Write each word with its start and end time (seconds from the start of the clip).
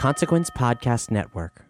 Consequence 0.00 0.48
Podcast 0.48 1.10
Network. 1.10 1.66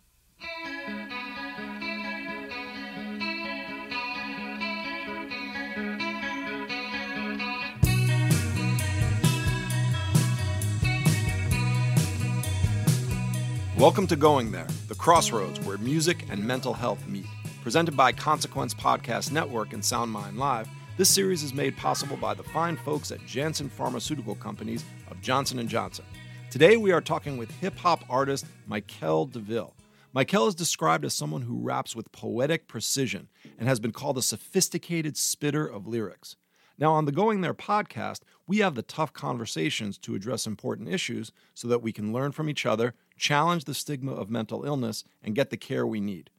Welcome 13.77 14.07
to 14.07 14.15
Going 14.15 14.53
There, 14.53 14.65
the 14.87 14.95
crossroads 14.95 15.59
where 15.67 15.77
music 15.79 16.25
and 16.31 16.47
mental 16.47 16.73
health 16.73 17.05
meet. 17.09 17.27
Presented 17.65 17.97
by 17.97 18.13
Consequence 18.13 18.73
Podcast 18.73 19.33
Network 19.33 19.73
and 19.73 19.83
SoundMind 19.83 20.37
Live, 20.37 20.69
this 20.97 21.09
series 21.09 21.43
is 21.43 21.53
made 21.53 21.77
possible 21.77 22.17
by 22.17 22.35
the 22.35 22.45
fine 22.45 22.77
folks 22.77 23.11
at 23.11 23.27
Janssen 23.27 23.69
Pharmaceutical 23.69 24.37
Companies 24.37 24.85
of 25.11 25.21
Johnson 25.21 25.67
& 25.67 25.69
Johnson. 25.69 26.05
Today 26.51 26.77
we 26.77 26.91
are 26.91 27.01
talking 27.01 27.37
with 27.37 27.53
hip-hop 27.61 28.03
artist 28.11 28.45
Mykele 28.69 29.31
Deville. 29.31 29.73
Mykele 30.13 30.49
is 30.49 30.55
described 30.57 31.05
as 31.05 31.15
someone 31.15 31.43
who 31.43 31.61
raps 31.61 31.95
with 31.95 32.11
poetic 32.11 32.67
precision 32.67 33.29
and 33.57 33.69
has 33.69 33.79
been 33.79 33.93
called 33.93 34.19
a 34.19 34.23
sophisticated 34.23 35.17
spitter 35.17 35.65
of 35.65 35.87
lyrics. 35.87 36.35
Now, 36.77 36.93
on 36.95 37.05
the 37.05 37.13
Going 37.13 37.41
There 37.41 37.55
podcast, 37.55 38.23
we 38.49 38.59
have 38.59 38.75
the 38.75 38.83
tough 38.83 39.13
conversations 39.13 39.97
to 39.99 40.17
address 40.17 40.45
important 40.45 40.89
issues 40.89 41.31
so 41.55 41.69
that 41.69 41.83
we 41.83 41.93
can 41.93 42.13
learn 42.13 42.33
from 42.33 42.49
each 42.49 42.67
other, 42.67 42.95
challenge 43.17 43.65
the 43.65 43.73
stigma 43.73 44.13
of 44.13 44.29
mental 44.29 44.65
illness, 44.65 45.05
and 45.23 45.37
get 45.37 45.51
the 45.51 45.57
care 45.57 45.87
we 45.87 46.01
need. 46.01 46.31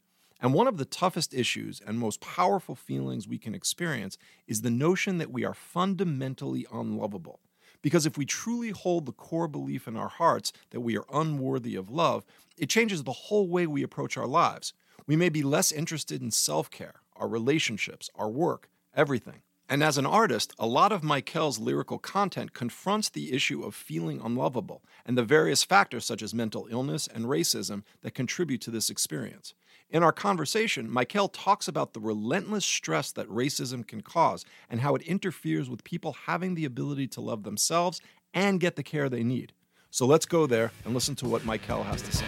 And 0.41 0.53
one 0.53 0.67
of 0.67 0.75
the 0.75 0.83
toughest 0.83 1.33
issues 1.33 1.81
and 1.87 1.97
most 1.97 2.19
powerful 2.19 2.75
feelings 2.75 3.29
we 3.29 3.37
can 3.37 3.55
experience 3.55 4.17
is 4.45 4.59
the 4.59 4.69
notion 4.71 5.19
that 5.19 5.31
we 5.31 5.45
are 5.45 5.53
fundamentally 5.53 6.67
unlovable. 6.69 7.39
Because 7.81 8.05
if 8.05 8.17
we 8.17 8.25
truly 8.25 8.69
hold 8.69 9.05
the 9.05 9.11
core 9.11 9.47
belief 9.47 9.87
in 9.87 9.95
our 9.95 10.09
hearts 10.09 10.53
that 10.69 10.81
we 10.81 10.97
are 10.97 11.05
unworthy 11.11 11.75
of 11.75 11.89
love, 11.89 12.25
it 12.57 12.69
changes 12.69 13.03
the 13.03 13.11
whole 13.11 13.47
way 13.47 13.65
we 13.65 13.83
approach 13.83 14.17
our 14.17 14.27
lives. 14.27 14.73
We 15.07 15.15
may 15.15 15.29
be 15.29 15.43
less 15.43 15.71
interested 15.71 16.21
in 16.21 16.31
self 16.31 16.69
care, 16.69 17.01
our 17.15 17.27
relationships, 17.27 18.09
our 18.15 18.29
work, 18.29 18.69
everything. 18.95 19.41
And 19.71 19.81
as 19.83 19.97
an 19.97 20.05
artist, 20.05 20.53
a 20.59 20.67
lot 20.67 20.91
of 20.91 21.01
Mykele's 21.01 21.57
lyrical 21.57 21.97
content 21.97 22.53
confronts 22.53 23.07
the 23.07 23.31
issue 23.31 23.63
of 23.63 23.73
feeling 23.73 24.19
unlovable 24.21 24.83
and 25.05 25.17
the 25.17 25.23
various 25.23 25.63
factors 25.63 26.03
such 26.03 26.21
as 26.21 26.33
mental 26.33 26.67
illness 26.69 27.07
and 27.07 27.23
racism 27.23 27.83
that 28.01 28.13
contribute 28.13 28.59
to 28.61 28.71
this 28.71 28.89
experience. 28.89 29.53
In 29.91 30.03
our 30.03 30.13
conversation, 30.13 30.87
Mykele 30.87 31.29
talks 31.33 31.67
about 31.67 31.91
the 31.91 31.99
relentless 31.99 32.63
stress 32.63 33.11
that 33.11 33.27
racism 33.27 33.85
can 33.85 33.99
cause 33.99 34.45
and 34.69 34.79
how 34.79 34.95
it 34.95 35.01
interferes 35.01 35.69
with 35.69 35.83
people 35.83 36.15
having 36.27 36.55
the 36.55 36.63
ability 36.63 37.07
to 37.09 37.19
love 37.19 37.43
themselves 37.43 37.99
and 38.33 38.61
get 38.61 38.77
the 38.77 38.83
care 38.83 39.09
they 39.09 39.21
need. 39.21 39.51
So 39.89 40.05
let's 40.05 40.25
go 40.25 40.47
there 40.47 40.71
and 40.85 40.93
listen 40.93 41.15
to 41.15 41.27
what 41.27 41.41
Mykele 41.41 41.83
has 41.83 42.01
to 42.03 42.15
say. 42.15 42.25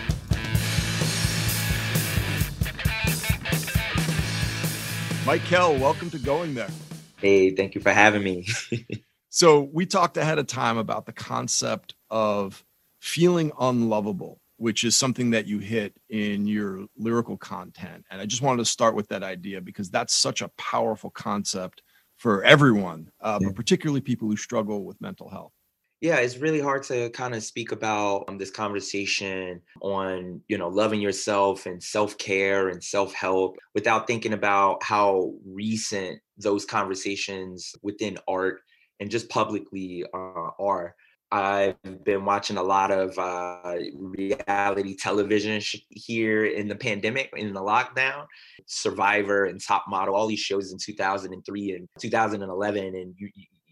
Mykele, 5.24 5.80
welcome 5.80 6.10
to 6.10 6.20
Going 6.20 6.56
There. 6.56 6.68
Hey, 7.16 7.52
thank 7.52 7.76
you 7.76 7.80
for 7.80 7.94
having 7.94 8.24
me. 8.24 8.46
so, 9.30 9.62
we 9.62 9.86
talked 9.86 10.18
ahead 10.18 10.38
of 10.38 10.48
time 10.48 10.78
about 10.78 11.06
the 11.06 11.14
concept 11.14 11.96
of 12.10 12.66
feeling 13.00 13.54
unlovable, 13.58 14.42
which 14.64 14.86
is 14.86 14.96
something 14.96 15.30
that 15.30 15.46
you 15.46 15.60
hit 15.60 15.94
in 16.10 16.48
your 16.48 16.86
lyrical 16.98 17.36
content. 17.36 18.06
And 18.10 18.22
I 18.22 18.26
just 18.26 18.42
wanted 18.42 18.60
to 18.60 18.66
start 18.66 18.96
with 18.96 19.10
that 19.10 19.22
idea 19.22 19.60
because 19.60 19.90
that's 19.90 20.16
such 20.16 20.42
a 20.42 20.48
powerful 20.58 21.10
concept 21.10 21.82
for 22.16 22.46
everyone, 22.46 23.12
uh, 23.20 23.40
yeah. 23.42 23.50
but 23.50 23.58
particularly 23.58 24.00
people 24.00 24.30
who 24.30 24.38
struggle 24.38 24.86
with 24.86 25.02
mental 25.02 25.28
health 25.28 25.52
yeah 26.00 26.18
it's 26.18 26.38
really 26.38 26.60
hard 26.60 26.84
to 26.84 27.10
kind 27.12 27.34
of 27.34 27.44
speak 27.44 27.72
about 27.72 28.26
um, 28.28 28.38
this 28.38 28.52
conversation 28.52 29.62
on 29.82 30.42
you 30.48 30.58
know 30.58 30.68
loving 30.68 31.00
yourself 31.00 31.66
and 31.66 31.82
self-care 31.82 32.70
and 32.70 32.84
self-help 32.84 33.58
without 33.74 34.06
thinking 34.06 34.34
about 34.34 34.84
how 34.84 35.34
recent 35.46 36.20
those 36.38 36.66
conversations 36.66 37.74
within 37.82 38.18
art 38.28 38.62
and 39.00 39.10
just 39.10 39.30
publicly 39.30 40.04
uh, 40.14 40.50
are 40.60 40.96
I've 41.34 42.04
been 42.04 42.26
watching 42.26 42.58
a 42.58 42.64
lot 42.64 42.92
of 42.92 43.18
uh, 43.18 43.76
reality 43.96 44.96
television 44.96 45.60
sh- 45.62 45.78
here 45.90 46.46
in 46.46 46.68
the 46.68 46.76
pandemic, 46.76 47.32
in 47.36 47.54
the 47.54 47.60
lockdown. 47.60 48.28
Survivor 48.68 49.46
and 49.46 49.60
Top 49.60 49.86
Model, 49.88 50.14
all 50.14 50.28
these 50.28 50.40
shows 50.40 50.72
in 50.72 50.78
2003 50.78 51.72
and 51.72 51.90
2011, 52.00 52.84
and 52.84 53.16
you, 53.18 53.30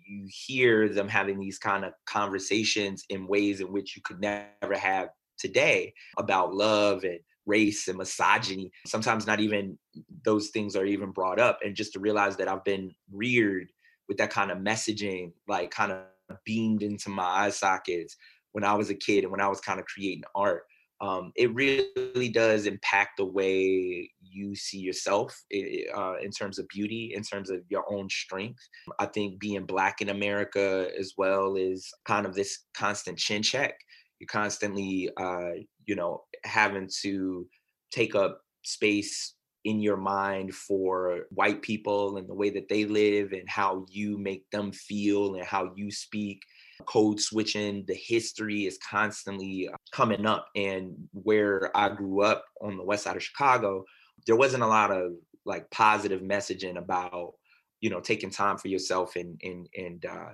you 0.07 0.27
hear 0.27 0.89
them 0.89 1.07
having 1.07 1.39
these 1.39 1.59
kind 1.59 1.85
of 1.85 1.93
conversations 2.07 3.05
in 3.09 3.27
ways 3.27 3.61
in 3.61 3.71
which 3.71 3.95
you 3.95 4.01
could 4.01 4.19
never 4.19 4.75
have 4.75 5.09
today 5.37 5.93
about 6.17 6.55
love 6.55 7.03
and 7.03 7.19
race 7.45 7.87
and 7.87 7.99
misogyny. 7.99 8.71
Sometimes 8.87 9.27
not 9.27 9.39
even 9.39 9.77
those 10.25 10.49
things 10.49 10.75
are 10.75 10.85
even 10.85 11.11
brought 11.11 11.39
up. 11.39 11.59
And 11.63 11.75
just 11.75 11.93
to 11.93 11.99
realize 11.99 12.37
that 12.37 12.47
I've 12.47 12.63
been 12.63 12.91
reared 13.11 13.67
with 14.07 14.17
that 14.17 14.31
kind 14.31 14.49
of 14.49 14.57
messaging, 14.57 15.33
like 15.47 15.69
kind 15.69 15.91
of 15.91 15.99
beamed 16.45 16.83
into 16.83 17.09
my 17.09 17.23
eye 17.23 17.49
sockets 17.49 18.15
when 18.51 18.63
I 18.63 18.73
was 18.73 18.89
a 18.89 18.95
kid 18.95 19.23
and 19.23 19.31
when 19.31 19.41
I 19.41 19.47
was 19.47 19.61
kind 19.61 19.79
of 19.79 19.85
creating 19.85 20.23
art 20.35 20.63
um, 21.01 21.31
it 21.35 21.53
really 21.55 22.29
does 22.29 22.67
impact 22.67 23.17
the 23.17 23.25
way 23.25 24.09
you 24.21 24.55
see 24.55 24.77
yourself 24.77 25.35
uh, 25.51 26.17
in 26.19 26.29
terms 26.29 26.59
of 26.59 26.67
beauty, 26.67 27.13
in 27.15 27.23
terms 27.23 27.49
of 27.49 27.61
your 27.69 27.91
own 27.91 28.07
strength. 28.07 28.61
I 28.99 29.07
think 29.07 29.39
being 29.39 29.65
Black 29.65 30.01
in 30.01 30.09
America 30.09 30.89
as 30.97 31.13
well 31.17 31.55
is 31.55 31.91
kind 32.05 32.27
of 32.27 32.35
this 32.35 32.65
constant 32.77 33.17
chin 33.17 33.41
check. 33.41 33.73
You're 34.19 34.27
constantly, 34.27 35.09
uh, 35.17 35.53
you 35.87 35.95
know, 35.95 36.21
having 36.43 36.87
to 37.01 37.47
take 37.91 38.13
up 38.13 38.39
space 38.61 39.33
in 39.65 39.79
your 39.79 39.97
mind 39.97 40.53
for 40.53 41.25
white 41.29 41.61
people 41.61 42.17
and 42.17 42.27
the 42.27 42.33
way 42.33 42.49
that 42.49 42.69
they 42.69 42.85
live 42.85 43.31
and 43.31 43.47
how 43.47 43.85
you 43.89 44.17
make 44.17 44.49
them 44.51 44.71
feel 44.71 45.35
and 45.35 45.45
how 45.45 45.71
you 45.75 45.91
speak. 45.91 46.41
Code 46.85 47.19
switching 47.19 47.85
the 47.85 47.93
history 47.93 48.65
is 48.65 48.79
constantly 48.79 49.69
uh, 49.71 49.75
coming 49.91 50.25
up 50.25 50.47
and 50.55 50.95
where 51.13 51.71
i 51.75 51.89
grew 51.89 52.21
up 52.23 52.45
on 52.61 52.77
the 52.77 52.83
west 52.83 53.03
side 53.03 53.15
of 53.15 53.23
chicago 53.23 53.83
there 54.25 54.35
wasn't 54.35 54.63
a 54.63 54.67
lot 54.67 54.91
of 54.91 55.13
like 55.45 55.69
positive 55.71 56.21
messaging 56.21 56.77
about 56.77 57.33
you 57.79 57.89
know 57.89 57.99
taking 57.99 58.29
time 58.29 58.57
for 58.57 58.67
yourself 58.67 59.15
and 59.15 59.39
and 59.43 59.67
and 59.75 60.05
uh 60.05 60.29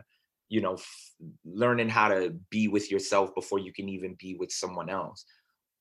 you 0.50 0.62
know 0.62 0.76
f- 0.76 1.12
learning 1.46 1.90
how 1.90 2.08
to 2.08 2.36
be 2.50 2.68
with 2.68 2.92
yourself 2.92 3.34
before 3.36 3.59
you 3.59 3.74
can 3.74 3.90
even 3.90 4.16
be 4.20 4.36
with 4.36 4.52
someone 4.52 4.90
else 4.90 5.26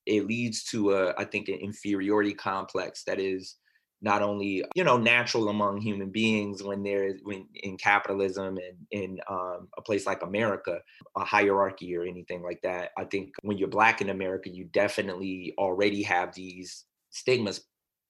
it 0.07 0.25
leads 0.25 0.63
to 0.63 0.93
a 0.93 1.13
i 1.17 1.23
think 1.23 1.47
an 1.49 1.55
inferiority 1.55 2.33
complex 2.33 3.03
that 3.03 3.19
is 3.19 3.57
not 4.01 4.21
only 4.21 4.63
you 4.75 4.83
know 4.83 4.97
natural 4.97 5.49
among 5.49 5.81
human 5.81 6.09
beings 6.09 6.61
when 6.61 6.83
there's 6.83 7.19
when 7.23 7.47
in 7.55 7.77
capitalism 7.77 8.57
and 8.57 8.77
in 8.91 9.19
um, 9.29 9.67
a 9.77 9.81
place 9.81 10.05
like 10.05 10.21
america 10.23 10.79
a 11.15 11.25
hierarchy 11.25 11.95
or 11.95 12.03
anything 12.03 12.43
like 12.43 12.61
that. 12.61 12.91
I 12.97 13.05
think 13.05 13.33
when 13.41 13.57
you're 13.57 13.67
black 13.67 14.01
in 14.01 14.09
america 14.09 14.49
you 14.49 14.65
definitely 14.65 15.53
already 15.57 16.03
have 16.03 16.33
these 16.33 16.85
stigmas 17.09 17.65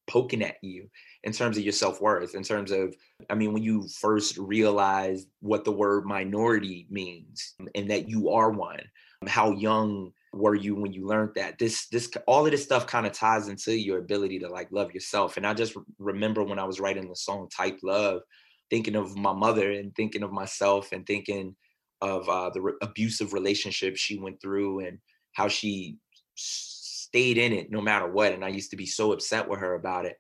poking 0.07 0.41
at 0.41 0.55
you 0.61 0.89
in 1.23 1.33
terms 1.33 1.57
of 1.57 1.63
your 1.63 1.73
self-worth 1.73 2.33
in 2.33 2.41
terms 2.41 2.71
of 2.71 2.95
i 3.29 3.35
mean 3.35 3.51
when 3.51 3.63
you 3.63 3.85
first 3.99 4.37
realize 4.37 5.25
what 5.41 5.65
the 5.65 5.71
word 5.71 6.05
minority 6.05 6.87
means 6.89 7.55
and 7.75 7.89
that 7.89 8.07
you 8.07 8.29
are 8.29 8.49
one 8.49 8.79
how 9.27 9.51
young 9.51 10.11
were 10.37 10.55
you 10.55 10.75
when 10.75 10.93
you 10.93 11.05
learned 11.05 11.31
that? 11.35 11.59
This 11.59 11.87
this 11.87 12.09
all 12.27 12.45
of 12.45 12.51
this 12.51 12.63
stuff 12.63 12.87
kind 12.87 13.05
of 13.05 13.13
ties 13.13 13.47
into 13.47 13.77
your 13.77 13.99
ability 13.99 14.39
to 14.39 14.49
like 14.49 14.71
love 14.71 14.93
yourself. 14.93 15.37
And 15.37 15.45
i 15.45 15.53
just 15.53 15.75
remember 15.99 16.43
when 16.43 16.59
i 16.59 16.63
was 16.63 16.79
writing 16.79 17.07
the 17.07 17.15
song 17.15 17.49
type 17.49 17.79
love 17.83 18.21
thinking 18.69 18.95
of 18.95 19.15
my 19.15 19.33
mother 19.33 19.71
and 19.71 19.95
thinking 19.95 20.23
of 20.23 20.31
myself 20.31 20.91
and 20.91 21.05
thinking 21.05 21.55
of 22.01 22.27
uh, 22.29 22.49
the 22.49 22.61
re- 22.61 22.73
abusive 22.81 23.33
relationship 23.33 23.95
she 23.95 24.19
went 24.19 24.41
through 24.41 24.85
and 24.85 24.99
how 25.33 25.47
she 25.47 25.97
stayed 26.35 27.37
in 27.37 27.53
it 27.53 27.71
no 27.71 27.81
matter 27.81 28.07
what. 28.07 28.33
And 28.33 28.43
i 28.43 28.49
used 28.49 28.71
to 28.71 28.77
be 28.77 28.85
so 28.85 29.11
upset 29.13 29.47
with 29.47 29.59
her 29.59 29.75
about 29.75 30.05
it. 30.05 30.17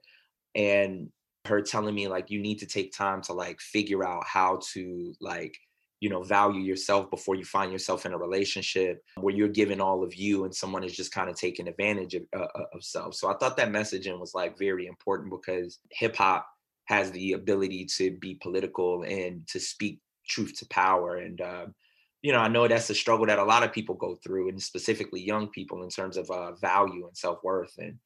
And 0.55 1.09
her 1.45 1.61
telling 1.61 1.95
me 1.95 2.07
like 2.07 2.29
you 2.29 2.39
need 2.39 2.59
to 2.59 2.65
take 2.65 2.91
time 2.91 3.21
to 3.21 3.33
like 3.33 3.59
figure 3.61 4.05
out 4.05 4.25
how 4.25 4.59
to 4.73 5.13
like 5.21 5.57
you 5.99 6.09
know 6.09 6.23
value 6.23 6.61
yourself 6.61 7.09
before 7.09 7.35
you 7.35 7.43
find 7.43 7.71
yourself 7.71 8.05
in 8.05 8.13
a 8.13 8.17
relationship 8.17 9.03
where 9.15 9.35
you're 9.35 9.47
giving 9.47 9.81
all 9.81 10.03
of 10.03 10.15
you 10.15 10.43
and 10.43 10.53
someone 10.53 10.83
is 10.83 10.95
just 10.95 11.11
kind 11.11 11.29
of 11.29 11.35
taking 11.35 11.67
advantage 11.67 12.13
of, 12.13 12.23
uh, 12.35 12.47
uh, 12.55 12.65
of 12.73 12.83
self. 12.83 13.15
So 13.15 13.29
i 13.29 13.37
thought 13.37 13.57
that 13.57 13.71
messaging 13.71 14.19
was 14.19 14.33
like 14.35 14.57
very 14.57 14.87
important 14.87 15.31
because 15.31 15.79
hip 15.91 16.15
hop 16.15 16.47
has 16.85 17.11
the 17.11 17.33
ability 17.33 17.85
to 17.97 18.11
be 18.11 18.35
political 18.35 19.03
and 19.03 19.45
to 19.47 19.59
speak 19.59 19.99
truth 20.27 20.53
to 20.59 20.67
power 20.67 21.17
and 21.17 21.41
uh, 21.41 21.65
you 22.21 22.31
know 22.31 22.39
i 22.39 22.47
know 22.47 22.67
that's 22.67 22.89
a 22.89 22.95
struggle 22.95 23.25
that 23.25 23.39
a 23.39 23.43
lot 23.43 23.63
of 23.63 23.73
people 23.73 23.95
go 23.95 24.15
through 24.23 24.49
and 24.49 24.61
specifically 24.61 25.21
young 25.21 25.47
people 25.47 25.83
in 25.83 25.89
terms 25.89 26.17
of 26.17 26.29
uh, 26.29 26.53
value 26.55 27.07
and 27.07 27.17
self-worth 27.17 27.73
and 27.77 27.97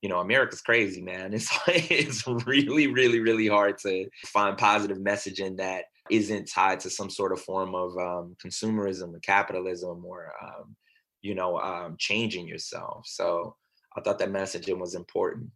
you 0.00 0.08
know 0.08 0.20
america's 0.20 0.60
crazy 0.60 1.02
man. 1.02 1.32
It's 1.34 1.50
it's 1.66 2.26
really 2.46 2.86
really 2.86 3.20
really 3.20 3.48
hard 3.48 3.78
to 3.78 4.08
find 4.26 4.56
positive 4.56 4.98
messaging 4.98 5.56
that 5.58 5.84
isn't 6.10 6.46
tied 6.46 6.80
to 6.80 6.90
some 6.90 7.10
sort 7.10 7.32
of 7.32 7.40
form 7.40 7.74
of 7.74 7.96
um, 7.96 8.36
consumerism 8.44 9.14
or 9.14 9.20
capitalism 9.20 10.04
or 10.04 10.32
um, 10.42 10.76
you 11.22 11.34
know 11.34 11.58
um, 11.58 11.96
changing 11.98 12.46
yourself 12.46 13.04
so 13.06 13.56
i 13.96 14.00
thought 14.00 14.18
that 14.18 14.30
messaging 14.30 14.78
was 14.78 14.94
important 14.94 15.50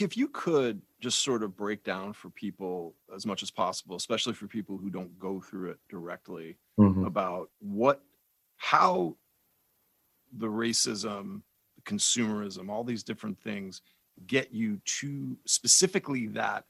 if 0.00 0.16
you 0.16 0.28
could 0.28 0.80
just 1.00 1.18
sort 1.18 1.42
of 1.42 1.54
break 1.56 1.84
down 1.84 2.12
for 2.12 2.30
people 2.30 2.94
as 3.14 3.26
much 3.26 3.42
as 3.42 3.50
possible 3.50 3.96
especially 3.96 4.32
for 4.32 4.46
people 4.46 4.78
who 4.78 4.90
don't 4.90 5.18
go 5.18 5.40
through 5.40 5.70
it 5.70 5.78
directly 5.88 6.56
mm-hmm. 6.78 7.04
about 7.04 7.50
what 7.58 8.02
how 8.56 9.14
the 10.38 10.46
racism 10.46 11.42
the 11.76 11.82
consumerism 11.82 12.70
all 12.70 12.84
these 12.84 13.02
different 13.02 13.38
things 13.42 13.82
get 14.26 14.52
you 14.52 14.80
to 14.84 15.36
specifically 15.46 16.26
that 16.26 16.64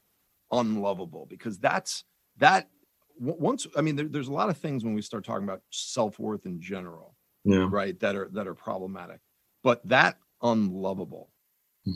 unlovable 0.51 1.25
because 1.29 1.57
that's 1.59 2.03
that 2.37 2.67
once 3.21 3.67
i 3.77 3.81
mean 3.81 3.95
there, 3.95 4.07
there's 4.07 4.27
a 4.27 4.33
lot 4.33 4.49
of 4.49 4.57
things 4.57 4.83
when 4.83 4.93
we 4.93 5.01
start 5.01 5.23
talking 5.23 5.43
about 5.43 5.61
self-worth 5.69 6.45
in 6.45 6.59
general 6.59 7.15
yeah. 7.43 7.67
right 7.69 7.99
that 7.99 8.15
are 8.15 8.29
that 8.33 8.47
are 8.47 8.55
problematic 8.55 9.19
but 9.63 9.85
that 9.87 10.17
unlovable 10.41 11.29
mm-hmm. 11.87 11.95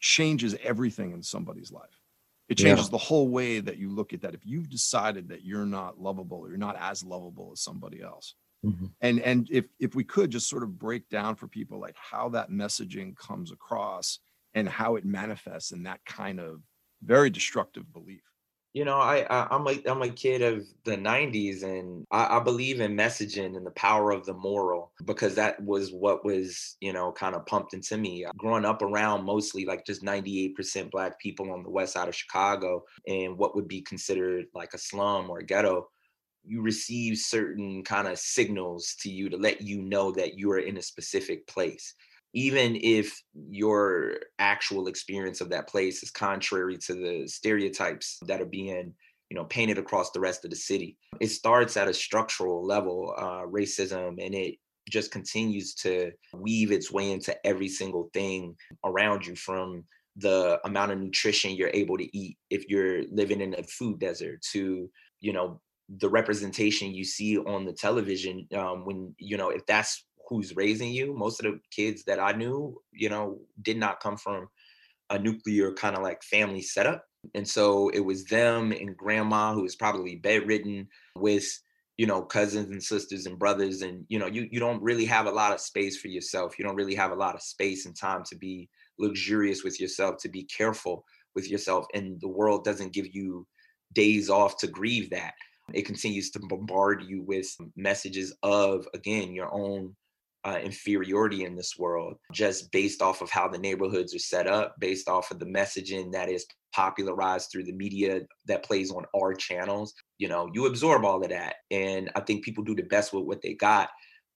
changes 0.00 0.54
everything 0.62 1.12
in 1.12 1.22
somebody's 1.22 1.72
life 1.72 2.00
it 2.48 2.56
changes 2.56 2.86
yeah. 2.86 2.90
the 2.90 2.98
whole 2.98 3.28
way 3.28 3.58
that 3.58 3.78
you 3.78 3.90
look 3.90 4.12
at 4.12 4.20
that 4.20 4.34
if 4.34 4.44
you've 4.44 4.68
decided 4.68 5.28
that 5.28 5.44
you're 5.44 5.66
not 5.66 5.98
lovable 5.98 6.38
or 6.38 6.48
you're 6.48 6.58
not 6.58 6.76
as 6.78 7.02
lovable 7.02 7.50
as 7.52 7.60
somebody 7.60 8.02
else 8.02 8.34
mm-hmm. 8.64 8.86
and 9.00 9.20
and 9.20 9.48
if 9.50 9.66
if 9.80 9.94
we 9.94 10.04
could 10.04 10.30
just 10.30 10.48
sort 10.48 10.62
of 10.62 10.78
break 10.78 11.08
down 11.08 11.34
for 11.34 11.48
people 11.48 11.80
like 11.80 11.96
how 11.96 12.28
that 12.28 12.50
messaging 12.50 13.16
comes 13.16 13.50
across 13.50 14.18
and 14.54 14.68
how 14.68 14.96
it 14.96 15.04
manifests 15.04 15.72
in 15.72 15.82
that 15.82 16.04
kind 16.04 16.38
of 16.38 16.60
very 17.02 17.30
destructive 17.30 17.90
belief 17.92 18.22
you 18.76 18.84
know 18.84 18.98
I, 18.98 19.26
I 19.30 19.54
am 19.54 19.66
a 19.66 19.82
i'm 19.88 20.02
a 20.02 20.10
kid 20.10 20.42
of 20.42 20.66
the 20.84 20.98
90s 20.98 21.62
and 21.62 22.06
I, 22.10 22.36
I, 22.36 22.40
believe 22.40 22.78
in 22.82 22.94
messaging 22.94 23.56
and 23.56 23.64
the 23.64 23.70
power 23.70 24.10
of 24.10 24.26
the 24.26 24.34
moral 24.34 24.92
because 25.06 25.34
that 25.36 25.58
was 25.64 25.92
what 25.92 26.26
was 26.26 26.76
you 26.82 26.92
know 26.92 27.10
kind 27.10 27.34
of 27.34 27.46
pumped 27.46 27.72
into 27.72 27.96
me. 27.96 28.26
Growing 28.36 28.66
up 28.66 28.82
around 28.82 29.24
mostly 29.24 29.64
like 29.64 29.86
just 29.86 30.02
98% 30.02 30.90
black 30.90 31.18
people 31.18 31.50
on 31.52 31.62
the 31.62 31.70
west 31.70 31.94
side 31.94 32.06
of 32.06 32.14
chicago 32.14 32.84
and 33.06 33.38
what 33.38 33.56
would 33.56 33.66
be 33.66 33.80
considered 33.80 34.44
like 34.54 34.74
a 34.74 34.78
slum 34.78 35.30
or 35.30 35.38
a 35.38 35.44
ghetto 35.44 35.88
you 36.44 36.60
receive 36.60 37.16
certain 37.16 37.82
kind 37.82 38.06
of 38.06 38.18
signals 38.18 38.94
to 39.00 39.08
you 39.10 39.30
to 39.30 39.38
let 39.38 39.62
you 39.62 39.80
know 39.80 40.12
that 40.12 40.38
you 40.38 40.50
are 40.52 40.58
in 40.58 40.76
a 40.76 40.82
specific 40.82 41.46
place 41.46 41.94
even 42.36 42.78
if 42.82 43.18
your 43.48 44.18
actual 44.38 44.88
experience 44.88 45.40
of 45.40 45.48
that 45.48 45.66
place 45.66 46.02
is 46.02 46.10
contrary 46.10 46.76
to 46.76 46.94
the 46.94 47.26
stereotypes 47.26 48.18
that 48.26 48.40
are 48.40 48.46
being 48.46 48.94
you 49.30 49.36
know 49.36 49.44
painted 49.46 49.78
across 49.78 50.12
the 50.12 50.20
rest 50.20 50.44
of 50.44 50.50
the 50.50 50.56
city 50.56 50.96
it 51.20 51.28
starts 51.28 51.76
at 51.76 51.88
a 51.88 51.94
structural 51.94 52.64
level 52.64 53.12
uh, 53.18 53.42
racism 53.46 54.24
and 54.24 54.34
it 54.34 54.54
just 54.88 55.10
continues 55.10 55.74
to 55.74 56.12
weave 56.32 56.70
its 56.70 56.92
way 56.92 57.10
into 57.10 57.34
every 57.44 57.68
single 57.68 58.08
thing 58.12 58.54
around 58.84 59.26
you 59.26 59.34
from 59.34 59.82
the 60.18 60.60
amount 60.64 60.92
of 60.92 60.98
nutrition 60.98 61.56
you're 61.56 61.70
able 61.74 61.98
to 61.98 62.16
eat 62.16 62.36
if 62.50 62.68
you're 62.68 63.02
living 63.10 63.40
in 63.40 63.54
a 63.54 63.62
food 63.64 63.98
desert 63.98 64.40
to 64.42 64.88
you 65.20 65.32
know 65.32 65.60
the 65.98 66.08
representation 66.08 66.94
you 66.94 67.04
see 67.04 67.38
on 67.38 67.64
the 67.64 67.72
television 67.72 68.46
um, 68.56 68.84
when 68.84 69.14
you 69.18 69.36
know 69.36 69.50
if 69.50 69.64
that's 69.66 70.05
who's 70.28 70.56
raising 70.56 70.90
you. 70.92 71.14
Most 71.14 71.40
of 71.40 71.52
the 71.52 71.60
kids 71.70 72.04
that 72.04 72.20
I 72.20 72.32
knew, 72.32 72.80
you 72.92 73.08
know, 73.08 73.40
did 73.62 73.76
not 73.76 74.00
come 74.00 74.16
from 74.16 74.48
a 75.10 75.18
nuclear 75.18 75.72
kind 75.72 75.96
of 75.96 76.02
like 76.02 76.22
family 76.22 76.62
setup. 76.62 77.04
And 77.34 77.46
so 77.46 77.88
it 77.90 78.00
was 78.00 78.24
them 78.24 78.72
and 78.72 78.96
grandma 78.96 79.54
who 79.54 79.62
was 79.62 79.76
probably 79.76 80.16
bedridden 80.16 80.88
with, 81.16 81.46
you 81.96 82.06
know, 82.06 82.22
cousins 82.22 82.70
and 82.70 82.82
sisters 82.82 83.26
and 83.26 83.38
brothers. 83.38 83.82
And, 83.82 84.04
you 84.08 84.18
know, 84.18 84.26
you, 84.26 84.48
you 84.50 84.60
don't 84.60 84.82
really 84.82 85.06
have 85.06 85.26
a 85.26 85.32
lot 85.32 85.52
of 85.52 85.60
space 85.60 85.98
for 85.98 86.08
yourself. 86.08 86.58
You 86.58 86.64
don't 86.64 86.76
really 86.76 86.94
have 86.94 87.12
a 87.12 87.16
lot 87.16 87.34
of 87.34 87.42
space 87.42 87.86
and 87.86 87.96
time 87.96 88.22
to 88.24 88.36
be 88.36 88.68
luxurious 88.98 89.62
with 89.64 89.80
yourself, 89.80 90.16
to 90.18 90.28
be 90.28 90.44
careful 90.44 91.04
with 91.34 91.48
yourself. 91.50 91.86
And 91.94 92.20
the 92.20 92.28
world 92.28 92.64
doesn't 92.64 92.92
give 92.92 93.14
you 93.14 93.46
days 93.92 94.28
off 94.28 94.58
to 94.58 94.66
grieve 94.66 95.10
that. 95.10 95.34
It 95.72 95.82
continues 95.82 96.30
to 96.30 96.40
bombard 96.40 97.02
you 97.02 97.22
with 97.22 97.48
messages 97.76 98.34
of, 98.42 98.86
again, 98.94 99.32
your 99.32 99.52
own 99.52 99.96
uh, 100.46 100.58
inferiority 100.62 101.44
in 101.44 101.56
this 101.56 101.74
world 101.76 102.14
just 102.32 102.70
based 102.70 103.02
off 103.02 103.20
of 103.20 103.28
how 103.30 103.48
the 103.48 103.58
neighborhoods 103.58 104.14
are 104.14 104.20
set 104.20 104.46
up, 104.46 104.76
based 104.78 105.08
off 105.08 105.30
of 105.32 105.40
the 105.40 105.46
messaging 105.46 106.12
that 106.12 106.28
is 106.28 106.46
popularized 106.72 107.50
through 107.50 107.64
the 107.64 107.72
media 107.72 108.20
that 108.46 108.62
plays 108.62 108.92
on 108.92 109.04
our 109.16 109.34
channels. 109.34 109.92
You 110.18 110.28
know, 110.28 110.48
you 110.54 110.66
absorb 110.66 111.04
all 111.04 111.22
of 111.22 111.30
that. 111.30 111.56
And 111.72 112.10
I 112.14 112.20
think 112.20 112.44
people 112.44 112.62
do 112.62 112.76
the 112.76 112.84
best 112.84 113.12
with 113.12 113.24
what 113.24 113.42
they 113.42 113.54
got. 113.54 113.88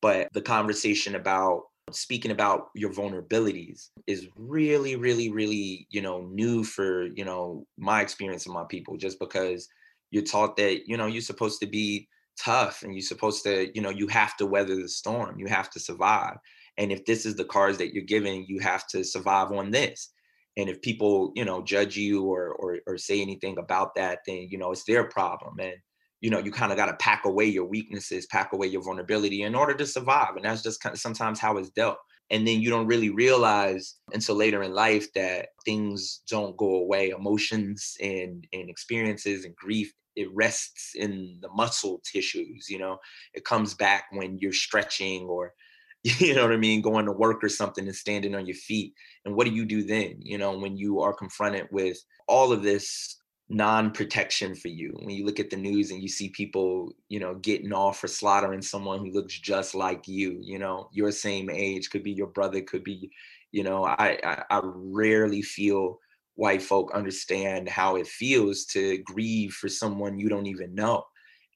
But 0.03 0.29
the 0.33 0.43
conversation 0.43 1.15
about 1.15 1.63
speaking 1.93 2.31
about 2.31 2.69
your 2.75 2.91
vulnerabilities 2.91 3.89
is 4.07 4.29
really 4.37 4.95
really 4.95 5.29
really 5.33 5.89
you 5.91 6.01
know 6.01 6.29
new 6.31 6.63
for 6.63 7.07
you 7.17 7.25
know 7.25 7.67
my 7.79 8.01
experience 8.01 8.47
and 8.47 8.55
my 8.55 8.63
people 8.69 8.97
just 8.97 9.19
because 9.19 9.69
you're 10.13 10.23
taught 10.23 10.57
that 10.57 10.83
you 10.87 10.97
know 10.97 11.07
you're 11.07 11.21
supposed 11.21 11.59
to 11.61 11.67
be 11.67 12.07
tough 12.41 12.83
and 12.83 12.95
you're 12.95 13.03
supposed 13.03 13.45
to 13.45 13.71
you 13.75 13.83
know 13.83 13.91
you 13.91 14.07
have 14.07 14.37
to 14.37 14.47
weather 14.47 14.75
the 14.75 14.89
storm 14.89 15.39
you 15.39 15.47
have 15.47 15.69
to 15.69 15.79
survive 15.79 16.37
and 16.79 16.91
if 16.91 17.05
this 17.05 17.27
is 17.27 17.37
the 17.37 17.45
cards 17.45 17.77
that 17.77 17.93
you're 17.93 18.05
given 18.05 18.47
you 18.49 18.59
have 18.59 18.87
to 18.87 19.05
survive 19.05 19.53
on 19.53 19.71
this 19.71 20.11
and 20.57 20.71
if 20.71 20.81
people 20.81 21.33
you 21.35 21.45
know 21.45 21.63
judge 21.63 21.97
you 21.97 22.25
or 22.25 22.55
or, 22.55 22.79
or 22.87 22.97
say 22.97 23.21
anything 23.21 23.59
about 23.59 23.95
that 23.95 24.21
then 24.27 24.47
you 24.51 24.57
know 24.57 24.73
it's 24.73 24.85
their 24.85 25.05
problem 25.05 25.59
and 25.61 25.75
you 26.23 26.31
know 26.31 26.39
you 26.39 26.51
kind 26.51 26.73
of 26.73 26.79
got 26.79 26.87
to 26.87 26.95
pack 26.95 27.27
away 27.27 27.45
your 27.45 27.67
weaknesses 27.67 28.27
pack 28.27 28.55
away 28.55 28.67
your 28.67 28.83
vulnerability 28.83 29.43
in 29.43 29.55
order 29.55 29.75
to 29.75 29.87
survive 29.87 30.35
and 30.37 30.45
that's 30.45 30.63
just 30.63 30.81
kind 30.81 30.95
of 30.95 31.01
sometimes 31.01 31.39
how 31.39 31.59
it's 31.59 31.71
dealt 31.71 31.99
and 32.31 32.47
then 32.47 32.61
you 32.61 32.71
don't 32.71 32.87
really 32.87 33.11
realize 33.11 33.97
until 34.13 34.37
later 34.37 34.63
in 34.63 34.73
life 34.73 35.13
that 35.15 35.49
things 35.65 36.21
don't 36.29 36.57
go 36.57 36.77
away. 36.77 37.11
Emotions 37.11 37.97
and 38.01 38.47
and 38.53 38.71
experiences 38.71 39.45
and 39.45 39.55
grief 39.57 39.93
it 40.17 40.29
rests 40.35 40.93
in 40.97 41.39
the 41.41 41.49
muscle 41.51 42.03
tissues 42.05 42.69
you 42.69 42.79
know? 42.79 42.99
It 43.35 43.45
comes 43.45 43.75
back 43.75 44.07
when 44.11 44.39
you're 44.39 44.53
stretching 44.53 45.23
or 45.25 45.55
you 46.03 46.35
know 46.35 46.45
what 46.45 46.53
i 46.53 46.57
mean? 46.57 46.81
Going 46.81 47.07
to 47.07 47.13
work 47.13 47.45
or 47.45 47.49
something 47.49 47.87
and 47.87 47.95
standing 47.95 48.35
on 48.35 48.47
your 48.47 48.57
feet. 48.57 48.95
And 49.25 49.35
what 49.37 49.47
do 49.47 49.53
you 49.53 49.67
do 49.67 49.83
then? 49.83 50.17
You 50.21 50.39
know 50.39 50.59
when 50.59 50.77
you 50.77 51.01
are 51.01 51.13
confronted 51.13 51.69
with 51.71 51.99
all 52.27 52.53
of 52.53 52.63
this 52.63 53.20
non-protection 53.51 54.55
for 54.55 54.69
you. 54.69 54.97
When 55.01 55.11
you 55.11 55.27
look 55.27 55.41
at 55.41 55.51
the 55.51 55.57
news 55.57 55.91
and 55.91 56.01
you 56.01 56.09
see 56.09 56.29
people 56.29 56.95
you 57.09 57.19
know 57.19 57.35
getting 57.35 57.73
off 57.73 57.99
for 57.99 58.07
slaughtering 58.07 58.63
someone 58.63 59.01
who 59.01 59.11
looks 59.11 59.39
just 59.39 59.75
like 59.75 60.07
you 60.07 60.39
you 60.41 60.59
know 60.59 60.89
your 60.93 61.11
same 61.11 61.51
age 61.51 61.91
could 61.91 62.05
be 62.05 62.13
your 62.13 62.29
brother 62.29 62.63
could 62.63 62.85
be 62.85 63.11
you 63.51 63.65
know 63.65 63.85
i 63.85 64.19
i, 64.25 64.43
I 64.49 64.61
rarely 64.63 65.43
feel 65.43 65.99
white 66.37 66.63
folk 66.63 66.95
understand 66.95 67.69
how 67.69 67.97
it 67.97 68.07
feels 68.07 68.65
to 68.67 68.99
grieve 68.99 69.53
for 69.53 69.69
someone 69.69 70.19
you 70.19 70.29
don't 70.29 70.47
even 70.47 70.75
know 70.75 71.05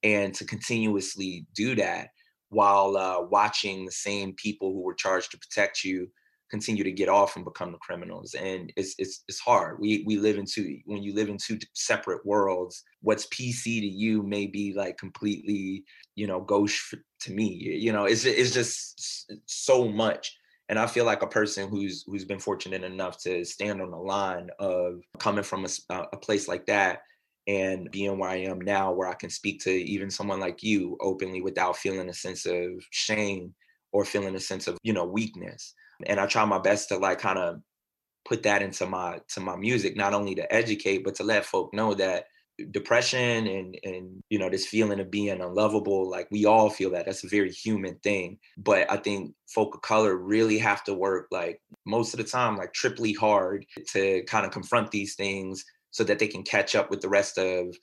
and 0.02 0.34
to 0.34 0.44
continuously 0.44 1.46
do 1.54 1.76
that 1.76 2.08
while 2.50 2.96
uh, 2.96 3.22
watching 3.22 3.84
the 3.84 3.92
same 3.92 4.34
people 4.34 4.72
who 4.72 4.82
were 4.82 4.94
charged 4.94 5.30
to 5.30 5.38
protect 5.38 5.84
you 5.84 6.08
continue 6.50 6.84
to 6.84 6.92
get 6.92 7.08
off 7.08 7.36
and 7.36 7.44
become 7.44 7.72
the 7.72 7.78
criminals 7.78 8.34
and 8.34 8.72
it's 8.76 8.94
it's 8.98 9.24
it's 9.28 9.40
hard. 9.40 9.78
We 9.80 10.04
we 10.06 10.16
live 10.16 10.38
in 10.38 10.44
two 10.46 10.78
when 10.84 11.02
you 11.02 11.14
live 11.14 11.28
in 11.28 11.38
two 11.38 11.58
separate 11.74 12.24
worlds 12.24 12.82
what's 13.00 13.26
pc 13.26 13.62
to 13.62 13.86
you 13.86 14.22
may 14.22 14.46
be 14.46 14.72
like 14.72 14.96
completely 14.96 15.84
you 16.14 16.26
know 16.26 16.40
gauche 16.40 16.94
to 17.20 17.32
me 17.32 17.46
you 17.46 17.92
know 17.92 18.04
it's 18.04 18.24
it's 18.24 18.52
just 18.52 19.30
so 19.46 19.88
much. 19.88 20.36
And 20.70 20.78
i 20.78 20.86
feel 20.86 21.04
like 21.04 21.22
a 21.22 21.26
person 21.26 21.68
who's 21.68 22.04
who's 22.06 22.24
been 22.24 22.38
fortunate 22.38 22.84
enough 22.84 23.18
to 23.24 23.44
stand 23.44 23.82
on 23.82 23.90
the 23.90 23.98
line 23.98 24.48
of 24.58 25.02
coming 25.18 25.44
from 25.44 25.66
a, 25.66 25.94
a 26.12 26.16
place 26.16 26.48
like 26.48 26.64
that 26.66 27.00
and 27.46 27.90
being 27.90 28.18
where 28.18 28.30
i 28.30 28.36
am 28.36 28.60
now 28.60 28.90
where 28.90 29.08
i 29.08 29.14
can 29.14 29.28
speak 29.28 29.60
to 29.60 29.70
even 29.70 30.10
someone 30.10 30.40
like 30.40 30.62
you 30.62 30.96
openly 31.00 31.42
without 31.42 31.76
feeling 31.76 32.08
a 32.08 32.14
sense 32.14 32.46
of 32.46 32.66
shame 32.90 33.54
or 33.92 34.06
feeling 34.06 34.34
a 34.36 34.40
sense 34.40 34.66
of 34.66 34.78
you 34.82 34.94
know 34.94 35.04
weakness 35.04 35.74
and 36.06 36.20
i 36.20 36.26
try 36.26 36.44
my 36.44 36.58
best 36.58 36.88
to 36.88 36.96
like 36.96 37.18
kind 37.18 37.38
of 37.38 37.60
put 38.26 38.42
that 38.42 38.62
into 38.62 38.86
my 38.86 39.20
to 39.28 39.40
my 39.40 39.56
music 39.56 39.96
not 39.96 40.14
only 40.14 40.34
to 40.34 40.52
educate 40.52 41.04
but 41.04 41.14
to 41.14 41.22
let 41.22 41.44
folk 41.44 41.72
know 41.74 41.94
that 41.94 42.24
depression 42.70 43.46
and 43.46 43.78
and 43.82 44.22
you 44.30 44.38
know 44.38 44.48
this 44.48 44.66
feeling 44.66 45.00
of 45.00 45.10
being 45.10 45.40
unlovable 45.40 46.08
like 46.08 46.28
we 46.30 46.44
all 46.44 46.70
feel 46.70 46.90
that 46.90 47.04
that's 47.06 47.24
a 47.24 47.28
very 47.28 47.50
human 47.50 47.96
thing. 47.96 48.38
But 48.58 48.90
i 48.90 48.96
think 48.96 49.34
folk 49.52 49.74
of 49.74 49.82
color 49.82 50.16
really 50.16 50.58
have 50.58 50.84
to 50.84 50.94
work 50.94 51.26
like 51.30 51.60
most 51.84 52.14
of 52.14 52.18
the 52.18 52.24
time 52.24 52.56
like 52.56 52.72
triply 52.72 53.12
hard 53.12 53.66
to 53.92 54.22
kind 54.24 54.46
of 54.46 54.52
confront 54.52 54.90
these 54.90 55.16
things 55.16 55.64
so 55.90 56.04
that 56.04 56.18
they 56.18 56.28
can 56.28 56.42
catch 56.42 56.74
up 56.74 56.90
with 56.90 57.00
the 57.00 57.08
rest 57.08 57.38
of 57.38 57.76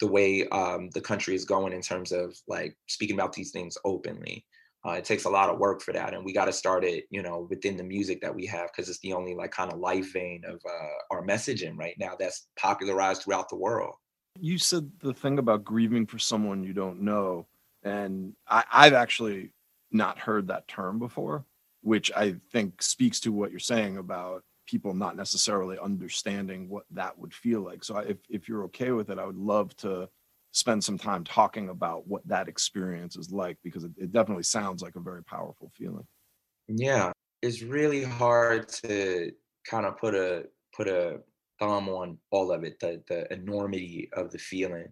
the 0.00 0.06
way 0.06 0.46
um, 0.48 0.90
the 0.94 1.00
country 1.00 1.34
is 1.34 1.44
going 1.44 1.72
in 1.72 1.82
terms 1.82 2.12
of 2.12 2.36
like 2.46 2.76
speaking 2.86 3.16
about 3.16 3.32
these 3.32 3.50
things 3.50 3.76
openly 3.84 4.44
uh, 4.88 4.92
it 4.92 5.04
takes 5.04 5.24
a 5.24 5.30
lot 5.30 5.50
of 5.50 5.58
work 5.58 5.82
for 5.82 5.92
that 5.92 6.14
and 6.14 6.24
we 6.24 6.32
got 6.32 6.46
to 6.46 6.52
start 6.52 6.84
it 6.84 7.04
you 7.10 7.22
know 7.22 7.46
within 7.50 7.76
the 7.76 7.84
music 7.84 8.20
that 8.20 8.34
we 8.34 8.46
have 8.46 8.68
because 8.72 8.88
it's 8.88 9.00
the 9.00 9.12
only 9.12 9.34
like 9.34 9.50
kind 9.50 9.72
of 9.72 9.78
life 9.78 10.12
vein 10.12 10.42
of 10.46 10.60
uh, 10.68 11.14
our 11.14 11.24
messaging 11.24 11.76
right 11.76 11.96
now 11.98 12.14
that's 12.18 12.48
popularized 12.56 13.22
throughout 13.22 13.48
the 13.48 13.56
world 13.56 13.94
you 14.40 14.58
said 14.58 14.90
the 15.00 15.12
thing 15.12 15.38
about 15.38 15.64
grieving 15.64 16.06
for 16.06 16.18
someone 16.18 16.62
you 16.62 16.72
don't 16.72 17.00
know, 17.00 17.46
and 17.82 18.34
I, 18.46 18.64
I've 18.72 18.92
actually 18.92 19.52
not 19.90 20.18
heard 20.18 20.48
that 20.48 20.68
term 20.68 20.98
before, 20.98 21.44
which 21.82 22.10
I 22.14 22.36
think 22.52 22.82
speaks 22.82 23.20
to 23.20 23.32
what 23.32 23.50
you're 23.50 23.60
saying 23.60 23.96
about 23.96 24.44
people 24.66 24.94
not 24.94 25.16
necessarily 25.16 25.78
understanding 25.78 26.68
what 26.68 26.84
that 26.90 27.18
would 27.18 27.32
feel 27.32 27.62
like. 27.62 27.82
So 27.82 27.96
if 27.98 28.18
if 28.28 28.48
you're 28.48 28.64
okay 28.64 28.92
with 28.92 29.10
it, 29.10 29.18
I 29.18 29.26
would 29.26 29.38
love 29.38 29.74
to 29.78 30.08
spend 30.58 30.82
some 30.82 30.98
time 30.98 31.22
talking 31.22 31.68
about 31.68 32.08
what 32.08 32.26
that 32.26 32.48
experience 32.48 33.16
is 33.16 33.30
like 33.30 33.56
because 33.62 33.84
it, 33.84 33.92
it 33.96 34.12
definitely 34.12 34.42
sounds 34.42 34.82
like 34.82 34.96
a 34.96 35.00
very 35.00 35.22
powerful 35.22 35.70
feeling. 35.72 36.06
Yeah, 36.66 37.12
it's 37.42 37.62
really 37.62 38.02
hard 38.02 38.68
to 38.84 39.30
kind 39.64 39.86
of 39.86 39.96
put 39.98 40.14
a 40.16 40.46
put 40.76 40.88
a 40.88 41.20
thumb 41.60 41.88
on 41.88 42.18
all 42.32 42.50
of 42.50 42.64
it, 42.64 42.80
the 42.80 43.00
the 43.08 43.32
enormity 43.32 44.10
of 44.14 44.32
the 44.32 44.38
feeling. 44.38 44.88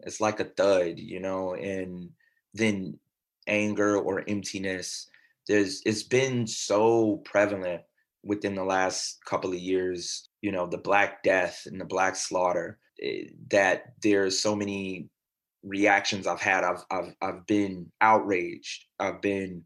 It's 0.00 0.20
like 0.20 0.40
a 0.40 0.44
thud, 0.44 0.98
you 0.98 1.20
know, 1.20 1.54
and 1.54 2.08
then 2.54 2.98
anger 3.46 3.98
or 3.98 4.24
emptiness. 4.26 5.08
There's 5.46 5.82
it's 5.84 6.02
been 6.02 6.46
so 6.46 7.18
prevalent 7.24 7.82
within 8.22 8.54
the 8.54 8.64
last 8.64 9.18
couple 9.26 9.50
of 9.50 9.58
years, 9.58 10.28
you 10.40 10.52
know, 10.52 10.66
the 10.66 10.78
Black 10.78 11.22
Death 11.22 11.62
and 11.66 11.80
the 11.80 11.86
Black 11.86 12.16
Slaughter, 12.16 12.78
that 13.50 13.94
there's 14.02 14.40
so 14.40 14.54
many 14.54 15.08
reactions 15.62 16.26
I've 16.26 16.40
had. 16.40 16.64
I've 16.64 16.84
I've 16.90 17.14
I've 17.20 17.46
been 17.46 17.90
outraged. 18.00 18.86
I've 18.98 19.20
been, 19.20 19.64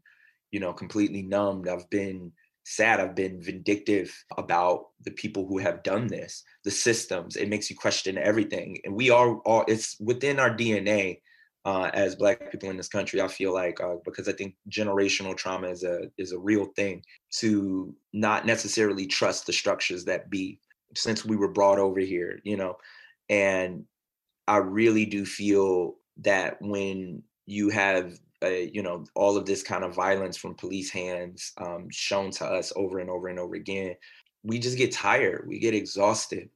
you 0.51 0.59
know, 0.59 0.73
completely 0.73 1.21
numbed. 1.21 1.67
I've 1.67 1.89
been 1.89 2.31
sad 2.65 2.99
i've 2.99 3.15
been 3.15 3.39
vindictive 3.39 4.11
about 4.37 4.87
the 5.03 5.11
people 5.11 5.45
who 5.45 5.59
have 5.59 5.83
done 5.83 6.07
this 6.07 6.43
the 6.63 6.71
systems 6.71 7.35
it 7.35 7.47
makes 7.47 7.69
you 7.69 7.75
question 7.75 8.17
everything 8.17 8.77
and 8.83 8.95
we 8.95 9.11
are 9.11 9.35
all 9.45 9.63
it's 9.67 9.97
within 9.99 10.39
our 10.39 10.49
dna 10.49 11.19
uh, 11.65 11.89
as 11.95 12.15
black 12.15 12.51
people 12.51 12.69
in 12.69 12.77
this 12.77 12.87
country 12.87 13.21
i 13.21 13.27
feel 13.27 13.53
like 13.53 13.79
uh, 13.81 13.95
because 14.03 14.27
i 14.27 14.31
think 14.31 14.55
generational 14.69 15.37
trauma 15.37 15.67
is 15.67 15.83
a 15.83 16.09
is 16.17 16.31
a 16.31 16.39
real 16.39 16.65
thing 16.75 17.03
to 17.29 17.93
not 18.13 18.47
necessarily 18.47 19.05
trust 19.05 19.45
the 19.45 19.53
structures 19.53 20.03
that 20.03 20.29
be 20.31 20.59
since 20.95 21.23
we 21.23 21.35
were 21.35 21.51
brought 21.51 21.77
over 21.77 21.99
here 21.99 22.39
you 22.43 22.57
know 22.57 22.75
and 23.29 23.83
i 24.47 24.57
really 24.57 25.05
do 25.05 25.25
feel 25.25 25.95
that 26.17 26.57
when 26.61 27.21
you 27.45 27.69
have 27.69 28.19
uh, 28.43 28.47
you 28.47 28.83
know 28.83 29.05
all 29.15 29.37
of 29.37 29.45
this 29.45 29.63
kind 29.63 29.83
of 29.83 29.95
violence 29.95 30.37
from 30.37 30.55
police 30.55 30.91
hands 30.91 31.53
um, 31.57 31.87
shown 31.89 32.31
to 32.31 32.45
us 32.45 32.71
over 32.75 32.99
and 32.99 33.09
over 33.09 33.27
and 33.27 33.39
over 33.39 33.55
again 33.55 33.95
we 34.43 34.59
just 34.59 34.77
get 34.77 34.91
tired 34.91 35.45
we 35.47 35.59
get 35.59 35.73
exhausted 35.73 36.49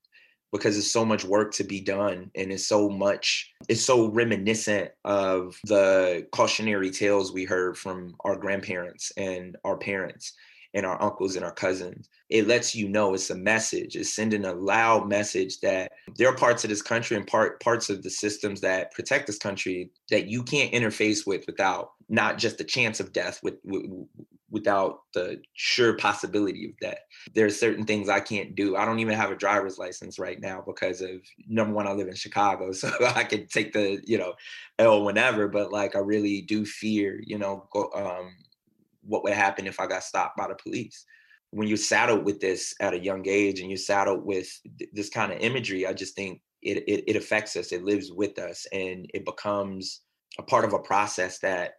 because 0.51 0.75
there's 0.75 0.91
so 0.91 1.05
much 1.05 1.23
work 1.23 1.53
to 1.53 1.63
be 1.63 1.79
done 1.79 2.29
and 2.35 2.51
it's 2.51 2.67
so 2.67 2.89
much 2.89 3.51
it's 3.67 3.83
so 3.83 4.09
reminiscent 4.09 4.89
of 5.05 5.57
the 5.65 6.27
cautionary 6.31 6.89
tales 6.89 7.31
we 7.31 7.45
heard 7.45 7.77
from 7.77 8.15
our 8.21 8.35
grandparents 8.35 9.11
and 9.17 9.55
our 9.63 9.77
parents 9.77 10.33
and 10.73 10.85
our 10.85 11.01
uncles 11.01 11.35
and 11.35 11.43
our 11.43 11.51
cousins. 11.51 12.09
It 12.29 12.47
lets 12.47 12.75
you 12.75 12.87
know 12.87 13.13
it's 13.13 13.29
a 13.29 13.35
message. 13.35 13.95
It's 13.95 14.13
sending 14.13 14.45
a 14.45 14.53
loud 14.53 15.09
message 15.09 15.59
that 15.61 15.91
there 16.15 16.29
are 16.29 16.35
parts 16.35 16.63
of 16.63 16.69
this 16.69 16.81
country 16.81 17.17
and 17.17 17.25
part 17.25 17.59
parts 17.59 17.89
of 17.89 18.03
the 18.03 18.09
systems 18.09 18.61
that 18.61 18.91
protect 18.91 19.27
this 19.27 19.39
country 19.39 19.91
that 20.09 20.27
you 20.27 20.43
can't 20.43 20.71
interface 20.71 21.25
with 21.25 21.45
without 21.47 21.91
not 22.07 22.37
just 22.37 22.57
the 22.57 22.63
chance 22.63 22.99
of 22.99 23.13
death, 23.13 23.39
with, 23.43 23.55
with 23.63 23.85
without 24.51 25.01
the 25.13 25.39
sure 25.53 25.95
possibility 25.95 26.65
of 26.65 26.77
death. 26.79 26.99
There 27.35 27.45
are 27.45 27.51
certain 27.51 27.85
things 27.85 28.09
I 28.09 28.19
can't 28.19 28.55
do. 28.55 28.75
I 28.75 28.85
don't 28.85 28.99
even 28.99 29.13
have 29.15 29.31
a 29.31 29.35
driver's 29.35 29.77
license 29.77 30.17
right 30.17 30.39
now 30.39 30.63
because 30.65 31.01
of 31.01 31.21
number 31.47 31.73
one, 31.73 31.87
I 31.87 31.91
live 31.91 32.07
in 32.07 32.15
Chicago, 32.15 32.71
so 32.73 32.91
I 33.15 33.23
could 33.23 33.49
take 33.49 33.73
the 33.73 34.01
you 34.05 34.17
know 34.17 34.33
L 34.77 35.03
whenever. 35.03 35.47
But 35.47 35.71
like 35.71 35.95
I 35.95 35.99
really 35.99 36.41
do 36.41 36.65
fear, 36.65 37.21
you 37.25 37.37
know, 37.37 37.67
go, 37.71 37.89
um, 37.95 38.35
what 39.09 39.23
would 39.23 39.33
happen 39.33 39.67
if 39.67 39.79
I 39.79 39.87
got 39.87 40.03
stopped 40.03 40.37
by 40.37 40.47
the 40.47 40.55
police. 40.55 41.05
When 41.51 41.67
you're 41.67 41.77
saddled 41.77 42.23
with 42.25 42.39
this 42.39 42.75
at 42.79 42.93
a 42.93 43.03
young 43.03 43.27
age 43.27 43.59
and 43.59 43.69
you're 43.69 43.77
saddled 43.77 44.23
with 44.23 44.47
th- 44.77 44.91
this 44.93 45.09
kind 45.09 45.33
of 45.33 45.39
imagery, 45.39 45.87
I 45.87 45.93
just 45.93 46.15
think 46.15 46.41
it, 46.61 46.83
it, 46.87 47.03
it 47.07 47.15
affects 47.15 47.55
us. 47.55 47.71
It 47.71 47.83
lives 47.83 48.11
with 48.11 48.37
us, 48.37 48.67
and 48.71 49.09
it 49.13 49.25
becomes 49.25 50.01
a 50.37 50.43
part 50.43 50.63
of 50.63 50.73
a 50.73 50.79
process 50.79 51.39
that 51.39 51.73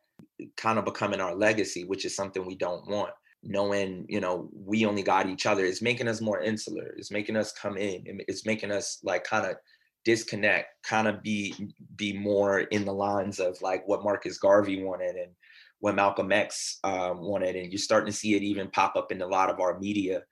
kind 0.57 0.79
of 0.79 0.85
becoming 0.85 1.21
our 1.21 1.35
legacy, 1.35 1.85
which 1.85 2.05
is 2.05 2.17
something 2.17 2.45
we 2.45 2.57
don't 2.57 2.89
want. 2.89 3.13
Knowing, 3.43 4.05
you 4.09 4.21
know, 4.21 4.51
we 4.53 4.85
only 4.85 5.03
got 5.03 5.29
each 5.29 5.47
other 5.47 5.65
is 5.65 5.81
making 5.81 6.09
us 6.09 6.21
more 6.21 6.43
insular. 6.43 6.93
It's 6.99 7.11
making 7.11 7.37
us 7.37 7.53
come 7.53 7.79
in. 7.79 8.05
It's 8.29 8.45
making 8.45 8.71
us 8.71 8.99
like 9.03 9.25
kind 9.25 9.47
of 9.47 9.57
disconnect, 10.05 10.69
kind 10.83 11.09
of 11.09 11.23
be 11.23 11.55
be 11.97 12.13
more 12.13 12.61
in 12.61 12.85
the 12.85 12.93
lines 12.93 13.39
of 13.39 13.61
like 13.63 13.87
what 13.87 14.05
Marcus 14.05 14.39
Garvey 14.39 14.83
wanted 14.83 15.17
and 15.17 15.33
what 15.81 15.95
Malcolm 15.95 16.33
X 16.33 16.79
um, 16.85 17.21
wanted, 17.21 17.57
and 17.57 17.73
you're 17.73 17.79
starting 17.79 18.11
to 18.11 18.17
see 18.17 18.35
it 18.35 18.43
even 18.43 18.71
pop 18.71 18.97
up 18.97 19.13
in 19.13 19.23
a 19.23 19.27
lot 19.27 19.51
of 19.51 19.61
our 19.61 19.79
media, 19.79 20.23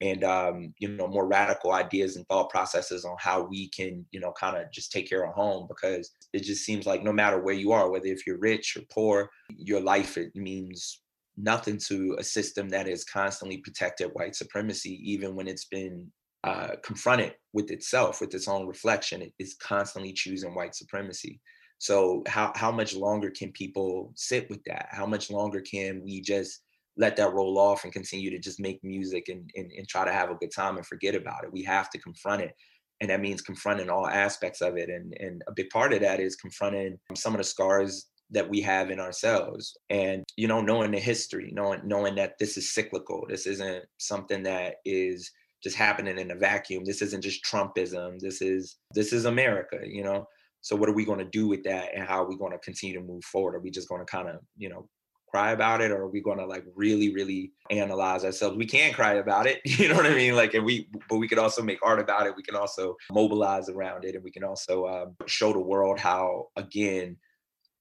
and 0.00 0.22
um, 0.22 0.72
you 0.78 0.88
know 0.88 1.08
more 1.08 1.26
radical 1.26 1.72
ideas 1.72 2.16
and 2.16 2.26
thought 2.28 2.50
processes 2.50 3.04
on 3.04 3.16
how 3.18 3.42
we 3.42 3.68
can 3.70 4.04
you 4.10 4.20
know 4.20 4.32
kind 4.32 4.56
of 4.56 4.70
just 4.72 4.92
take 4.92 5.08
care 5.08 5.24
of 5.24 5.34
home 5.34 5.66
because 5.68 6.10
it 6.32 6.42
just 6.42 6.64
seems 6.64 6.86
like 6.86 7.02
no 7.02 7.12
matter 7.12 7.40
where 7.40 7.54
you 7.54 7.72
are, 7.72 7.90
whether 7.90 8.06
if 8.06 8.26
you're 8.26 8.38
rich 8.38 8.76
or 8.76 8.82
poor, 8.92 9.30
your 9.56 9.80
life 9.80 10.16
it 10.16 10.34
means 10.34 11.00
nothing 11.38 11.78
to 11.78 12.16
a 12.18 12.24
system 12.24 12.68
that 12.68 12.86
has 12.86 13.04
constantly 13.04 13.58
protected 13.58 14.10
white 14.12 14.34
supremacy, 14.34 15.00
even 15.04 15.36
when 15.36 15.46
it's 15.46 15.66
been 15.66 16.10
uh, 16.44 16.70
confronted 16.82 17.34
with 17.52 17.70
itself, 17.70 18.20
with 18.20 18.34
its 18.34 18.48
own 18.48 18.66
reflection. 18.66 19.22
It 19.22 19.32
is 19.38 19.56
constantly 19.60 20.12
choosing 20.12 20.54
white 20.54 20.74
supremacy. 20.74 21.40
So 21.78 22.22
how 22.26 22.52
how 22.56 22.72
much 22.72 22.94
longer 22.94 23.30
can 23.30 23.52
people 23.52 24.12
sit 24.16 24.48
with 24.50 24.62
that? 24.64 24.88
How 24.90 25.06
much 25.06 25.30
longer 25.30 25.60
can 25.60 26.02
we 26.04 26.20
just 26.20 26.62
let 26.96 27.16
that 27.16 27.32
roll 27.32 27.58
off 27.58 27.84
and 27.84 27.92
continue 27.92 28.30
to 28.30 28.38
just 28.40 28.58
make 28.58 28.82
music 28.82 29.28
and, 29.28 29.48
and, 29.54 29.70
and 29.70 29.86
try 29.88 30.04
to 30.04 30.12
have 30.12 30.30
a 30.30 30.34
good 30.34 30.50
time 30.54 30.76
and 30.76 30.86
forget 30.86 31.14
about 31.14 31.44
it? 31.44 31.52
We 31.52 31.62
have 31.62 31.90
to 31.90 31.98
confront 31.98 32.42
it. 32.42 32.54
And 33.00 33.10
that 33.10 33.20
means 33.20 33.40
confronting 33.42 33.88
all 33.88 34.08
aspects 34.08 34.60
of 34.60 34.76
it. 34.76 34.88
And, 34.88 35.14
and 35.20 35.42
a 35.46 35.52
big 35.52 35.70
part 35.70 35.92
of 35.92 36.00
that 36.00 36.18
is 36.18 36.34
confronting 36.34 36.98
some 37.14 37.32
of 37.32 37.38
the 37.38 37.44
scars 37.44 38.06
that 38.30 38.48
we 38.48 38.60
have 38.60 38.90
in 38.90 39.00
ourselves 39.00 39.76
and 39.90 40.24
you 40.36 40.46
know 40.46 40.60
knowing 40.60 40.90
the 40.90 40.98
history 40.98 41.50
knowing 41.54 41.80
knowing 41.84 42.14
that 42.14 42.38
this 42.38 42.56
is 42.56 42.74
cyclical 42.74 43.24
this 43.28 43.46
isn't 43.46 43.84
something 43.98 44.42
that 44.42 44.76
is 44.84 45.30
just 45.62 45.76
happening 45.76 46.18
in 46.18 46.30
a 46.30 46.34
vacuum 46.34 46.84
this 46.84 47.00
isn't 47.00 47.22
just 47.22 47.42
trumpism 47.44 48.18
this 48.20 48.42
is 48.42 48.76
this 48.92 49.12
is 49.12 49.24
america 49.24 49.78
you 49.84 50.04
know 50.04 50.26
so 50.60 50.76
what 50.76 50.88
are 50.88 50.94
we 50.94 51.04
going 51.04 51.18
to 51.18 51.24
do 51.24 51.46
with 51.46 51.62
that 51.64 51.90
and 51.94 52.06
how 52.06 52.22
are 52.22 52.28
we 52.28 52.36
going 52.36 52.52
to 52.52 52.58
continue 52.58 52.98
to 52.98 53.04
move 53.04 53.24
forward? 53.24 53.54
Are 53.54 53.60
we 53.60 53.70
just 53.70 53.88
going 53.88 54.00
to 54.00 54.06
kind 54.06 54.28
of, 54.28 54.36
you 54.56 54.68
know, 54.68 54.88
cry 55.30 55.52
about 55.52 55.82
it 55.82 55.90
or 55.90 56.02
are 56.02 56.08
we 56.08 56.22
going 56.22 56.38
to 56.38 56.46
like 56.46 56.64
really 56.74 57.12
really 57.14 57.52
analyze 57.70 58.24
ourselves? 58.24 58.56
We 58.56 58.66
can 58.66 58.92
cry 58.92 59.14
about 59.14 59.46
it 59.46 59.60
you 59.64 59.88
know 59.88 59.94
what 59.94 60.06
i 60.06 60.14
mean? 60.14 60.34
Like 60.34 60.54
and 60.54 60.64
we 60.64 60.88
but 61.08 61.18
we 61.18 61.28
could 61.28 61.38
also 61.38 61.62
make 61.62 61.78
art 61.82 62.00
about 62.00 62.26
it. 62.26 62.34
We 62.36 62.42
can 62.42 62.56
also 62.56 62.96
mobilize 63.12 63.68
around 63.68 64.04
it 64.04 64.14
and 64.14 64.24
we 64.24 64.30
can 64.30 64.44
also 64.44 64.86
um, 64.86 65.16
show 65.26 65.52
the 65.52 65.60
world 65.60 65.98
how 65.98 66.46
again 66.56 67.16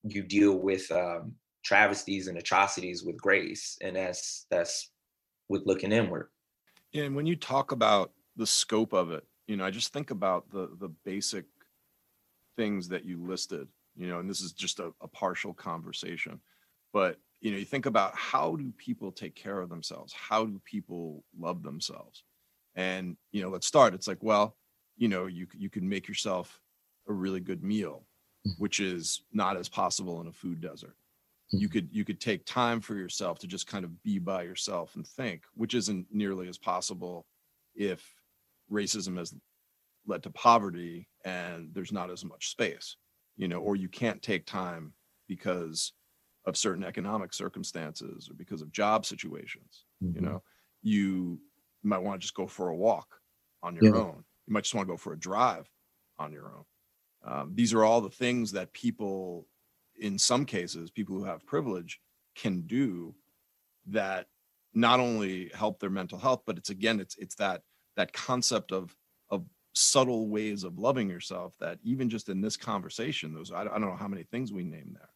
you 0.04 0.24
deal 0.24 0.58
with 0.58 0.90
um, 0.92 1.34
travesties 1.64 2.28
and 2.28 2.38
atrocities 2.38 3.04
with 3.04 3.18
grace 3.18 3.78
and 3.82 3.96
that's 3.96 4.46
that's 4.52 4.92
with 5.50 5.64
looking 5.66 5.92
inward. 5.92 6.30
And 6.94 7.16
when 7.16 7.26
you 7.26 7.36
talk 7.36 7.72
about 7.72 8.12
the 8.36 8.48
scope 8.48 8.94
of 8.94 9.12
it 9.12 9.26
you 9.48 9.56
know 9.56 9.66
i 9.66 9.72
just 9.72 9.94
think 9.94 10.12
about 10.12 10.50
the 10.52 10.70
the 10.80 10.90
basic 11.06 11.46
things 12.58 12.90
that 12.90 13.06
you 13.06 13.26
listed, 13.26 13.68
you 13.96 14.08
know, 14.08 14.20
and 14.20 14.30
this 14.30 14.42
is 14.42 14.52
just 14.52 14.80
a, 14.80 14.92
a 15.02 15.08
partial 15.08 15.54
conversation, 15.54 16.42
but 16.92 17.18
you 17.40 17.52
know, 17.52 17.58
you 17.58 17.66
think 17.66 17.86
about 17.86 18.16
how 18.16 18.56
do 18.56 18.74
people 18.78 19.12
take 19.12 19.36
care 19.36 19.62
of 19.62 19.70
themselves? 19.70 20.12
How 20.14 20.46
do 20.46 20.60
people 20.66 21.24
love 21.40 21.64
themselves? 21.64 22.24
And 22.76 23.16
you 23.32 23.42
know, 23.42 23.50
let's 23.50 23.68
start. 23.68 23.94
It's 23.94 24.08
like, 24.08 24.22
well, 24.22 24.58
you 24.98 25.08
know, 25.08 25.28
you 25.28 25.48
you 25.54 25.70
can 25.70 25.88
make 25.88 26.08
yourself 26.08 26.60
a 27.08 27.14
really 27.14 27.40
good 27.40 27.64
meal, 27.64 28.06
mm. 28.48 28.52
which 28.58 28.80
is 28.80 29.22
not 29.32 29.58
as 29.58 29.70
possible 29.70 30.20
in 30.22 30.28
a 30.28 30.32
food 30.32 30.62
desert. 30.62 30.96
You 31.52 31.70
mm. 31.70 31.72
could 31.72 31.90
you 31.92 32.04
could 32.04 32.20
take 32.20 32.46
time 32.46 32.82
for 32.82 32.96
yourself 32.96 33.40
to 33.40 33.48
just 33.48 33.68
kind 33.68 33.86
of 33.86 34.04
be 34.04 34.20
by 34.20 34.44
yourself 34.44 34.96
and 34.96 35.06
think, 35.06 35.44
which 35.54 35.74
isn't 35.76 36.08
nearly 36.12 36.48
as 36.48 36.58
possible 36.58 37.26
if 37.76 38.04
racism 38.72 39.18
has 39.18 39.34
led 40.08 40.24
to 40.24 40.30
poverty 40.32 41.08
and 41.26 41.70
there's 41.74 41.92
not 41.92 42.10
as 42.10 42.24
much 42.24 42.50
space 42.50 42.96
you 43.36 43.48
know 43.48 43.60
or 43.60 43.76
you 43.76 43.88
can't 43.88 44.22
take 44.22 44.46
time 44.46 44.94
because 45.28 45.94
of 46.46 46.58
certain 46.58 46.84
economic 46.84 47.34
circumstances 47.34 48.30
or 48.30 48.34
because 48.34 48.62
of 48.62 48.72
job 48.72 49.06
situations 49.06 49.86
mm-hmm. 50.04 50.16
you 50.16 50.22
know 50.22 50.42
you 50.82 51.40
might 51.84 52.02
want 52.02 52.20
to 52.20 52.24
just 52.24 52.36
go 52.36 52.48
for 52.48 52.70
a 52.70 52.76
walk 52.76 53.08
on 53.64 53.76
your 53.76 53.96
yeah. 53.96 54.02
own 54.02 54.24
you 54.48 54.54
might 54.54 54.64
just 54.64 54.74
want 54.74 54.88
to 54.88 54.94
go 54.94 54.98
for 54.98 55.14
a 55.14 55.20
drive 55.20 55.70
on 56.18 56.32
your 56.32 56.46
own 56.46 56.64
um, 57.26 57.52
these 57.56 57.74
are 57.74 57.84
all 57.84 58.02
the 58.02 58.10
things 58.10 58.52
that 58.52 58.72
people 58.74 59.46
in 60.00 60.18
some 60.18 60.46
cases 60.46 60.90
people 60.90 61.16
who 61.16 61.24
have 61.24 61.46
privilege 61.46 62.00
can 62.36 62.62
do 62.62 63.14
that 63.88 64.28
not 64.74 65.00
only 65.00 65.50
help 65.54 65.80
their 65.80 65.90
mental 65.90 66.18
health 66.18 66.44
but 66.46 66.58
it's 66.58 66.70
again 66.70 67.00
it's 67.00 67.16
it's 67.18 67.36
that 67.36 67.62
that 67.96 68.14
concept 68.14 68.72
of 68.72 68.84
of 68.84 68.96
subtle 69.78 70.28
ways 70.28 70.64
of 70.64 70.80
loving 70.80 71.10
yourself 71.10 71.54
that 71.60 71.78
even 71.84 72.10
just 72.10 72.30
in 72.30 72.42
this 72.42 72.58
conversation 72.58 73.34
those 73.34 73.52
I, 73.52 73.64
don't 73.64 73.82
know 73.82 73.96
how 73.96 74.08
many 74.08 74.24
things 74.24 74.52
we 74.52 74.64
name 74.64 74.92
there 74.94 75.10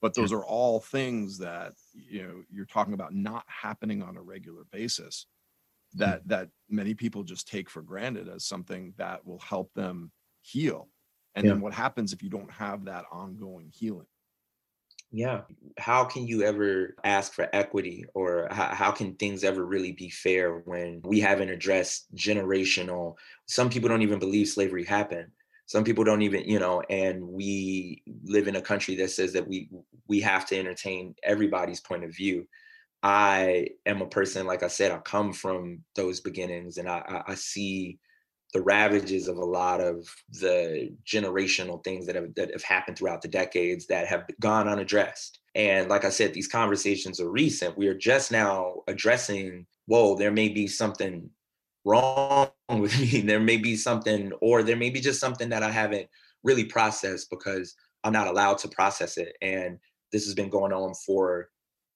but 0.00 0.14
those 0.14 0.32
are 0.32 0.44
all 0.44 0.80
things 0.80 1.38
that 1.38 1.72
you 1.92 2.22
know 2.22 2.42
you're 2.52 2.64
talking 2.64 2.94
about 2.94 3.12
not 3.12 3.44
happening 3.48 4.02
on 4.02 4.16
a 4.16 4.22
regular 4.22 4.62
basis 4.70 5.26
hmm. 5.92 6.00
that 6.00 6.28
that 6.28 6.48
many 6.68 6.94
people 6.94 7.24
just 7.24 7.48
take 7.48 7.68
for 7.68 7.82
granted 7.82 8.28
as 8.28 8.44
something 8.44 8.94
that 8.98 9.26
will 9.26 9.40
help 9.40 9.72
them 9.74 10.12
heal 10.40 10.88
and 11.34 11.44
yeah. 11.44 11.52
then 11.52 11.60
what 11.60 11.74
happens 11.74 12.12
if 12.12 12.22
you 12.22 12.30
don't 12.30 12.50
have 12.52 12.84
that 12.84 13.04
ongoing 13.10 13.70
healing 13.74 14.06
yeah. 15.10 15.42
How 15.78 16.04
can 16.04 16.26
you 16.26 16.42
ever 16.42 16.94
ask 17.02 17.32
for 17.32 17.48
equity 17.52 18.04
or 18.14 18.48
how, 18.50 18.74
how 18.74 18.90
can 18.90 19.14
things 19.14 19.42
ever 19.42 19.64
really 19.64 19.92
be 19.92 20.10
fair 20.10 20.58
when 20.66 21.00
we 21.04 21.18
haven't 21.20 21.48
addressed 21.48 22.14
generational 22.14 23.14
some 23.46 23.70
people 23.70 23.88
don't 23.88 24.02
even 24.02 24.18
believe 24.18 24.48
slavery 24.48 24.84
happened. 24.84 25.28
Some 25.66 25.84
people 25.84 26.04
don't 26.04 26.22
even 26.22 26.44
you 26.44 26.58
know 26.58 26.82
and 26.90 27.26
we 27.26 28.02
live 28.24 28.48
in 28.48 28.56
a 28.56 28.62
country 28.62 28.94
that 28.96 29.10
says 29.10 29.32
that 29.32 29.46
we 29.48 29.70
we 30.08 30.20
have 30.20 30.46
to 30.46 30.58
entertain 30.58 31.14
everybody's 31.22 31.80
point 31.80 32.04
of 32.04 32.14
view. 32.14 32.46
I 33.02 33.68
am 33.86 34.02
a 34.02 34.08
person 34.08 34.46
like 34.46 34.64
i 34.64 34.68
said 34.68 34.90
i 34.90 34.98
come 34.98 35.32
from 35.32 35.84
those 35.94 36.18
beginnings 36.20 36.78
and 36.78 36.88
i 36.88 36.98
i, 37.08 37.32
I 37.32 37.34
see 37.36 38.00
the 38.54 38.62
ravages 38.62 39.28
of 39.28 39.36
a 39.36 39.44
lot 39.44 39.80
of 39.80 40.08
the 40.30 40.90
generational 41.06 41.82
things 41.84 42.06
that 42.06 42.14
have 42.14 42.34
that 42.34 42.50
have 42.50 42.62
happened 42.62 42.96
throughout 42.96 43.20
the 43.20 43.28
decades 43.28 43.86
that 43.86 44.06
have 44.06 44.24
gone 44.40 44.68
unaddressed. 44.68 45.40
And 45.54 45.88
like 45.88 46.04
I 46.04 46.10
said, 46.10 46.32
these 46.32 46.48
conversations 46.48 47.20
are 47.20 47.30
recent. 47.30 47.76
We 47.76 47.88
are 47.88 47.94
just 47.94 48.32
now 48.32 48.82
addressing, 48.86 49.66
whoa, 49.86 50.16
there 50.16 50.30
may 50.30 50.48
be 50.48 50.66
something 50.66 51.28
wrong 51.84 52.48
with 52.68 52.98
me. 53.00 53.20
There 53.20 53.40
may 53.40 53.56
be 53.56 53.76
something, 53.76 54.32
or 54.40 54.62
there 54.62 54.76
may 54.76 54.90
be 54.90 55.00
just 55.00 55.20
something 55.20 55.48
that 55.50 55.62
I 55.62 55.70
haven't 55.70 56.08
really 56.44 56.64
processed 56.64 57.28
because 57.30 57.74
I'm 58.04 58.12
not 58.12 58.28
allowed 58.28 58.58
to 58.58 58.68
process 58.68 59.18
it. 59.18 59.36
And 59.42 59.78
this 60.12 60.24
has 60.24 60.34
been 60.34 60.48
going 60.48 60.72
on 60.72 60.94
for 60.94 61.50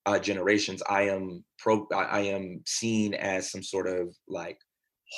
uh, 0.04 0.18
generations. 0.18 0.82
I 0.88 1.02
am 1.02 1.44
pro. 1.58 1.86
I 1.94 2.20
am 2.20 2.62
seen 2.66 3.14
as 3.14 3.50
some 3.50 3.62
sort 3.62 3.86
of 3.86 4.14
like 4.28 4.58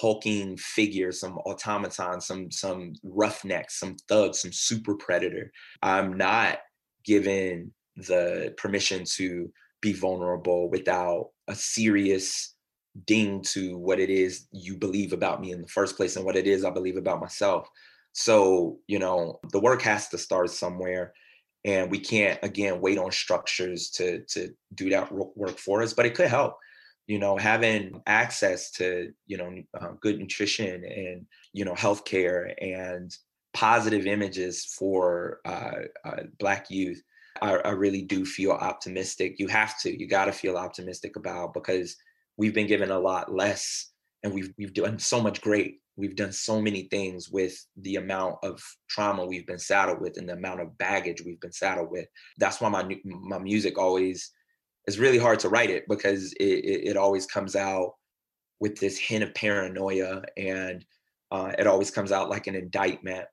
hulking 0.00 0.56
figure, 0.56 1.12
some 1.12 1.38
automaton, 1.38 2.20
some 2.20 2.50
some 2.50 2.94
roughneck, 3.02 3.70
some 3.70 3.96
thug, 4.08 4.34
some 4.34 4.52
super 4.52 4.94
predator. 4.94 5.52
I'm 5.82 6.16
not 6.16 6.58
given 7.04 7.72
the 7.96 8.54
permission 8.56 9.04
to 9.04 9.50
be 9.80 9.92
vulnerable 9.92 10.70
without 10.70 11.30
a 11.48 11.54
serious 11.54 12.54
ding 13.06 13.42
to 13.42 13.76
what 13.76 14.00
it 14.00 14.10
is 14.10 14.46
you 14.52 14.76
believe 14.76 15.12
about 15.12 15.40
me 15.40 15.52
in 15.52 15.60
the 15.60 15.68
first 15.68 15.96
place 15.96 16.16
and 16.16 16.24
what 16.24 16.36
it 16.36 16.46
is 16.46 16.64
I 16.64 16.70
believe 16.70 16.96
about 16.96 17.20
myself. 17.20 17.68
So, 18.12 18.78
you 18.86 18.98
know, 18.98 19.40
the 19.52 19.60
work 19.60 19.82
has 19.82 20.08
to 20.08 20.18
start 20.18 20.50
somewhere 20.50 21.12
and 21.64 21.90
we 21.90 21.98
can't 21.98 22.38
again 22.42 22.80
wait 22.80 22.98
on 22.98 23.10
structures 23.10 23.90
to 23.90 24.24
to 24.24 24.50
do 24.74 24.90
that 24.90 25.12
work 25.12 25.58
for 25.58 25.82
us, 25.82 25.92
but 25.92 26.06
it 26.06 26.14
could 26.14 26.28
help 26.28 26.57
you 27.07 27.19
know 27.19 27.37
having 27.37 28.01
access 28.07 28.71
to 28.71 29.12
you 29.27 29.37
know 29.37 29.53
uh, 29.81 29.93
good 30.01 30.19
nutrition 30.19 30.85
and 30.85 31.27
you 31.53 31.64
know 31.64 31.75
healthcare 31.75 32.55
and 32.61 33.17
positive 33.53 34.07
images 34.07 34.64
for 34.79 35.40
uh, 35.45 35.83
uh, 36.05 36.23
black 36.38 36.71
youth 36.71 37.01
I, 37.43 37.57
I, 37.57 37.71
really 37.71 38.03
do 38.03 38.25
feel 38.25 38.53
optimistic. 38.53 39.37
You 39.38 39.49
have 39.49 39.79
to 39.81 39.99
you 39.99 40.09
got 40.09 40.27
to 40.27 40.33
feel 40.33 40.57
optimistic 40.57 41.17
about 41.17 41.55
because 41.55 41.97
we've 42.37 42.55
been 42.55 42.67
given 42.67 42.90
a 42.90 42.99
lot 42.99 43.33
less 43.33 43.90
and 44.23 44.33
we've 44.33 44.53
we've 44.59 44.75
done 44.75 44.99
so 44.99 45.21
much 45.21 45.40
great. 45.40 45.81
We've 45.97 46.17
done 46.17 46.33
so 46.33 46.61
many 46.61 46.88
things 46.90 47.31
with 47.31 47.55
the 47.77 47.97
amount 47.97 48.37
of 48.43 48.61
trauma 48.88 49.25
we've 49.25 49.47
been 49.47 49.59
saddled 49.59 50.01
with 50.01 50.17
and 50.17 50.29
the 50.29 50.33
amount 50.33 50.61
of 50.61 50.77
baggage 50.79 51.23
we've 51.25 51.40
been 51.40 51.53
saddled 51.53 51.90
with. 51.90 52.07
That's 52.38 52.61
why 52.61 52.69
my 52.69 52.97
my 53.05 53.38
music 53.38 53.79
always 53.79 54.33
it's 54.87 54.99
really 54.99 55.18
hard 55.18 55.40
to 55.40 55.49
write 55.49 55.70
it 55.70 55.85
because 55.88 56.33
it, 56.35 56.44
it, 56.44 56.88
it 56.88 56.97
always 56.97 57.27
comes 57.27 57.57
out 57.57 57.92
with 58.61 58.79
this 58.79 58.99
hint 58.99 59.25
of 59.25 59.35
paranoia 59.35 60.23
and 60.37 60.85
uh, 61.31 61.53
it 61.59 61.66
always 61.66 61.90
comes 61.90 62.12
out 62.12 62.31
like 62.31 62.47
an 62.47 62.55
indictment. 62.55 63.27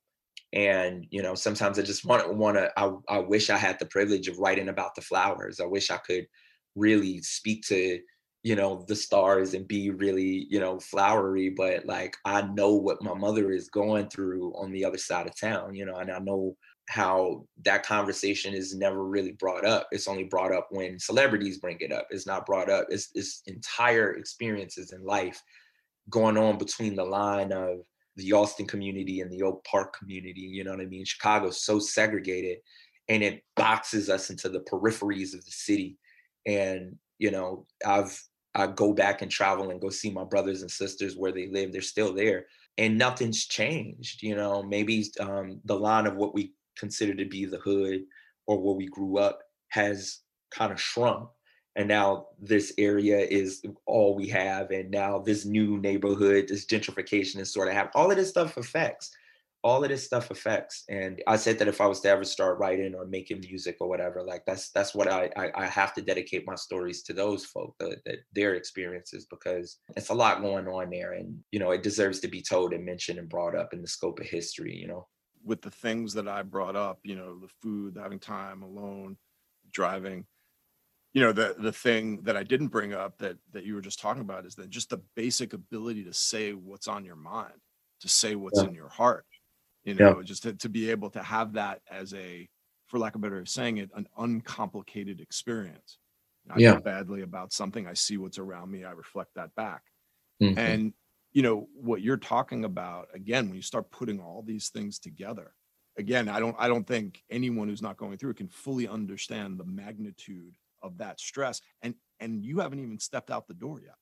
And 0.53 1.07
you 1.11 1.23
know 1.23 1.33
sometimes 1.33 1.79
i 1.79 1.81
just 1.81 2.03
want 2.03 2.25
to 2.25 2.33
want 2.33 2.57
to 2.57 2.69
I, 2.75 2.91
I 3.07 3.19
wish 3.19 3.49
i 3.49 3.55
had 3.55 3.79
the 3.79 3.85
privilege 3.85 4.27
of 4.27 4.37
writing 4.37 4.67
about 4.67 4.95
the 4.95 5.01
flowers. 5.01 5.61
I 5.61 5.65
wish 5.65 5.89
i 5.89 5.95
could 5.95 6.27
really 6.75 7.21
speak 7.21 7.63
to 7.67 8.01
you 8.43 8.55
know 8.55 8.83
the 8.87 8.95
stars 8.95 9.53
and 9.53 9.67
be 9.67 9.91
really 9.91 10.47
you 10.49 10.59
know 10.59 10.79
flowery 10.79 11.49
but 11.49 11.85
like 11.85 12.17
i 12.25 12.41
know 12.41 12.73
what 12.73 13.01
my 13.03 13.13
mother 13.13 13.51
is 13.51 13.69
going 13.69 14.09
through 14.09 14.51
on 14.55 14.71
the 14.71 14.83
other 14.83 14.97
side 14.97 15.27
of 15.27 15.39
town 15.39 15.75
you 15.75 15.85
know 15.85 15.95
and 15.95 16.11
i 16.11 16.19
know 16.19 16.55
how 16.89 17.45
that 17.63 17.85
conversation 17.85 18.53
is 18.53 18.75
never 18.75 19.05
really 19.05 19.31
brought 19.33 19.65
up. 19.65 19.87
It's 19.91 20.07
only 20.07 20.25
brought 20.25 20.53
up 20.53 20.67
when 20.71 20.99
celebrities 20.99 21.59
bring 21.59 21.77
it 21.79 21.91
up. 21.91 22.07
It's 22.09 22.27
not 22.27 22.45
brought 22.45 22.69
up. 22.69 22.87
It's, 22.89 23.09
it's 23.15 23.43
entire 23.47 24.13
experiences 24.13 24.91
in 24.91 25.03
life 25.03 25.41
going 26.09 26.37
on 26.37 26.57
between 26.57 26.95
the 26.95 27.05
line 27.05 27.53
of 27.53 27.79
the 28.17 28.33
Austin 28.33 28.67
community 28.67 29.21
and 29.21 29.31
the 29.31 29.43
Oak 29.43 29.63
Park 29.63 29.97
community. 29.97 30.41
You 30.41 30.63
know 30.63 30.71
what 30.71 30.81
I 30.81 30.85
mean? 30.85 31.05
Chicago's 31.05 31.63
so 31.63 31.79
segregated 31.79 32.57
and 33.07 33.23
it 33.23 33.43
boxes 33.55 34.09
us 34.09 34.29
into 34.29 34.49
the 34.49 34.59
peripheries 34.61 35.33
of 35.33 35.45
the 35.45 35.51
city. 35.51 35.97
And, 36.45 36.97
you 37.19 37.31
know, 37.31 37.65
I've 37.85 38.21
I 38.53 38.67
go 38.67 38.93
back 38.93 39.21
and 39.21 39.31
travel 39.31 39.69
and 39.69 39.79
go 39.79 39.89
see 39.89 40.09
my 40.11 40.25
brothers 40.25 40.61
and 40.61 40.69
sisters 40.69 41.15
where 41.15 41.31
they 41.31 41.47
live. 41.47 41.71
They're 41.71 41.81
still 41.81 42.13
there. 42.13 42.47
And 42.77 42.97
nothing's 42.97 43.45
changed. 43.45 44.23
You 44.23 44.35
know, 44.35 44.61
maybe 44.61 45.05
um, 45.19 45.61
the 45.63 45.79
line 45.79 46.05
of 46.05 46.15
what 46.15 46.33
we 46.33 46.53
considered 46.77 47.17
to 47.17 47.25
be 47.25 47.45
the 47.45 47.59
hood 47.59 48.01
or 48.47 48.59
where 48.59 48.75
we 48.75 48.87
grew 48.87 49.17
up 49.17 49.39
has 49.69 50.19
kind 50.51 50.71
of 50.71 50.81
shrunk. 50.81 51.29
And 51.75 51.87
now 51.87 52.27
this 52.39 52.73
area 52.77 53.19
is 53.19 53.63
all 53.85 54.15
we 54.15 54.27
have 54.27 54.71
and 54.71 54.91
now 54.91 55.19
this 55.19 55.45
new 55.45 55.77
neighborhood 55.77 56.49
this 56.49 56.65
gentrification 56.65 57.37
is 57.37 57.53
sort 57.53 57.69
of 57.69 57.73
have 57.73 57.89
all 57.95 58.11
of 58.11 58.17
this 58.17 58.29
stuff 58.29 58.57
affects 58.57 59.11
all 59.63 59.83
of 59.83 59.89
this 59.89 60.03
stuff 60.03 60.31
affects. 60.31 60.83
And 60.89 61.21
i 61.27 61.35
said 61.35 61.59
that 61.59 61.67
if 61.67 61.81
i 61.81 61.85
was 61.85 61.99
to 62.01 62.09
ever 62.09 62.23
start 62.23 62.59
writing 62.59 62.95
or 62.95 63.05
making 63.05 63.41
music 63.41 63.77
or 63.79 63.87
whatever 63.87 64.23
like 64.23 64.43
that's 64.45 64.69
that's 64.71 64.95
what 64.95 65.07
i 65.07 65.29
i, 65.37 65.51
I 65.55 65.65
have 65.67 65.93
to 65.95 66.01
dedicate 66.01 66.47
my 66.47 66.55
stories 66.55 67.03
to 67.03 67.13
those 67.13 67.45
folk 67.45 67.75
that, 67.79 67.99
that 68.05 68.17
their 68.33 68.55
experiences 68.55 69.25
because 69.29 69.77
it's 69.95 70.09
a 70.09 70.13
lot 70.13 70.41
going 70.41 70.67
on 70.67 70.89
there 70.89 71.13
and 71.13 71.37
you 71.51 71.59
know 71.59 71.71
it 71.71 71.83
deserves 71.83 72.19
to 72.21 72.27
be 72.27 72.41
told 72.41 72.73
and 72.73 72.85
mentioned 72.85 73.19
and 73.19 73.29
brought 73.29 73.55
up 73.55 73.73
in 73.73 73.81
the 73.81 73.87
scope 73.87 74.19
of 74.19 74.25
history 74.25 74.75
you 74.75 74.87
know 74.87 75.07
with 75.43 75.61
the 75.61 75.71
things 75.71 76.13
that 76.13 76.27
I 76.27 76.43
brought 76.43 76.75
up, 76.75 76.99
you 77.03 77.15
know, 77.15 77.39
the 77.39 77.49
food, 77.61 77.97
having 78.01 78.19
time 78.19 78.63
alone, 78.63 79.17
driving, 79.71 80.25
you 81.13 81.21
know, 81.21 81.31
the 81.31 81.55
the 81.57 81.71
thing 81.71 82.21
that 82.23 82.37
I 82.37 82.43
didn't 82.43 82.67
bring 82.67 82.93
up 82.93 83.17
that 83.17 83.37
that 83.51 83.65
you 83.65 83.75
were 83.75 83.81
just 83.81 83.99
talking 83.99 84.21
about 84.21 84.45
is 84.45 84.55
that 84.55 84.69
just 84.69 84.89
the 84.89 85.01
basic 85.15 85.53
ability 85.53 86.03
to 86.05 86.13
say 86.13 86.53
what's 86.53 86.87
on 86.87 87.03
your 87.03 87.15
mind, 87.15 87.53
to 88.01 88.09
say 88.09 88.35
what's 88.35 88.61
yeah. 88.61 88.69
in 88.69 88.73
your 88.73 88.89
heart, 88.89 89.25
you 89.83 89.93
know, 89.93 90.17
yeah. 90.17 90.23
just 90.23 90.43
to, 90.43 90.53
to 90.53 90.69
be 90.69 90.89
able 90.89 91.09
to 91.09 91.21
have 91.21 91.53
that 91.53 91.81
as 91.89 92.13
a, 92.13 92.47
for 92.87 92.97
lack 92.99 93.15
of 93.15 93.21
better 93.21 93.35
way 93.35 93.41
of 93.41 93.49
saying 93.49 93.77
it, 93.77 93.89
an 93.95 94.07
uncomplicated 94.17 95.19
experience. 95.19 95.97
I 96.49 96.59
yeah. 96.59 96.73
feel 96.73 96.81
badly 96.81 97.21
about 97.21 97.53
something. 97.53 97.87
I 97.87 97.93
see 97.93 98.17
what's 98.17 98.39
around 98.39 98.71
me. 98.71 98.83
I 98.83 98.91
reflect 98.91 99.31
that 99.35 99.53
back. 99.55 99.83
Mm-hmm. 100.41 100.57
And 100.57 100.93
you 101.33 101.41
know 101.41 101.67
what 101.73 102.01
you're 102.01 102.17
talking 102.17 102.65
about 102.65 103.07
again 103.13 103.47
when 103.47 103.55
you 103.55 103.61
start 103.61 103.91
putting 103.91 104.19
all 104.19 104.41
these 104.41 104.69
things 104.69 104.99
together 104.99 105.53
again 105.97 106.29
i 106.29 106.39
don't 106.39 106.55
i 106.59 106.67
don't 106.67 106.87
think 106.87 107.23
anyone 107.29 107.67
who's 107.67 107.81
not 107.81 107.97
going 107.97 108.17
through 108.17 108.31
it 108.31 108.37
can 108.37 108.47
fully 108.47 108.87
understand 108.87 109.57
the 109.57 109.65
magnitude 109.65 110.55
of 110.81 110.97
that 110.97 111.19
stress 111.19 111.61
and 111.81 111.95
and 112.19 112.43
you 112.43 112.59
haven't 112.59 112.79
even 112.79 112.99
stepped 112.99 113.31
out 113.31 113.47
the 113.47 113.53
door 113.53 113.81
yet. 113.81 113.95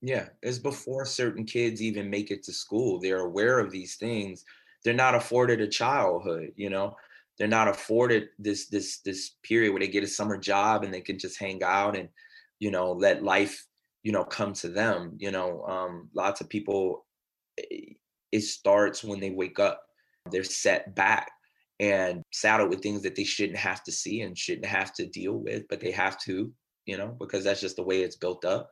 Yeah 0.00 0.28
it's 0.42 0.58
before 0.58 1.04
certain 1.04 1.44
kids 1.44 1.80
even 1.82 2.10
make 2.10 2.30
it 2.30 2.42
to 2.44 2.52
school 2.52 3.00
they're 3.00 3.20
aware 3.20 3.58
of 3.58 3.70
these 3.70 3.96
things 3.96 4.44
they're 4.84 4.94
not 4.94 5.14
afforded 5.14 5.60
a 5.60 5.68
childhood 5.68 6.52
you 6.56 6.70
know? 6.70 6.96
They're 7.36 7.48
not 7.48 7.66
afforded 7.66 8.28
this 8.38 8.68
this 8.68 9.00
this 9.00 9.30
period 9.42 9.72
where 9.72 9.80
they 9.80 9.88
get 9.88 10.04
a 10.04 10.08
summer 10.08 10.38
job 10.38 10.84
and 10.84 10.94
they 10.94 11.00
can 11.00 11.18
just 11.18 11.36
hang 11.36 11.64
out 11.64 11.96
and 11.96 12.08
you 12.60 12.70
know 12.70 12.92
let 12.92 13.24
life 13.24 13.66
you 14.04 14.12
know 14.12 14.24
come 14.24 14.52
to 14.52 14.68
them 14.68 15.16
you 15.18 15.32
know 15.32 15.64
um 15.66 16.08
lots 16.14 16.40
of 16.40 16.48
people 16.48 17.04
eh, 17.58 17.94
it 18.34 18.42
starts 18.42 19.04
when 19.04 19.20
they 19.20 19.30
wake 19.30 19.60
up. 19.60 19.80
They're 20.28 20.42
set 20.42 20.96
back 20.96 21.30
and 21.78 22.20
saddled 22.32 22.68
with 22.68 22.82
things 22.82 23.02
that 23.02 23.14
they 23.14 23.22
shouldn't 23.22 23.58
have 23.58 23.84
to 23.84 23.92
see 23.92 24.22
and 24.22 24.36
shouldn't 24.36 24.66
have 24.66 24.92
to 24.94 25.06
deal 25.06 25.34
with, 25.34 25.68
but 25.68 25.78
they 25.78 25.92
have 25.92 26.18
to, 26.22 26.52
you 26.84 26.98
know, 26.98 27.16
because 27.20 27.44
that's 27.44 27.60
just 27.60 27.76
the 27.76 27.84
way 27.84 28.02
it's 28.02 28.16
built 28.16 28.44
up. 28.44 28.70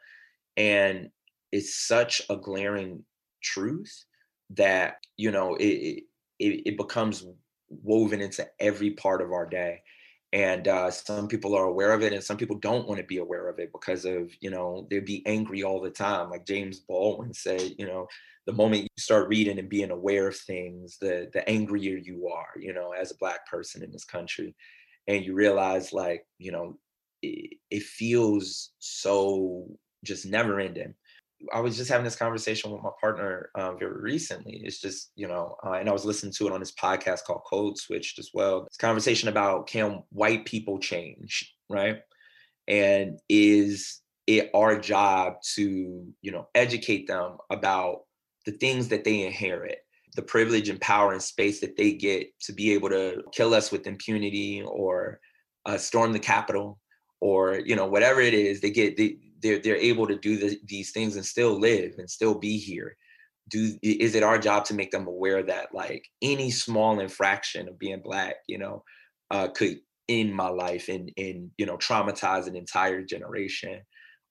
And 0.57 1.11
it's 1.53 1.87
such 1.87 2.23
a 2.29 2.37
glaring 2.37 3.05
truth 3.41 4.05
that, 4.51 4.97
you 5.17 5.31
know, 5.31 5.55
it, 5.55 6.03
it, 6.41 6.63
it 6.67 6.77
becomes 6.77 7.25
woven 7.69 8.21
into 8.21 8.45
every 8.59 8.91
part 8.91 9.23
of 9.23 9.31
our 9.31 9.47
day 9.47 9.81
and 10.33 10.67
uh, 10.67 10.91
some 10.91 11.29
people 11.29 11.55
are 11.55 11.65
aware 11.65 11.93
of 11.93 12.03
it 12.03 12.13
and 12.13 12.25
some 12.25 12.37
people 12.39 12.57
don't 12.57 12.89
want 12.89 12.99
to 12.99 13.07
be 13.07 13.19
aware 13.19 13.49
of 13.49 13.59
it 13.59 13.71
because 13.73 14.05
of 14.05 14.31
you 14.41 14.51
know 14.51 14.87
they'd 14.91 15.05
be 15.05 15.23
angry 15.27 15.63
all 15.63 15.81
the 15.81 15.91
time 15.91 16.31
like 16.31 16.47
james 16.47 16.81
baldwin 16.81 17.35
said 17.35 17.75
you 17.79 17.87
know 17.87 18.07
the 18.47 18.53
moment 18.53 18.83
you 18.83 18.89
start 18.99 19.29
reading 19.29 19.59
and 19.59 19.69
being 19.69 19.91
aware 19.91 20.29
of 20.29 20.37
things 20.37 20.99
the 20.99 21.29
the 21.33 21.49
angrier 21.49 21.97
you 21.97 22.29
are 22.29 22.49
you 22.59 22.73
know 22.73 22.93
as 22.93 23.11
a 23.11 23.17
black 23.19 23.47
person 23.47 23.83
in 23.83 23.93
this 23.93 24.05
country. 24.05 24.55
And 25.09 25.25
you 25.25 25.35
realize 25.35 25.93
like 25.93 26.25
you 26.39 26.53
know 26.53 26.79
it, 27.23 27.59
it 27.71 27.83
feels 27.83 28.73
so 28.79 29.67
just 30.05 30.27
never 30.27 30.61
ending 30.61 30.95
I 31.53 31.61
was 31.61 31.77
just 31.77 31.91
having 31.91 32.05
this 32.05 32.17
conversation 32.17 32.71
with 32.71 32.83
my 32.83 32.91
partner 33.01 33.51
uh, 33.55 33.73
very 33.75 34.01
recently. 34.01 34.63
It's 34.65 34.81
just, 34.81 35.13
you 35.17 35.29
know, 35.29 35.57
uh, 35.65 35.73
and 35.73 35.89
I 35.89 35.93
was 35.93 36.05
listening 36.05 36.33
to 36.35 36.47
it 36.47 36.53
on 36.53 36.61
this 36.61 36.73
podcast 36.73 37.25
called 37.25 37.43
Code 37.49 37.79
Switched 37.79 38.19
as 38.19 38.31
well. 38.35 38.65
It's 38.67 38.77
conversation 38.77 39.29
about 39.29 39.67
can 39.67 40.03
white 40.11 40.45
people 40.45 40.79
change, 40.79 41.55
right? 41.69 42.01
And 42.69 43.19
is 43.29 44.01
it 44.27 44.51
our 44.55 44.79
job 44.79 45.35
to, 45.55 46.07
you 46.21 46.31
know, 46.33 46.49
educate 46.55 47.07
them 47.07 47.39
about 47.51 48.03
the 48.47 48.53
things 48.53 48.89
that 48.89 49.05
they 49.05 49.27
inherit, 49.27 49.79
the 50.15 50.23
privilege 50.23 50.69
and 50.69 50.81
power 50.81 51.13
and 51.13 51.23
space 51.23 51.61
that 51.61 51.77
they 51.77 51.93
get 51.93 52.29
to 52.41 52.53
be 52.53 52.73
able 52.73 52.89
to 52.91 53.23
kill 53.33 53.55
us 53.55 53.73
with 53.73 53.87
impunity 53.87 54.63
or 54.63 55.21
uh, 55.67 55.79
storm 55.79 56.13
the 56.13 56.19
Capitol 56.19 56.79
or, 57.21 57.61
you 57.65 57.77
know, 57.77 57.87
whatever 57.87 58.21
it 58.21 58.35
is, 58.35 58.61
they 58.61 58.71
get, 58.71 58.97
they, 58.97 59.17
they're 59.43 59.59
they're 59.59 59.77
able 59.77 60.07
to 60.07 60.17
do 60.17 60.37
the, 60.37 60.59
these 60.65 60.93
things 60.93 61.17
and 61.17 61.27
still 61.27 61.59
live 61.59 61.95
and 61.99 62.09
still 62.09 62.35
be 62.35 62.59
here. 62.59 62.97
Do 63.51 63.77
is 63.83 64.15
it 64.15 64.23
our 64.23 64.39
job 64.39 64.65
to 64.67 64.75
make 64.75 64.91
them 64.91 65.07
aware 65.07 65.43
that 65.43 65.75
like 65.75 66.05
any 66.23 66.51
small 66.51 67.01
infraction 67.01 67.69
of 67.69 67.79
being 67.79 68.01
black 68.03 68.37
you 68.47 68.59
know 68.59 68.85
uh, 69.31 69.49
could 69.49 69.79
end 70.09 70.35
my 70.35 70.49
life 70.49 70.89
and 70.89 71.11
and 71.17 71.51
you 71.59 71.67
know 71.67 71.77
traumatize 71.77 72.47
an 72.47 72.57
entire 72.57 73.03
generation? 73.03 73.81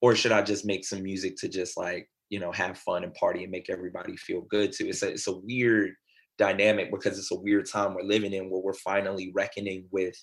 Or 0.02 0.16
should 0.16 0.32
i 0.32 0.42
just 0.42 0.66
make 0.66 0.84
some 0.84 1.04
music 1.04 1.36
to 1.38 1.48
just 1.48 1.78
like 1.78 2.10
you 2.30 2.40
know 2.40 2.52
have 2.52 2.78
fun 2.78 3.04
and 3.04 3.14
party 3.14 3.44
and 3.44 3.52
make 3.52 3.70
everybody 3.70 4.16
feel 4.16 4.42
good 4.42 4.72
too? 4.72 4.88
It's 4.88 5.04
a, 5.04 5.10
it's 5.10 5.28
a 5.28 5.38
weird 5.38 5.92
dynamic 6.38 6.90
because 6.90 7.20
it's 7.20 7.32
a 7.32 7.40
weird 7.40 7.70
time 7.70 7.94
we're 7.94 8.02
living 8.02 8.34
in 8.34 8.50
where 8.50 8.62
we're 8.62 8.74
finally 8.74 9.32
reckoning 9.36 9.86
with 9.92 10.16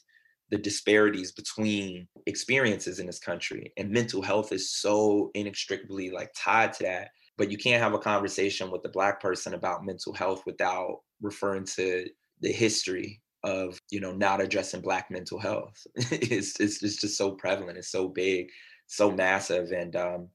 the 0.51 0.59
disparities 0.59 1.33
between 1.33 2.09
experiences 2.27 2.99
in 2.99 3.07
this 3.07 3.19
country 3.19 3.73
and 3.77 3.91
mental 3.91 4.23
health 4.23 4.53
is 4.53 4.73
so 4.73 5.31
inextricably 5.35 6.11
like 6.11 6.31
tied 6.37 6.73
to 6.75 6.85
that. 6.85 7.11
But 7.37 7.51
you 7.51 7.59
can't 7.59 7.83
have 7.83 7.95
a 7.95 7.99
conversation 7.99 8.71
with 8.71 8.85
a 8.85 8.89
black 8.89 9.21
person 9.21 9.55
about 9.55 9.85
mental 9.85 10.13
health 10.13 10.43
without 10.47 11.01
referring 11.21 11.65
to 11.77 12.07
the 12.41 12.53
history 12.53 13.21
of 13.45 13.81
you 13.91 14.01
know 14.01 14.13
not 14.13 14.41
addressing 14.41 14.81
black 14.81 15.11
mental 15.11 15.39
health. 15.39 15.87
It's, 16.11 16.59
it's 16.59 16.83
it's 16.83 17.01
just 17.01 17.17
so 17.17 17.33
prevalent 17.33 17.79
it's 17.79 17.91
so 17.91 18.09
big 18.09 18.49
so 18.87 19.11
massive 19.11 19.71
and 19.71 19.95
um 19.97 20.29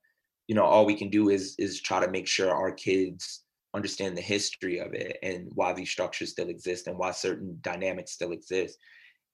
you 0.48 0.56
know 0.56 0.64
all 0.64 0.86
we 0.86 0.96
can 0.96 1.10
do 1.10 1.30
is 1.30 1.56
is 1.58 1.82
try 1.82 2.04
to 2.04 2.12
make 2.12 2.28
sure 2.28 2.54
our 2.54 2.72
kids 2.72 3.44
understand 3.74 4.16
the 4.16 4.22
history 4.22 4.80
of 4.80 4.94
it 4.94 5.18
and 5.24 5.50
why 5.56 5.74
these 5.74 5.90
structures 5.90 6.30
still 6.30 6.50
exist 6.50 6.88
and 6.88 6.98
why 6.98 7.12
certain 7.12 7.58
dynamics 7.62 8.12
still 8.12 8.32
exist 8.32 8.78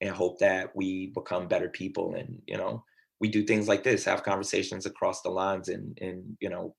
and 0.02 0.10
hope 0.12 0.40
that 0.40 0.76
we 0.76 1.08
become 1.08 1.48
better 1.48 1.70
people 1.70 2.16
and 2.16 2.42
you 2.46 2.58
know 2.58 2.84
we 3.20 3.28
do 3.28 3.44
things 3.44 3.68
like 3.68 3.84
this 3.84 4.06
have 4.06 4.24
conversations 4.24 4.86
across 4.86 5.22
the 5.22 5.30
lines 5.30 5.70
and 5.70 5.98
and 6.02 6.38
you 6.40 6.50
know 6.50 6.76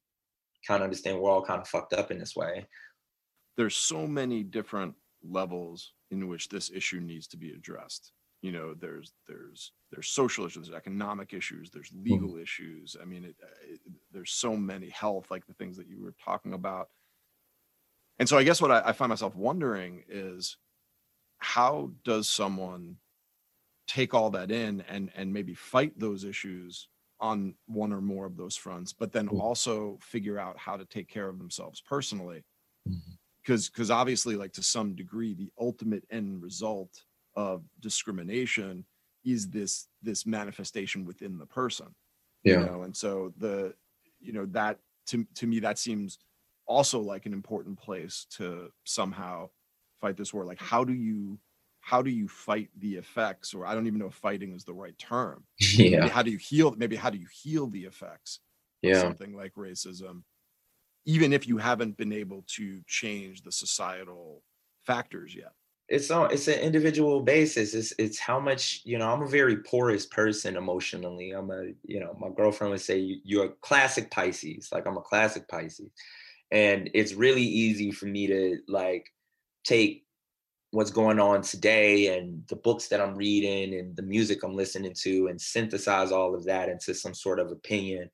kind 0.66 0.80
of 0.82 0.84
understand 0.84 1.18
we're 1.18 1.30
all 1.30 1.44
kind 1.44 1.60
of 1.60 1.68
fucked 1.68 1.92
up 1.92 2.10
in 2.10 2.18
this 2.18 2.36
way 2.36 2.66
there's 3.56 3.76
so 3.76 4.06
many 4.06 4.42
different 4.42 4.94
levels 5.22 5.92
in 6.10 6.28
which 6.28 6.48
this 6.48 6.70
issue 6.70 7.00
needs 7.00 7.26
to 7.26 7.36
be 7.36 7.50
addressed 7.52 8.12
you 8.42 8.52
know 8.52 8.74
there's 8.74 9.12
there's 9.28 9.72
there's 9.90 10.08
social 10.08 10.46
issues 10.46 10.66
there's 10.66 10.76
economic 10.76 11.32
issues 11.34 11.70
there's 11.70 11.90
mm-hmm. 11.90 12.12
legal 12.12 12.30
mm-hmm. 12.30 12.42
issues 12.42 12.96
i 13.00 13.04
mean 13.04 13.24
it, 13.24 13.36
it, 13.68 13.80
there's 14.12 14.32
so 14.32 14.56
many 14.56 14.88
health 14.88 15.30
like 15.30 15.46
the 15.46 15.54
things 15.54 15.76
that 15.76 15.88
you 15.88 16.02
were 16.02 16.14
talking 16.22 16.54
about 16.54 16.88
and 18.18 18.28
so 18.28 18.38
i 18.38 18.44
guess 18.44 18.62
what 18.62 18.70
I, 18.70 18.82
I 18.86 18.92
find 18.92 19.10
myself 19.10 19.34
wondering 19.34 20.04
is 20.08 20.56
how 21.38 21.90
does 22.04 22.28
someone 22.28 22.96
take 23.90 24.14
all 24.14 24.30
that 24.30 24.52
in 24.52 24.84
and 24.88 25.10
and 25.16 25.32
maybe 25.32 25.52
fight 25.52 25.92
those 25.98 26.22
issues 26.22 26.86
on 27.18 27.54
one 27.66 27.92
or 27.92 28.00
more 28.00 28.24
of 28.24 28.36
those 28.36 28.54
fronts 28.54 28.92
but 28.92 29.10
then 29.10 29.26
mm-hmm. 29.26 29.40
also 29.40 29.98
figure 30.00 30.38
out 30.38 30.56
how 30.56 30.76
to 30.76 30.84
take 30.84 31.08
care 31.08 31.28
of 31.28 31.38
themselves 31.38 31.80
personally 31.80 32.44
because 32.84 33.66
mm-hmm. 33.66 33.72
because 33.74 33.90
obviously 33.90 34.36
like 34.36 34.52
to 34.52 34.62
some 34.62 34.94
degree 34.94 35.34
the 35.34 35.50
ultimate 35.58 36.04
end 36.12 36.40
result 36.40 37.02
of 37.34 37.64
discrimination 37.80 38.84
is 39.24 39.50
this 39.50 39.88
this 40.00 40.24
manifestation 40.24 41.04
within 41.04 41.36
the 41.36 41.46
person 41.46 41.88
yeah 42.44 42.60
you 42.60 42.66
know 42.66 42.82
and 42.82 42.96
so 42.96 43.32
the 43.38 43.74
you 44.20 44.32
know 44.32 44.46
that 44.46 44.78
to 45.04 45.26
to 45.34 45.48
me 45.48 45.58
that 45.58 45.80
seems 45.80 46.16
also 46.66 47.00
like 47.00 47.26
an 47.26 47.32
important 47.32 47.76
place 47.76 48.24
to 48.30 48.70
somehow 48.84 49.48
fight 50.00 50.16
this 50.16 50.32
war 50.32 50.44
like 50.44 50.60
how 50.60 50.84
do 50.84 50.92
you 50.92 51.40
how 51.80 52.02
do 52.02 52.10
you 52.10 52.28
fight 52.28 52.68
the 52.78 52.94
effects 52.94 53.54
or 53.54 53.66
i 53.66 53.74
don't 53.74 53.86
even 53.86 53.98
know 53.98 54.06
if 54.06 54.14
fighting 54.14 54.52
is 54.52 54.64
the 54.64 54.74
right 54.74 54.98
term. 54.98 55.44
Yeah. 55.60 56.00
Maybe 56.00 56.08
how 56.08 56.22
do 56.22 56.30
you 56.30 56.38
heal 56.38 56.74
maybe 56.76 56.96
how 56.96 57.10
do 57.10 57.18
you 57.18 57.28
heal 57.42 57.66
the 57.66 57.84
effects 57.84 58.40
yeah. 58.82 59.00
something 59.00 59.34
like 59.34 59.54
racism 59.54 60.22
even 61.06 61.32
if 61.32 61.48
you 61.48 61.56
haven't 61.56 61.96
been 61.96 62.12
able 62.12 62.44
to 62.46 62.80
change 62.86 63.42
the 63.42 63.52
societal 63.52 64.42
factors 64.82 65.34
yet? 65.34 65.52
It's 65.88 66.10
on 66.10 66.30
it's 66.30 66.46
an 66.46 66.60
individual 66.60 67.20
basis. 67.20 67.74
It's 67.74 67.92
it's 67.98 68.18
how 68.18 68.38
much 68.38 68.82
you 68.84 68.96
know 68.96 69.10
i'm 69.10 69.22
a 69.22 69.28
very 69.28 69.56
porous 69.56 70.06
person 70.06 70.56
emotionally. 70.56 71.32
I'm 71.32 71.50
a 71.50 71.72
you 71.84 71.98
know 71.98 72.16
my 72.20 72.28
girlfriend 72.28 72.70
would 72.70 72.80
say 72.80 73.20
you're 73.24 73.46
a 73.46 73.52
classic 73.60 74.10
pisces. 74.10 74.68
Like 74.70 74.86
i'm 74.86 74.96
a 74.96 75.02
classic 75.02 75.48
pisces. 75.48 75.90
And 76.52 76.90
it's 76.94 77.14
really 77.14 77.42
easy 77.42 77.90
for 77.90 78.06
me 78.06 78.26
to 78.28 78.58
like 78.68 79.06
take 79.64 80.04
what's 80.72 80.90
going 80.90 81.18
on 81.18 81.42
today 81.42 82.16
and 82.16 82.46
the 82.48 82.56
books 82.56 82.88
that 82.88 83.00
I'm 83.00 83.16
reading 83.16 83.78
and 83.78 83.96
the 83.96 84.02
music 84.02 84.42
I'm 84.42 84.54
listening 84.54 84.94
to 85.00 85.26
and 85.26 85.40
synthesize 85.40 86.12
all 86.12 86.34
of 86.34 86.44
that 86.44 86.68
into 86.68 86.94
some 86.94 87.14
sort 87.14 87.40
of 87.40 87.50
opinion 87.50 88.08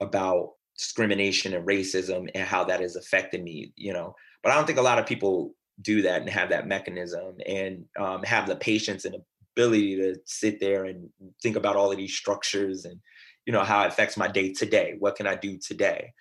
about 0.00 0.52
discrimination 0.76 1.54
and 1.54 1.66
racism 1.66 2.30
and 2.34 2.48
how 2.48 2.64
that 2.64 2.80
has 2.80 2.96
affected 2.96 3.42
me, 3.42 3.72
you 3.76 3.92
know. 3.92 4.14
But 4.42 4.52
I 4.52 4.54
don't 4.54 4.66
think 4.66 4.78
a 4.78 4.82
lot 4.82 4.98
of 4.98 5.06
people 5.06 5.54
do 5.82 6.02
that 6.02 6.22
and 6.22 6.30
have 6.30 6.48
that 6.50 6.66
mechanism 6.66 7.36
and 7.46 7.84
um, 7.98 8.22
have 8.22 8.46
the 8.46 8.56
patience 8.56 9.04
and 9.04 9.16
ability 9.56 9.96
to 9.96 10.16
sit 10.24 10.60
there 10.60 10.84
and 10.84 11.08
think 11.42 11.56
about 11.56 11.76
all 11.76 11.90
of 11.90 11.96
these 11.96 12.14
structures 12.14 12.84
and 12.84 13.00
you 13.44 13.52
know 13.52 13.64
how 13.64 13.82
it 13.82 13.88
affects 13.88 14.16
my 14.16 14.28
day 14.28 14.52
today 14.52 14.94
what 14.98 15.16
can 15.16 15.26
i 15.26 15.34
do 15.34 15.58
today 15.58 16.12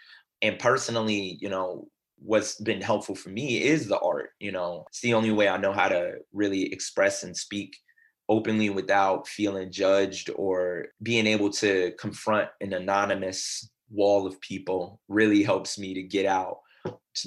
and 0.41 0.57
personally 0.57 1.37
you 1.39 1.49
know 1.49 1.87
what's 2.19 2.59
been 2.61 2.81
helpful 2.81 3.15
for 3.15 3.29
me 3.29 3.61
is 3.61 3.87
the 3.87 3.99
art 3.99 4.31
you 4.39 4.51
know? 4.51 4.85
It's 4.89 5.01
the 5.01 5.13
only 5.13 5.31
way 5.31 5.47
i 5.47 5.57
know 5.57 5.73
how 5.73 5.87
to 5.87 6.15
really 6.33 6.71
express 6.71 7.23
and 7.23 7.35
speak 7.35 7.77
openly 8.29 8.69
without 8.69 9.27
feeling 9.27 9.71
judged 9.71 10.29
or 10.35 10.87
being 11.01 11.25
able 11.27 11.49
to 11.49 11.93
confront 11.99 12.49
an 12.61 12.73
anonymous 12.73 13.69
wall 13.89 14.27
of 14.27 14.39
people 14.41 14.99
really 15.07 15.43
helps 15.43 15.79
me 15.79 15.93
to 15.93 16.03
get 16.03 16.25
out. 16.25 16.57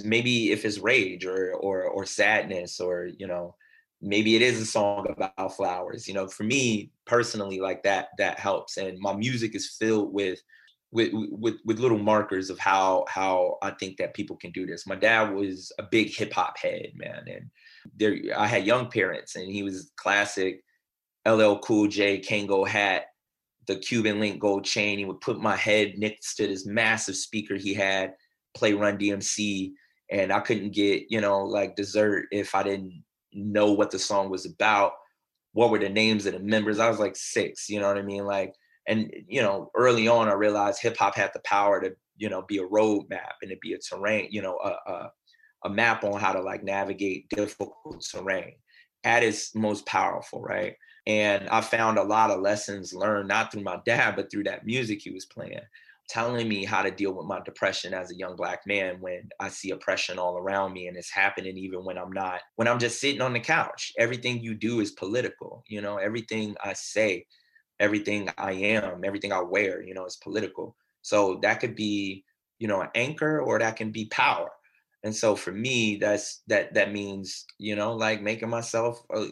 Maybe 0.04 0.52
if 0.52 0.64
it's 0.64 0.78
rage 0.78 1.24
or 1.24 1.54
or 1.54 1.84
or 1.84 2.04
sadness 2.06 2.80
or 2.80 3.08
you 3.18 3.26
know 3.26 3.56
maybe 4.02 4.34
it 4.34 4.42
is 4.42 4.60
a 4.60 4.66
song 4.66 5.06
about 5.10 5.56
flowers 5.56 6.06
you 6.06 6.14
know? 6.14 6.28
For 6.28 6.44
me 6.44 6.90
personally 7.06 7.60
like 7.60 7.82
that 7.84 8.08
that 8.18 8.38
helps 8.38 8.76
and 8.76 8.98
my 8.98 9.14
music 9.14 9.54
is 9.54 9.76
filled 9.78 10.12
with 10.12 10.38
with 10.92 11.10
with 11.12 11.56
with 11.64 11.78
little 11.78 11.98
markers 11.98 12.50
of 12.50 12.58
how 12.58 13.04
how 13.08 13.58
I 13.62 13.70
think 13.70 13.96
that 13.98 14.14
people 14.14 14.36
can 14.36 14.50
do 14.50 14.66
this. 14.66 14.86
My 14.86 14.96
dad 14.96 15.32
was 15.32 15.72
a 15.78 15.84
big 15.84 16.12
hip 16.12 16.32
hop 16.32 16.58
head, 16.58 16.92
man, 16.94 17.24
and 17.28 17.50
there 17.96 18.16
I 18.36 18.46
had 18.46 18.66
young 18.66 18.90
parents, 18.90 19.36
and 19.36 19.50
he 19.50 19.62
was 19.62 19.92
classic 19.96 20.62
LL 21.26 21.58
Cool 21.58 21.86
J 21.86 22.20
Kangol 22.20 22.66
hat, 22.66 23.04
the 23.66 23.76
Cuban 23.76 24.18
link 24.18 24.40
gold 24.40 24.64
chain. 24.64 24.98
He 24.98 25.04
would 25.04 25.20
put 25.20 25.40
my 25.40 25.56
head 25.56 25.94
next 25.96 26.34
to 26.36 26.46
this 26.46 26.66
massive 26.66 27.16
speaker 27.16 27.56
he 27.56 27.72
had, 27.72 28.14
play 28.54 28.72
Run 28.72 28.98
DMC, 28.98 29.72
and 30.10 30.32
I 30.32 30.40
couldn't 30.40 30.74
get 30.74 31.04
you 31.08 31.20
know 31.20 31.44
like 31.44 31.76
dessert 31.76 32.26
if 32.32 32.54
I 32.54 32.64
didn't 32.64 33.04
know 33.32 33.72
what 33.72 33.92
the 33.92 33.98
song 33.98 34.28
was 34.28 34.44
about. 34.44 34.92
What 35.52 35.70
were 35.70 35.78
the 35.78 35.88
names 35.88 36.26
of 36.26 36.32
the 36.32 36.40
members? 36.40 36.80
I 36.80 36.88
was 36.88 36.98
like 36.98 37.16
six, 37.16 37.68
you 37.68 37.78
know 37.78 37.86
what 37.86 37.98
I 37.98 38.02
mean, 38.02 38.24
like 38.24 38.54
and 38.90 39.10
you 39.26 39.40
know 39.40 39.70
early 39.74 40.06
on 40.08 40.28
i 40.28 40.32
realized 40.32 40.82
hip 40.82 40.96
hop 40.98 41.14
had 41.14 41.30
the 41.32 41.40
power 41.44 41.80
to 41.80 41.90
you 42.16 42.28
know 42.28 42.42
be 42.42 42.58
a 42.58 42.66
roadmap 42.68 43.32
and 43.40 43.50
to 43.50 43.56
be 43.62 43.72
a 43.72 43.78
terrain 43.78 44.28
you 44.30 44.42
know 44.42 44.58
a, 44.62 44.90
a, 44.90 45.12
a 45.64 45.70
map 45.70 46.04
on 46.04 46.20
how 46.20 46.32
to 46.32 46.42
like 46.42 46.62
navigate 46.62 47.28
difficult 47.30 48.04
terrain 48.10 48.54
at 49.04 49.22
its 49.22 49.54
most 49.54 49.86
powerful, 49.86 50.40
right? 50.40 50.74
And 51.06 51.48
I 51.48 51.60
found 51.60 51.98
a 51.98 52.02
lot 52.02 52.30
of 52.30 52.40
lessons 52.40 52.92
learned, 52.92 53.28
not 53.28 53.50
through 53.50 53.62
my 53.62 53.78
dad, 53.86 54.16
but 54.16 54.30
through 54.30 54.44
that 54.44 54.66
music 54.66 55.00
he 55.02 55.10
was 55.10 55.24
playing, 55.24 55.60
telling 56.08 56.46
me 56.48 56.64
how 56.64 56.82
to 56.82 56.90
deal 56.90 57.12
with 57.12 57.26
my 57.26 57.40
depression 57.40 57.94
as 57.94 58.10
a 58.10 58.16
young 58.16 58.36
black 58.36 58.60
man 58.66 59.00
when 59.00 59.28
I 59.40 59.48
see 59.48 59.70
oppression 59.70 60.18
all 60.18 60.36
around 60.36 60.72
me 60.74 60.86
and 60.88 60.96
it's 60.96 61.10
happening 61.10 61.56
even 61.56 61.84
when 61.84 61.96
I'm 61.96 62.12
not, 62.12 62.40
when 62.56 62.68
I'm 62.68 62.78
just 62.78 63.00
sitting 63.00 63.22
on 63.22 63.32
the 63.32 63.40
couch. 63.40 63.92
Everything 63.98 64.40
you 64.40 64.54
do 64.54 64.80
is 64.80 64.90
political, 64.90 65.64
you 65.68 65.80
know, 65.80 65.96
everything 65.96 66.54
I 66.62 66.74
say, 66.74 67.26
everything 67.80 68.28
I 68.38 68.52
am, 68.52 69.04
everything 69.04 69.32
I 69.32 69.40
wear, 69.40 69.82
you 69.82 69.94
know, 69.94 70.04
is 70.04 70.16
political. 70.16 70.76
So 71.02 71.40
that 71.42 71.60
could 71.60 71.74
be, 71.74 72.24
you 72.58 72.68
know, 72.68 72.82
an 72.82 72.90
anchor 72.94 73.40
or 73.40 73.58
that 73.58 73.76
can 73.76 73.90
be 73.90 74.04
power. 74.06 74.50
And 75.02 75.16
so 75.16 75.34
for 75.34 75.50
me, 75.50 75.96
that's 75.96 76.42
that 76.46 76.74
that 76.74 76.92
means, 76.92 77.46
you 77.58 77.74
know, 77.74 77.94
like 77.94 78.22
making 78.22 78.50
myself 78.50 79.02
uh, 79.14 79.26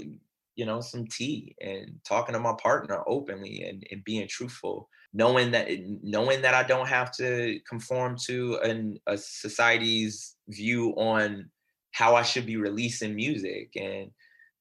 you 0.59 0.67
know 0.67 0.81
some 0.81 1.07
tea 1.07 1.55
and 1.61 2.01
talking 2.05 2.33
to 2.33 2.41
my 2.41 2.53
partner 2.61 3.03
openly 3.07 3.63
and, 3.63 3.87
and 3.93 4.03
being 4.03 4.27
truthful 4.27 4.89
knowing 5.15 5.53
that 5.53 5.69
knowing 6.03 6.43
that 6.43 6.53
i 6.53 6.65
don't 6.65 6.89
have 6.89 7.13
to 7.13 7.61
conform 7.67 8.17
to 8.19 8.59
an, 8.65 8.99
a 9.07 9.17
society's 9.17 10.37
view 10.49 10.91
on 10.97 11.49
how 11.93 12.17
i 12.17 12.23
should 12.23 12.45
be 12.45 12.57
releasing 12.57 13.15
music 13.15 13.71
and 13.77 14.11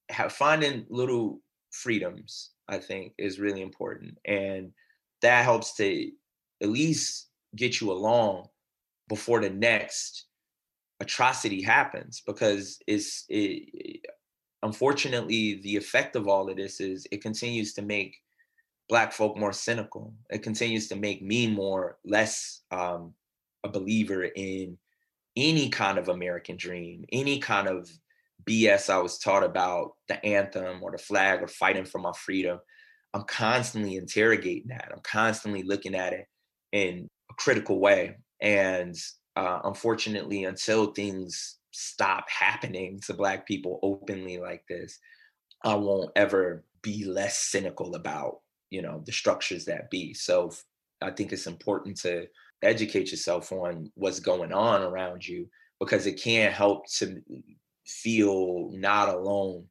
have, 0.10 0.32
finding 0.32 0.86
little 0.90 1.42
freedoms 1.72 2.52
i 2.70 2.78
think 2.78 3.14
is 3.18 3.40
really 3.40 3.62
important 3.62 4.18
and 4.26 4.72
that 5.22 5.44
helps 5.44 5.76
to 5.76 6.12
at 6.62 6.70
least 6.70 7.28
get 7.56 7.82
you 7.82 7.92
along 7.92 8.48
before 9.10 9.42
the 9.42 9.50
next 9.50 10.26
atrocity 11.00 11.62
happens 11.62 12.22
because 12.26 12.80
it's 12.88 13.26
it, 13.30 14.06
unfortunately, 14.64 15.60
the 15.64 15.76
effect 15.76 16.16
of 16.16 16.28
all 16.28 16.50
of 16.50 16.58
this 16.58 16.80
is 16.80 17.08
it 17.12 17.22
continues 17.22 17.74
to 17.74 17.82
make 17.82 18.18
black 18.90 19.12
folk 19.12 19.38
more 19.38 19.54
cynical. 19.54 20.14
It 20.30 20.44
continues 20.44 20.88
to 20.90 20.96
make 20.96 21.22
me 21.22 21.48
more 21.48 21.98
less 22.06 22.62
um, 22.72 23.14
a 23.64 23.70
believer 23.70 24.24
in 24.24 24.78
any 25.36 25.70
kind 25.70 25.98
of 25.98 26.10
American 26.10 26.58
dream, 26.58 27.06
any 27.12 27.40
kind 27.40 27.68
of 27.68 27.90
BS 28.48 28.90
I 28.90 28.98
was 29.00 29.18
taught 29.18 29.44
about 29.44 29.92
the 30.08 30.24
anthem 30.26 30.82
or 30.82 30.92
the 30.92 30.98
flag 30.98 31.42
or 31.42 31.48
fighting 31.48 31.86
for 31.86 32.00
my 32.00 32.14
freedom. 32.14 32.60
I'm 33.14 33.24
constantly 33.24 33.96
interrogating 33.96 34.70
that. 34.70 34.90
I'm 34.92 35.02
constantly 35.04 35.64
looking 35.64 35.96
at 35.96 36.14
it 36.14 36.26
in 36.72 37.10
a 37.30 37.34
critical 37.36 37.80
way. 37.80 38.18
And 38.42 38.96
uh, 39.36 39.60
unfortunately, 39.64 40.46
until 40.46 40.88
things 40.88 41.58
stop 41.78 42.26
happening 42.28 43.00
to 43.06 43.14
black 43.14 43.48
people 43.48 43.80
openly 43.84 44.40
like 44.40 44.64
this 44.68 44.98
i 45.64 45.76
won't 45.76 46.10
ever 46.16 46.66
be 46.82 47.06
less 47.06 47.38
cynical 47.38 47.94
about 47.94 48.40
you 48.72 48.82
know 48.82 49.04
the 49.06 49.12
structures 49.12 49.64
that 49.66 49.88
be 49.92 50.12
so 50.12 50.52
i 51.04 51.12
think 51.12 51.32
it's 51.32 51.46
important 51.46 51.96
to 51.96 52.26
educate 52.64 53.12
yourself 53.12 53.52
on 53.52 53.92
what's 53.94 54.20
going 54.20 54.52
on 54.52 54.82
around 54.82 55.26
you 55.26 55.48
because 55.80 56.08
it 56.08 56.20
can 56.20 56.52
help 56.52 56.90
to 56.90 57.22
feel 57.88 58.70
not 58.74 59.10
alone 59.10 59.66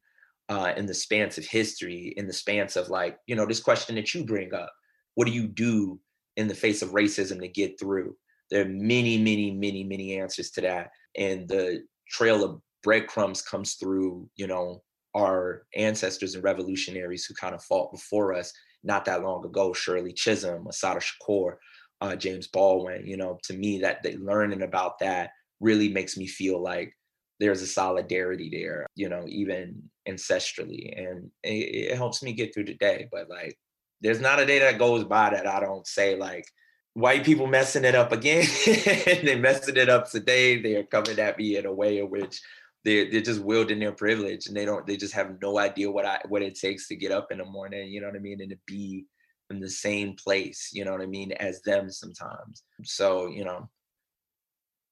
uh, 0.49 0.73
in 0.77 0.85
the 0.85 0.93
spans 0.93 1.37
of 1.37 1.45
history 1.45 2.13
in 2.17 2.25
the 2.25 2.33
spans 2.33 2.77
of 2.77 2.89
like 2.89 3.17
you 3.27 3.35
know 3.35 3.45
this 3.45 3.59
question 3.59 3.95
that 3.95 4.13
you 4.13 4.23
bring 4.25 4.53
up 4.53 4.71
what 5.15 5.27
do 5.27 5.33
you 5.33 5.47
do 5.47 5.99
in 6.35 6.47
the 6.47 6.55
face 6.55 6.81
of 6.81 6.91
racism 6.91 7.39
to 7.39 7.47
get 7.47 7.79
through? 7.79 8.15
There 8.51 8.61
are 8.61 8.69
many 8.69 9.17
many 9.17 9.51
many 9.51 9.83
many 9.83 10.19
answers 10.19 10.51
to 10.51 10.61
that 10.61 10.91
and 11.17 11.47
the 11.47 11.83
trail 12.09 12.43
of 12.43 12.61
breadcrumbs 12.83 13.41
comes 13.41 13.73
through, 13.73 14.29
you 14.35 14.47
know, 14.47 14.81
our 15.15 15.63
ancestors 15.75 16.35
and 16.35 16.43
revolutionaries 16.43 17.25
who 17.25 17.33
kind 17.33 17.55
of 17.55 17.63
fought 17.63 17.91
before 17.91 18.33
us 18.33 18.53
not 18.83 19.03
that 19.05 19.23
long 19.23 19.43
ago, 19.43 19.73
Shirley 19.73 20.13
Chisholm, 20.13 20.67
Assata 20.67 21.01
Shakur, 21.01 21.55
uh, 21.99 22.15
James 22.15 22.47
Baldwin, 22.47 23.05
you 23.05 23.17
know, 23.17 23.39
to 23.43 23.53
me 23.53 23.79
that 23.79 24.03
they 24.03 24.15
learning 24.17 24.61
about 24.61 24.99
that 24.99 25.31
really 25.59 25.89
makes 25.89 26.15
me 26.15 26.27
feel 26.27 26.61
like 26.61 26.93
there's 27.39 27.61
a 27.61 27.67
solidarity 27.67 28.49
there, 28.49 28.87
you 28.95 29.09
know, 29.09 29.23
even 29.27 29.83
ancestrally. 30.07 30.97
And 30.97 31.29
it, 31.43 31.91
it 31.91 31.97
helps 31.97 32.23
me 32.23 32.33
get 32.33 32.53
through 32.53 32.65
the 32.65 32.73
day. 32.75 33.07
But 33.11 33.29
like, 33.29 33.57
there's 34.01 34.19
not 34.19 34.39
a 34.39 34.45
day 34.45 34.59
that 34.59 34.79
goes 34.79 35.03
by 35.03 35.31
that 35.31 35.47
I 35.47 35.59
don't 35.59 35.85
say 35.85 36.15
like, 36.15 36.45
white 36.93 37.23
people 37.23 37.45
messing 37.45 37.85
it 37.85 37.93
up 37.93 38.11
again. 38.11 38.45
they're 38.65 39.37
messing 39.37 39.77
it 39.77 39.89
up 39.89 40.09
today. 40.09 40.59
They 40.59 40.75
are 40.75 40.83
coming 40.83 41.19
at 41.19 41.37
me 41.37 41.57
in 41.57 41.67
a 41.67 41.73
way 41.73 41.99
in 41.99 42.09
which 42.09 42.41
they're, 42.83 43.09
they're 43.11 43.21
just 43.21 43.41
wielding 43.41 43.79
their 43.79 43.91
privilege 43.91 44.47
and 44.47 44.55
they 44.55 44.65
don't 44.65 44.87
they 44.87 44.97
just 44.97 45.13
have 45.13 45.37
no 45.41 45.59
idea 45.59 45.91
what 45.91 46.05
I 46.05 46.19
what 46.27 46.41
it 46.41 46.55
takes 46.55 46.87
to 46.87 46.95
get 46.95 47.11
up 47.11 47.31
in 47.31 47.37
the 47.37 47.45
morning, 47.45 47.91
you 47.91 48.01
know 48.01 48.07
what 48.07 48.15
I 48.15 48.19
mean, 48.19 48.41
and 48.41 48.49
to 48.49 48.57
be 48.65 49.05
in 49.49 49.59
the 49.59 49.69
same 49.69 50.15
place, 50.15 50.71
you 50.73 50.85
know 50.85 50.91
what 50.91 51.01
I 51.01 51.05
mean, 51.05 51.33
as 51.33 51.61
them 51.61 51.91
sometimes. 51.91 52.63
So, 52.83 53.27
you 53.27 53.45
know, 53.45 53.69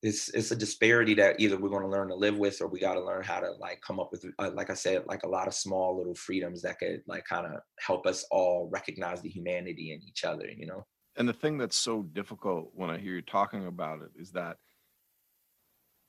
it's 0.06 0.30
it's 0.30 0.52
a 0.52 0.56
disparity 0.56 1.14
that 1.14 1.40
either 1.40 1.58
we're 1.58 1.70
going 1.70 1.82
to 1.82 1.90
learn 1.90 2.08
to 2.10 2.16
live 2.16 2.38
with 2.38 2.62
or 2.62 2.68
we 2.68 2.80
got 2.80 2.94
to 2.94 3.04
learn 3.04 3.24
how 3.24 3.40
to 3.40 3.52
like 3.60 3.82
come 3.82 4.00
up 4.00 4.10
with 4.12 4.26
uh, 4.40 4.52
like 4.54 4.70
i 4.70 4.74
said 4.74 5.04
like 5.08 5.24
a 5.24 5.28
lot 5.28 5.48
of 5.48 5.54
small 5.54 5.98
little 5.98 6.16
freedoms 6.16 6.62
that 6.62 6.78
could 6.80 7.02
like 7.08 7.26
kind 7.26 7.46
of 7.46 7.60
help 7.80 8.06
us 8.06 8.26
all 8.32 8.70
recognize 8.72 9.22
the 9.22 9.30
humanity 9.30 9.94
in 9.94 10.02
each 10.08 10.24
other 10.24 10.48
you 10.58 10.66
know 10.66 10.86
and 11.18 11.28
the 11.28 11.34
thing 11.34 11.58
that's 11.58 11.78
so 11.78 12.04
difficult 12.04 12.72
when 12.74 12.90
I 12.90 12.98
hear 12.98 13.14
you 13.14 13.22
talking 13.22 13.68
about 13.68 14.02
it 14.02 14.10
is 14.20 14.32
that 14.32 14.58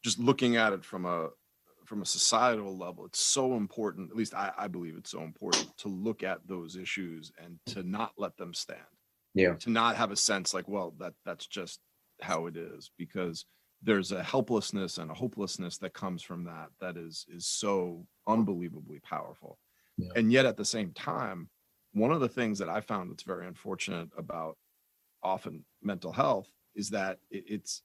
just 0.02 0.18
looking 0.18 0.56
at 0.56 0.72
it 0.72 0.84
from 0.84 1.06
a 1.06 1.28
from 1.84 2.02
a 2.02 2.06
societal 2.06 2.76
level, 2.76 3.06
it's 3.06 3.22
so 3.22 3.54
important. 3.54 4.10
At 4.10 4.16
least 4.16 4.34
I, 4.34 4.50
I 4.58 4.66
believe 4.66 4.96
it's 4.96 5.12
so 5.12 5.22
important 5.22 5.76
to 5.78 5.88
look 5.88 6.24
at 6.24 6.38
those 6.48 6.74
issues 6.74 7.30
and 7.40 7.58
to 7.66 7.84
not 7.84 8.12
let 8.18 8.36
them 8.36 8.52
stand. 8.52 8.80
Yeah. 9.34 9.54
To 9.54 9.70
not 9.70 9.94
have 9.94 10.10
a 10.10 10.16
sense 10.16 10.52
like, 10.52 10.66
well, 10.66 10.94
that 10.98 11.14
that's 11.24 11.46
just 11.46 11.78
how 12.20 12.46
it 12.46 12.56
is, 12.56 12.90
because 12.98 13.44
there's 13.82 14.12
a 14.12 14.22
helplessness 14.22 14.98
and 14.98 15.10
a 15.10 15.14
hopelessness 15.14 15.78
that 15.78 15.94
comes 15.94 16.22
from 16.22 16.44
that 16.44 16.68
that 16.80 16.96
is 16.96 17.26
is 17.28 17.46
so 17.46 18.06
unbelievably 18.26 19.00
powerful. 19.00 19.58
Yeah. 19.96 20.10
And 20.16 20.32
yet 20.32 20.46
at 20.46 20.56
the 20.56 20.64
same 20.64 20.92
time, 20.92 21.48
one 21.92 22.12
of 22.12 22.20
the 22.20 22.28
things 22.28 22.58
that 22.58 22.68
I 22.68 22.80
found 22.80 23.10
that's 23.10 23.22
very 23.22 23.46
unfortunate 23.46 24.10
about 24.16 24.56
often 25.22 25.64
mental 25.82 26.12
health 26.12 26.48
is 26.74 26.90
that 26.90 27.18
it's 27.30 27.82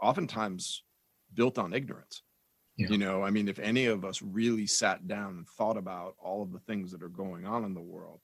oftentimes 0.00 0.84
built 1.34 1.58
on 1.58 1.74
ignorance. 1.74 2.22
Yeah. 2.76 2.88
You 2.90 2.98
know, 2.98 3.22
I 3.24 3.30
mean, 3.30 3.48
if 3.48 3.58
any 3.58 3.86
of 3.86 4.04
us 4.04 4.22
really 4.22 4.66
sat 4.66 5.08
down 5.08 5.30
and 5.38 5.48
thought 5.48 5.76
about 5.76 6.14
all 6.22 6.42
of 6.42 6.52
the 6.52 6.60
things 6.60 6.92
that 6.92 7.02
are 7.02 7.08
going 7.08 7.44
on 7.44 7.64
in 7.64 7.74
the 7.74 7.80
world, 7.80 8.20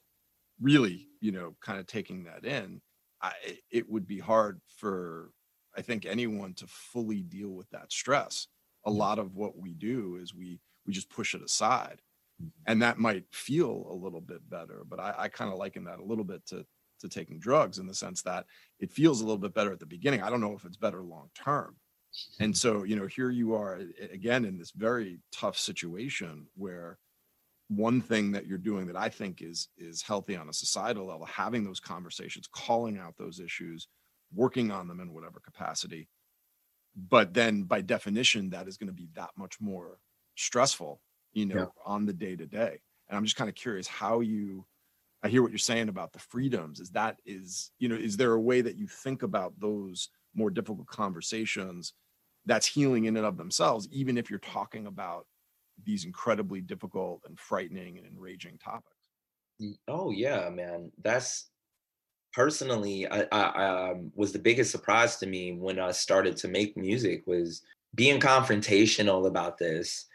really, 0.61 1.09
you 1.21 1.33
know, 1.33 1.57
kind 1.61 1.81
of 1.81 1.87
taking 1.89 2.25
that 2.25 2.45
in, 2.45 2.81
I, 3.21 3.33
it 3.73 3.91
would 3.91 4.07
be 4.07 4.21
hard 4.21 4.61
for, 4.79 5.31
I 5.77 5.83
think, 5.83 6.07
anyone 6.07 6.55
to 6.55 6.67
fully 6.67 7.23
deal 7.23 7.51
with 7.51 7.69
that 7.71 7.93
stress. 7.93 8.49
A 8.87 8.91
lot 8.91 9.19
of 9.19 9.35
what 9.35 9.57
we 9.57 9.73
do 9.75 10.19
is 10.21 10.35
we 10.35 10.61
we 10.87 10.93
just 10.93 11.11
push 11.11 11.35
it 11.35 11.43
aside, 11.43 12.03
mm-hmm. 12.43 12.49
and 12.67 12.83
that 12.83 12.99
might 12.99 13.25
feel 13.33 13.87
a 13.91 13.95
little 13.95 14.21
bit 14.21 14.49
better. 14.49 14.83
But 14.89 15.01
I, 15.01 15.15
I 15.19 15.29
kind 15.29 15.53
of 15.53 15.59
liken 15.59 15.85
that 15.85 16.01
a 16.01 16.05
little 16.05 16.25
bit 16.25 16.47
to 16.47 16.67
to 17.01 17.09
taking 17.09 17.39
drugs 17.39 17.79
in 17.79 17.87
the 17.87 17.95
sense 17.95 18.23
that 18.23 18.47
it 18.81 18.91
feels 18.91 19.21
a 19.21 19.25
little 19.25 19.39
bit 19.39 19.55
better 19.55 19.73
at 19.73 19.81
the 19.81 19.87
beginning. 19.87 20.23
I 20.23 20.31
don't 20.31 20.41
know 20.41 20.55
if 20.55 20.65
it's 20.65 20.77
better 20.77 21.03
long 21.03 21.31
term. 21.35 21.77
And 22.41 22.57
so, 22.65 22.85
you 22.85 22.97
know, 22.97 23.07
here 23.07 23.31
you 23.31 23.55
are 23.55 23.81
again 24.13 24.45
in 24.45 24.59
this 24.59 24.71
very 24.71 25.21
tough 25.33 25.59
situation 25.59 26.47
where 26.55 26.99
one 27.69 28.01
thing 28.01 28.33
that 28.33 28.47
you're 28.47 28.59
doing 28.59 28.87
that 28.87 28.97
I 28.97 29.09
think 29.09 29.43
is 29.43 29.69
is 29.79 30.03
healthy 30.03 30.37
on 30.37 30.49
a 30.49 30.53
societal 30.53 31.07
level, 31.07 31.27
having 31.27 31.65
those 31.65 31.81
conversations, 31.81 32.49
calling 32.53 32.99
out 32.99 33.17
those 33.19 33.41
issues, 33.41 33.89
working 34.35 34.71
on 34.71 34.89
them 34.89 35.01
in 35.01 35.13
whatever 35.13 35.41
capacity. 35.41 36.09
But 36.97 37.35
then 37.35 37.65
by 37.65 37.81
definition, 37.81 38.51
that 38.51 38.69
is 38.69 38.77
going 38.77 38.89
to 38.89 38.93
be 38.95 39.09
that 39.15 39.31
much 39.37 39.61
more 39.61 39.99
stressful, 40.37 41.01
you 41.33 41.47
know, 41.47 41.57
yeah. 41.57 41.67
on 41.85 42.07
the 42.07 42.13
day 42.13 42.37
to 42.37 42.47
day. 42.47 42.81
And 43.09 43.17
I'm 43.17 43.25
just 43.25 43.37
kind 43.37 43.49
of 43.49 43.57
curious 43.57 43.87
how 43.87 44.21
you 44.21 44.65
I 45.25 45.29
hear 45.29 45.43
what 45.43 45.53
you're 45.53 45.59
saying 45.59 45.89
about 45.89 46.13
the 46.13 46.19
freedoms. 46.19 46.81
Is 46.81 46.91
that 46.91 47.17
is 47.25 47.73
you 47.79 47.89
know 47.89 47.97
is 47.97 48.17
there 48.17 48.35
a 48.35 48.41
way 48.41 48.61
that 48.61 48.77
you 48.77 48.87
think 48.87 49.23
about 49.23 49.59
those 49.59 50.11
more 50.35 50.51
difficult 50.51 50.87
conversations 50.87 51.95
that's 52.45 52.67
healing 52.67 53.07
in 53.07 53.17
and 53.17 53.25
of 53.25 53.39
themselves, 53.39 53.89
even 53.91 54.19
if 54.19 54.29
you're 54.29 54.39
talking 54.39 54.87
about 54.87 55.27
these 55.83 56.05
incredibly 56.05 56.61
difficult 56.61 57.23
and 57.27 57.39
frightening 57.39 57.97
and 57.97 58.07
enraging 58.07 58.59
topics? 58.59 59.09
Oh 59.89 60.11
yeah, 60.11 60.51
man. 60.51 60.93
That's 61.03 61.49
personally, 62.35 63.07
I, 63.11 63.27
I 63.33 63.91
um, 63.91 64.13
was 64.15 64.33
the 64.33 64.39
biggest 64.39 64.71
surprise 64.71 65.17
to 65.17 65.27
me 65.27 65.53
when 65.53 65.79
I 65.79 65.93
started 65.93 66.37
to 66.39 66.49
make 66.49 66.77
music 66.77 67.25
was 67.27 67.63
being 67.95 68.21
confrontational 68.21 69.27
about 69.27 69.59
this. 69.59 70.07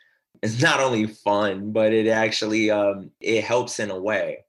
It's 0.44 0.62
not 0.62 0.80
only 0.80 1.08
fun, 1.08 1.72
but 1.72 1.94
it 1.94 2.08
actually 2.08 2.72
um, 2.72 3.12
it 3.20 3.44
helps 3.44 3.80
in 3.80 3.90
a 3.90 4.00
way 4.00 4.46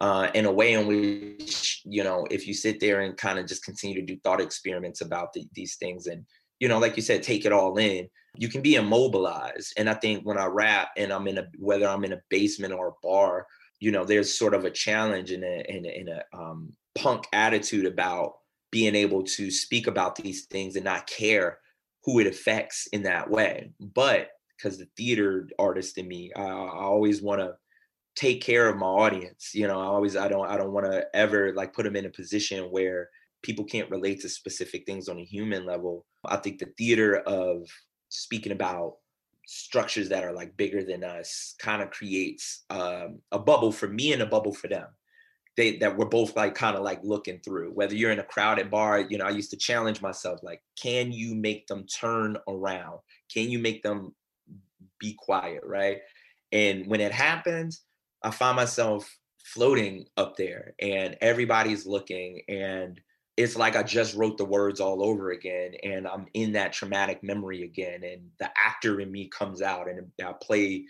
uh, 0.00 0.28
in 0.34 0.46
a 0.46 0.52
way 0.52 0.72
in 0.72 0.86
which 0.86 1.82
you 1.84 2.04
know 2.04 2.26
if 2.30 2.46
you 2.46 2.54
sit 2.54 2.80
there 2.80 3.00
and 3.00 3.16
kind 3.16 3.38
of 3.38 3.46
just 3.46 3.64
continue 3.64 4.00
to 4.00 4.06
do 4.06 4.18
thought 4.22 4.40
experiments 4.40 5.00
about 5.00 5.32
the, 5.32 5.46
these 5.54 5.76
things 5.76 6.06
and 6.06 6.24
you 6.60 6.68
know, 6.68 6.78
like 6.78 6.96
you 6.96 7.02
said, 7.02 7.22
take 7.22 7.44
it 7.44 7.52
all 7.52 7.76
in. 7.76 8.08
You 8.36 8.48
can 8.48 8.62
be 8.62 8.76
immobilized. 8.76 9.74
And 9.76 9.88
I 9.88 9.94
think 9.94 10.24
when 10.24 10.38
I 10.38 10.46
rap 10.46 10.88
and 10.96 11.12
I'm 11.12 11.26
in 11.28 11.38
a 11.38 11.46
whether 11.58 11.86
I'm 11.86 12.04
in 12.04 12.12
a 12.12 12.22
basement 12.30 12.72
or 12.72 12.88
a 12.88 13.06
bar, 13.06 13.46
you 13.80 13.90
know, 13.90 14.04
there's 14.04 14.38
sort 14.38 14.54
of 14.54 14.64
a 14.64 14.70
challenge 14.70 15.30
and 15.30 15.44
a 15.44 15.70
in 15.70 15.84
a, 15.84 15.88
in 15.88 16.08
a 16.08 16.22
um, 16.36 16.72
punk 16.94 17.26
attitude 17.32 17.86
about 17.86 18.34
being 18.70 18.94
able 18.94 19.22
to 19.22 19.50
speak 19.50 19.86
about 19.86 20.16
these 20.16 20.46
things 20.46 20.76
and 20.76 20.84
not 20.84 21.06
care 21.06 21.58
who 22.04 22.18
it 22.18 22.26
affects 22.26 22.88
in 22.92 23.02
that 23.04 23.30
way. 23.30 23.70
But 23.80 24.30
because 24.56 24.78
the 24.78 24.88
theater 24.96 25.48
artist 25.58 25.98
in 25.98 26.08
me, 26.08 26.32
I, 26.34 26.42
I 26.42 26.82
always 26.82 27.22
want 27.22 27.40
to 27.40 27.54
take 28.16 28.42
care 28.42 28.68
of 28.68 28.76
my 28.76 28.86
audience. 28.86 29.50
You 29.54 29.66
know, 29.66 29.80
I 29.80 29.86
always 29.86 30.16
I 30.16 30.28
don't 30.28 30.46
I 30.46 30.56
don't 30.56 30.72
want 30.72 30.90
to 30.90 31.06
ever 31.14 31.52
like 31.54 31.72
put 31.72 31.84
them 31.84 31.96
in 31.96 32.06
a 32.06 32.10
position 32.10 32.64
where 32.64 33.10
people 33.42 33.64
can't 33.64 33.90
relate 33.90 34.20
to 34.22 34.28
specific 34.28 34.86
things 34.86 35.08
on 35.08 35.18
a 35.18 35.24
human 35.24 35.66
level. 35.66 36.06
I 36.24 36.36
think 36.36 36.58
the 36.58 36.72
theater 36.78 37.18
of 37.18 37.68
speaking 38.08 38.52
about 38.52 38.96
structures 39.46 40.08
that 40.08 40.24
are 40.24 40.32
like 40.32 40.56
bigger 40.56 40.82
than 40.82 41.04
us 41.04 41.54
kind 41.58 41.82
of 41.82 41.90
creates 41.90 42.64
um, 42.70 43.20
a 43.30 43.38
bubble 43.38 43.70
for 43.70 43.88
me 43.88 44.12
and 44.12 44.22
a 44.22 44.26
bubble 44.26 44.54
for 44.54 44.68
them 44.68 44.86
they 45.56 45.76
that 45.78 45.96
we're 45.96 46.04
both 46.04 46.36
like 46.36 46.54
kind 46.54 46.76
of 46.76 46.82
like 46.82 47.00
looking 47.02 47.38
through 47.38 47.70
whether 47.72 47.94
you're 47.94 48.10
in 48.10 48.18
a 48.18 48.24
crowded 48.24 48.70
bar 48.70 49.00
you 49.00 49.18
know 49.18 49.24
i 49.24 49.30
used 49.30 49.50
to 49.50 49.56
challenge 49.56 50.02
myself 50.02 50.40
like 50.42 50.60
can 50.80 51.12
you 51.12 51.34
make 51.34 51.66
them 51.66 51.86
turn 51.86 52.36
around? 52.48 52.98
Can 53.32 53.50
you 53.50 53.58
make 53.58 53.82
them 53.82 54.14
be 54.98 55.14
quiet? 55.18 55.62
Right? 55.64 55.98
And 56.52 56.86
when 56.86 57.00
it 57.00 57.12
happens 57.12 57.82
i 58.24 58.30
find 58.30 58.56
myself 58.56 59.18
floating 59.44 60.06
up 60.16 60.36
there 60.36 60.74
and 60.80 61.16
everybody's 61.20 61.86
looking 61.86 62.40
and 62.48 63.00
it's 63.36 63.56
like 63.56 63.76
i 63.76 63.82
just 63.82 64.14
wrote 64.14 64.38
the 64.38 64.44
words 64.44 64.80
all 64.80 65.04
over 65.04 65.30
again 65.30 65.72
and 65.84 66.08
i'm 66.08 66.26
in 66.32 66.52
that 66.52 66.72
traumatic 66.72 67.22
memory 67.22 67.62
again 67.62 68.02
and 68.02 68.22
the 68.40 68.48
actor 68.56 69.00
in 69.00 69.12
me 69.12 69.28
comes 69.28 69.60
out 69.60 69.88
and 69.88 70.00
i 70.26 70.32
play 70.42 70.84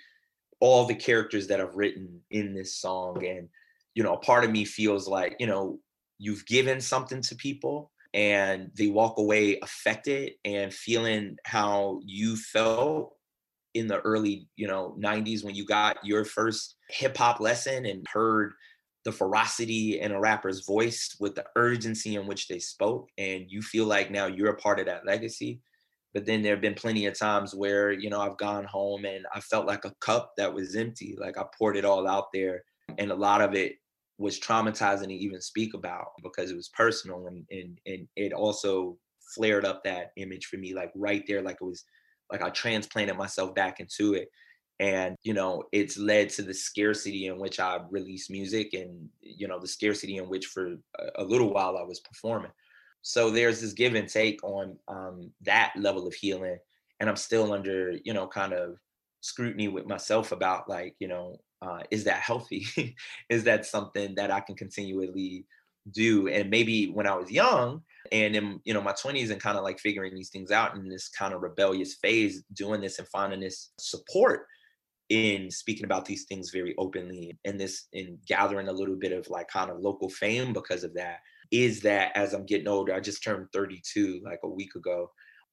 all 0.61 0.87
the 0.87 0.94
characters 0.94 1.48
that 1.48 1.61
i've 1.61 1.77
written 1.77 2.20
in 2.31 2.55
this 2.55 2.77
song 2.77 3.24
and 3.27 3.48
you 3.95 4.03
know, 4.03 4.15
a 4.15 4.19
part 4.19 4.45
of 4.45 4.51
me 4.51 4.65
feels 4.65 5.09
like, 5.09 5.37
you 5.39 5.47
know, 5.47 5.79
you've 6.19 6.47
given 6.47 6.81
something 6.81 7.21
to 7.23 7.35
people 7.37 7.91
and 8.13 8.71
they 8.77 8.89
walk 8.89 9.19
away 9.19 9.59
affected 9.61 10.33
and 10.45 10.73
feeling 10.73 11.37
how 11.45 12.01
you 12.05 12.37
felt 12.37 13.15
in 13.75 13.89
the 13.89 14.01
early, 14.01 14.49
you 14.57 14.69
know, 14.69 14.97
90s 15.01 15.45
when 15.45 15.55
you 15.55 15.65
got 15.65 15.97
your 16.05 16.25
first 16.25 16.77
hip 16.91 17.17
hop 17.17 17.41
lesson 17.41 17.87
and 17.87 18.07
heard 18.13 18.53
the 19.05 19.13
ferocity 19.13 20.01
in 20.01 20.13
a 20.13 20.21
rapper's 20.21 20.65
voice 20.65 21.17
with 21.21 21.35
the 21.35 21.45
urgency 21.57 22.17
in 22.17 22.27
which 22.27 22.49
they 22.49 22.59
spoke 22.59 23.09
and 23.19 23.45
you 23.49 23.61
feel 23.61 23.85
like 23.85 24.11
now 24.11 24.27
you're 24.27 24.51
a 24.51 24.57
part 24.57 24.81
of 24.81 24.87
that 24.87 25.05
legacy. 25.05 25.61
But 26.15 26.25
then 26.25 26.43
there 26.43 26.55
have 26.55 26.63
been 26.63 26.75
plenty 26.75 27.07
of 27.07 27.19
times 27.19 27.57
where 27.57 27.91
you 27.91 28.09
know 28.09 28.21
i've 28.21 28.39
gone 28.39 28.65
home 28.65 29.05
and 29.05 29.27
i 29.35 29.41
felt 29.41 29.67
like 29.67 29.85
a 29.85 29.93
cup 30.01 30.33
that 30.37 30.55
was 30.55 30.77
empty 30.77 31.17
like 31.19 31.37
i 31.37 31.43
poured 31.59 31.77
it 31.77 31.85
all 31.85 32.07
out 32.07 32.27
there 32.33 32.63
and 32.99 33.11
a 33.11 33.17
lot 33.17 33.43
of 33.43 33.55
it 33.55 33.75
was 34.18 34.38
traumatizing 34.38 35.09
to 35.09 35.14
even 35.14 35.40
speak 35.40 35.74
about 35.74 36.09
because 36.22 36.50
it 36.50 36.57
was 36.57 36.68
personal 36.68 37.27
and 37.27 37.44
and 37.50 37.79
and 37.87 38.09
it 38.16 38.33
also 38.33 38.96
flared 39.35 39.64
up 39.64 39.83
that 39.83 40.12
image 40.16 40.46
for 40.46 40.57
me 40.57 40.74
like 40.74 40.92
right 40.94 41.24
there 41.27 41.42
like 41.42 41.57
it 41.61 41.64
was 41.64 41.85
like 42.31 42.42
I 42.42 42.50
transplanted 42.50 43.16
myself 43.16 43.55
back 43.55 43.81
into 43.81 44.14
it. 44.14 44.29
And 44.81 45.14
you 45.22 45.35
know 45.35 45.62
it's 45.70 45.96
led 45.96 46.31
to 46.31 46.42
the 46.42 46.53
scarcity 46.53 47.27
in 47.27 47.38
which 47.38 47.61
I 47.61 47.79
release 47.90 48.29
music 48.29 48.74
and 48.74 49.09
you 49.20 49.46
know 49.46 49.61
the 49.61 49.68
scarcity 49.68 50.16
in 50.16 50.29
which 50.29 50.46
for 50.46 50.74
a 51.16 51.24
little 51.24 51.53
while 51.53 51.77
I 51.77 51.85
was 51.85 52.00
performing. 52.00 52.50
So 53.03 53.31
there's 53.31 53.61
this 53.61 53.72
give 53.72 53.94
and 53.94 54.09
take 54.09 54.42
on 54.42 54.77
um, 54.88 55.31
that 55.42 55.74
level 55.77 56.09
of 56.09 56.14
healing 56.14 56.59
and 56.98 57.09
I'm 57.09 57.16
still 57.16 57.53
under 57.53 57.92
you 58.05 58.14
know 58.14 58.27
kind 58.27 58.53
of 58.53 58.77
scrutiny 59.20 59.68
with 59.68 59.87
myself 59.87 60.33
about 60.33 60.68
like 60.68 60.96
you 60.98 61.07
know 61.07 61.38
uh, 61.62 61.81
is 61.90 62.05
that 62.05 62.21
healthy? 62.21 62.67
is 63.31 63.45
that 63.45 63.67
something 63.67 64.14
that 64.17 64.31
I 64.31 64.40
can 64.40 64.57
continually 64.57 65.47
do? 65.93 66.29
And 66.29 66.51
maybe 66.51 66.87
when 66.90 67.07
I 67.07 67.14
was 67.14 67.31
young 67.31 67.83
and 68.12 68.37
in 68.37 68.61
you 68.64 68.75
know 68.75 68.83
my 68.83 68.93
20s 68.93 69.31
and 69.31 69.40
kind 69.40 69.57
of 69.57 69.64
like 69.64 69.79
figuring 69.79 70.14
these 70.14 70.31
things 70.31 70.51
out 70.51 70.77
in 70.77 70.88
this 70.88 71.09
kind 71.09 71.35
of 71.35 71.43
rebellious 71.43 71.95
phase, 71.95 72.43
doing 72.53 72.81
this 72.81 72.99
and 72.99 73.09
finding 73.09 73.40
this 73.40 73.73
support 73.79 74.47
in 75.11 75.51
speaking 75.51 75.85
about 75.85 76.05
these 76.05 76.25
things 76.25 76.51
very 76.51 76.75
openly 76.79 77.37
and 77.45 77.61
this 77.61 77.88
in 77.93 78.19
gathering 78.27 78.69
a 78.69 78.73
little 78.73 78.97
bit 78.97 79.12
of 79.12 79.29
like 79.29 79.49
kind 79.49 79.71
of 79.71 79.81
local 79.81 80.09
fame 80.09 80.53
because 80.53 80.83
of 80.83 80.95
that 80.95 81.19
is 81.51 81.81
that 81.81 82.11
as 82.17 82.33
i'm 82.33 82.47
getting 82.47 82.69
older 82.69 82.95
i 82.95 83.01
just 83.01 83.23
turned 83.23 83.47
32 83.53 84.23
like 84.25 84.38
a 84.45 84.49
week 84.49 84.75
ago 84.75 85.11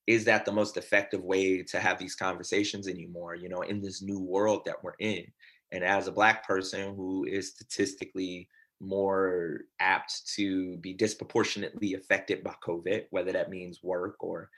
is 0.08 0.24
that 0.24 0.46
the 0.46 0.52
most 0.52 0.78
effective 0.78 1.22
way 1.22 1.62
to 1.64 1.80
have 1.80 2.00
these 2.00 2.16
conversations 2.16 2.88
anymore 2.88 3.36
you 3.36 3.50
know 3.50 3.62
in 3.62 3.82
this 3.82 4.02
new 4.02 4.22
world 4.22 4.62
that 4.66 4.82
we're 4.84 4.96
in 5.00 5.26
and 5.72 5.84
as 5.84 6.08
a 6.08 6.12
Black 6.12 6.46
person 6.46 6.96
who 6.96 7.26
is 7.26 7.50
statistically 7.50 8.48
more 8.80 9.62
apt 9.80 10.28
to 10.36 10.78
be 10.78 10.94
disproportionately 10.94 11.94
affected 11.94 12.44
by 12.44 12.54
COVID, 12.66 13.06
whether 13.12 13.32
that 13.32 13.50
means 13.50 13.84
work 13.84 14.16
or 14.20 14.50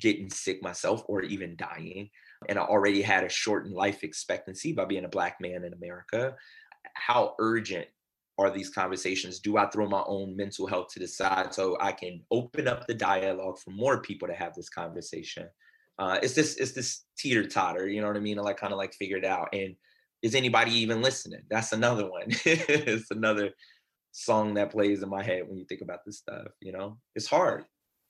getting 0.00 0.30
sick 0.30 0.62
myself 0.62 1.02
or 1.06 1.22
even 1.22 1.56
dying. 1.56 2.08
And 2.48 2.58
I 2.58 2.62
already 2.62 3.02
had 3.02 3.24
a 3.24 3.28
shortened 3.28 3.74
life 3.74 4.02
expectancy 4.02 4.72
by 4.72 4.84
being 4.84 5.04
a 5.04 5.08
Black 5.08 5.40
man 5.40 5.64
in 5.64 5.72
America. 5.72 6.36
How 6.94 7.34
urgent 7.38 7.86
are 8.38 8.50
these 8.50 8.70
conversations? 8.70 9.40
Do 9.40 9.56
I 9.56 9.66
throw 9.66 9.88
my 9.88 10.02
own 10.06 10.36
mental 10.36 10.66
health 10.66 10.88
to 10.92 11.00
the 11.00 11.08
side 11.08 11.54
so 11.54 11.76
I 11.80 11.92
can 11.92 12.22
open 12.30 12.68
up 12.68 12.86
the 12.86 12.94
dialogue 12.94 13.58
for 13.58 13.70
more 13.70 14.02
people 14.02 14.28
to 14.28 14.34
have 14.34 14.54
this 14.54 14.68
conversation? 14.68 15.48
Uh, 15.98 16.18
it's 16.22 16.34
this 16.34 16.56
it's 16.56 16.72
this 16.72 17.04
teeter 17.16 17.46
totter, 17.46 17.88
you 17.88 18.00
know 18.00 18.08
what 18.08 18.16
I 18.16 18.20
mean? 18.20 18.38
I 18.38 18.42
like 18.42 18.56
kind 18.56 18.72
of 18.72 18.78
like 18.78 18.94
figured 18.94 19.24
out. 19.24 19.48
And 19.52 19.76
is 20.24 20.34
anybody 20.34 20.72
even 20.72 21.02
listening? 21.02 21.42
That's 21.50 21.72
another 21.72 22.10
one. 22.10 22.24
it's 22.46 23.10
another 23.10 23.50
song 24.12 24.54
that 24.54 24.70
plays 24.70 25.02
in 25.02 25.10
my 25.10 25.22
head 25.22 25.46
when 25.46 25.58
you 25.58 25.66
think 25.66 25.82
about 25.82 26.00
this 26.06 26.16
stuff, 26.16 26.46
you 26.60 26.72
know? 26.72 26.96
It's 27.14 27.26
hard. 27.26 27.66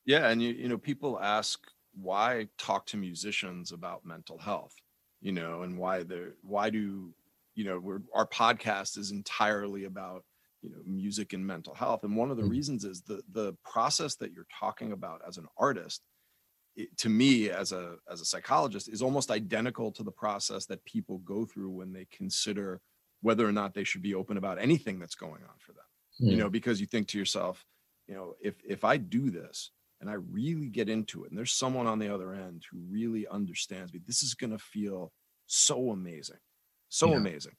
Yeah, 0.06 0.28
and 0.28 0.40
you 0.40 0.50
you 0.52 0.68
know, 0.68 0.78
people 0.78 1.18
ask 1.20 1.58
why 1.92 2.46
talk 2.56 2.86
to 2.86 2.96
musicians 2.96 3.72
about 3.72 4.06
mental 4.06 4.38
health, 4.38 4.74
you 5.22 5.32
know, 5.32 5.62
and 5.62 5.76
why 5.76 6.04
they're 6.04 6.34
why 6.42 6.70
do 6.70 7.12
you 7.56 7.64
know, 7.64 7.80
we're 7.80 8.00
our 8.14 8.28
podcast 8.28 8.96
is 8.96 9.10
entirely 9.10 9.84
about 9.84 10.24
you 10.62 10.70
know 10.70 10.78
music 10.86 11.32
and 11.32 11.44
mental 11.44 11.74
health 11.74 12.04
and 12.04 12.16
one 12.16 12.30
of 12.30 12.36
the 12.36 12.42
mm-hmm. 12.42 12.52
reasons 12.52 12.84
is 12.84 13.02
the 13.02 13.22
the 13.32 13.54
process 13.64 14.14
that 14.16 14.32
you're 14.32 14.46
talking 14.60 14.92
about 14.92 15.20
as 15.26 15.36
an 15.36 15.46
artist 15.58 16.02
it, 16.76 16.96
to 16.98 17.08
me 17.08 17.50
as 17.50 17.72
a 17.72 17.96
as 18.10 18.20
a 18.20 18.24
psychologist 18.24 18.88
is 18.88 19.02
almost 19.02 19.30
identical 19.30 19.92
to 19.92 20.02
the 20.02 20.10
process 20.10 20.66
that 20.66 20.84
people 20.84 21.18
go 21.18 21.44
through 21.44 21.70
when 21.70 21.92
they 21.92 22.06
consider 22.10 22.80
whether 23.20 23.46
or 23.46 23.52
not 23.52 23.74
they 23.74 23.84
should 23.84 24.02
be 24.02 24.14
open 24.14 24.36
about 24.36 24.58
anything 24.58 24.98
that's 24.98 25.14
going 25.14 25.42
on 25.42 25.56
for 25.58 25.72
them 25.72 25.84
mm. 26.20 26.30
you 26.30 26.36
know 26.36 26.50
because 26.50 26.80
you 26.80 26.86
think 26.86 27.08
to 27.08 27.18
yourself 27.18 27.64
you 28.08 28.14
know 28.14 28.34
if 28.40 28.56
if 28.66 28.84
i 28.84 28.96
do 28.96 29.30
this 29.30 29.70
and 30.00 30.10
i 30.10 30.14
really 30.14 30.68
get 30.68 30.88
into 30.88 31.24
it 31.24 31.30
and 31.30 31.38
there's 31.38 31.52
someone 31.52 31.86
on 31.86 31.98
the 31.98 32.12
other 32.12 32.34
end 32.34 32.64
who 32.70 32.78
really 32.88 33.26
understands 33.28 33.92
me 33.92 34.00
this 34.06 34.22
is 34.22 34.34
going 34.34 34.50
to 34.50 34.58
feel 34.58 35.12
so 35.46 35.90
amazing 35.90 36.38
so 36.88 37.10
yeah. 37.10 37.16
amazing 37.16 37.54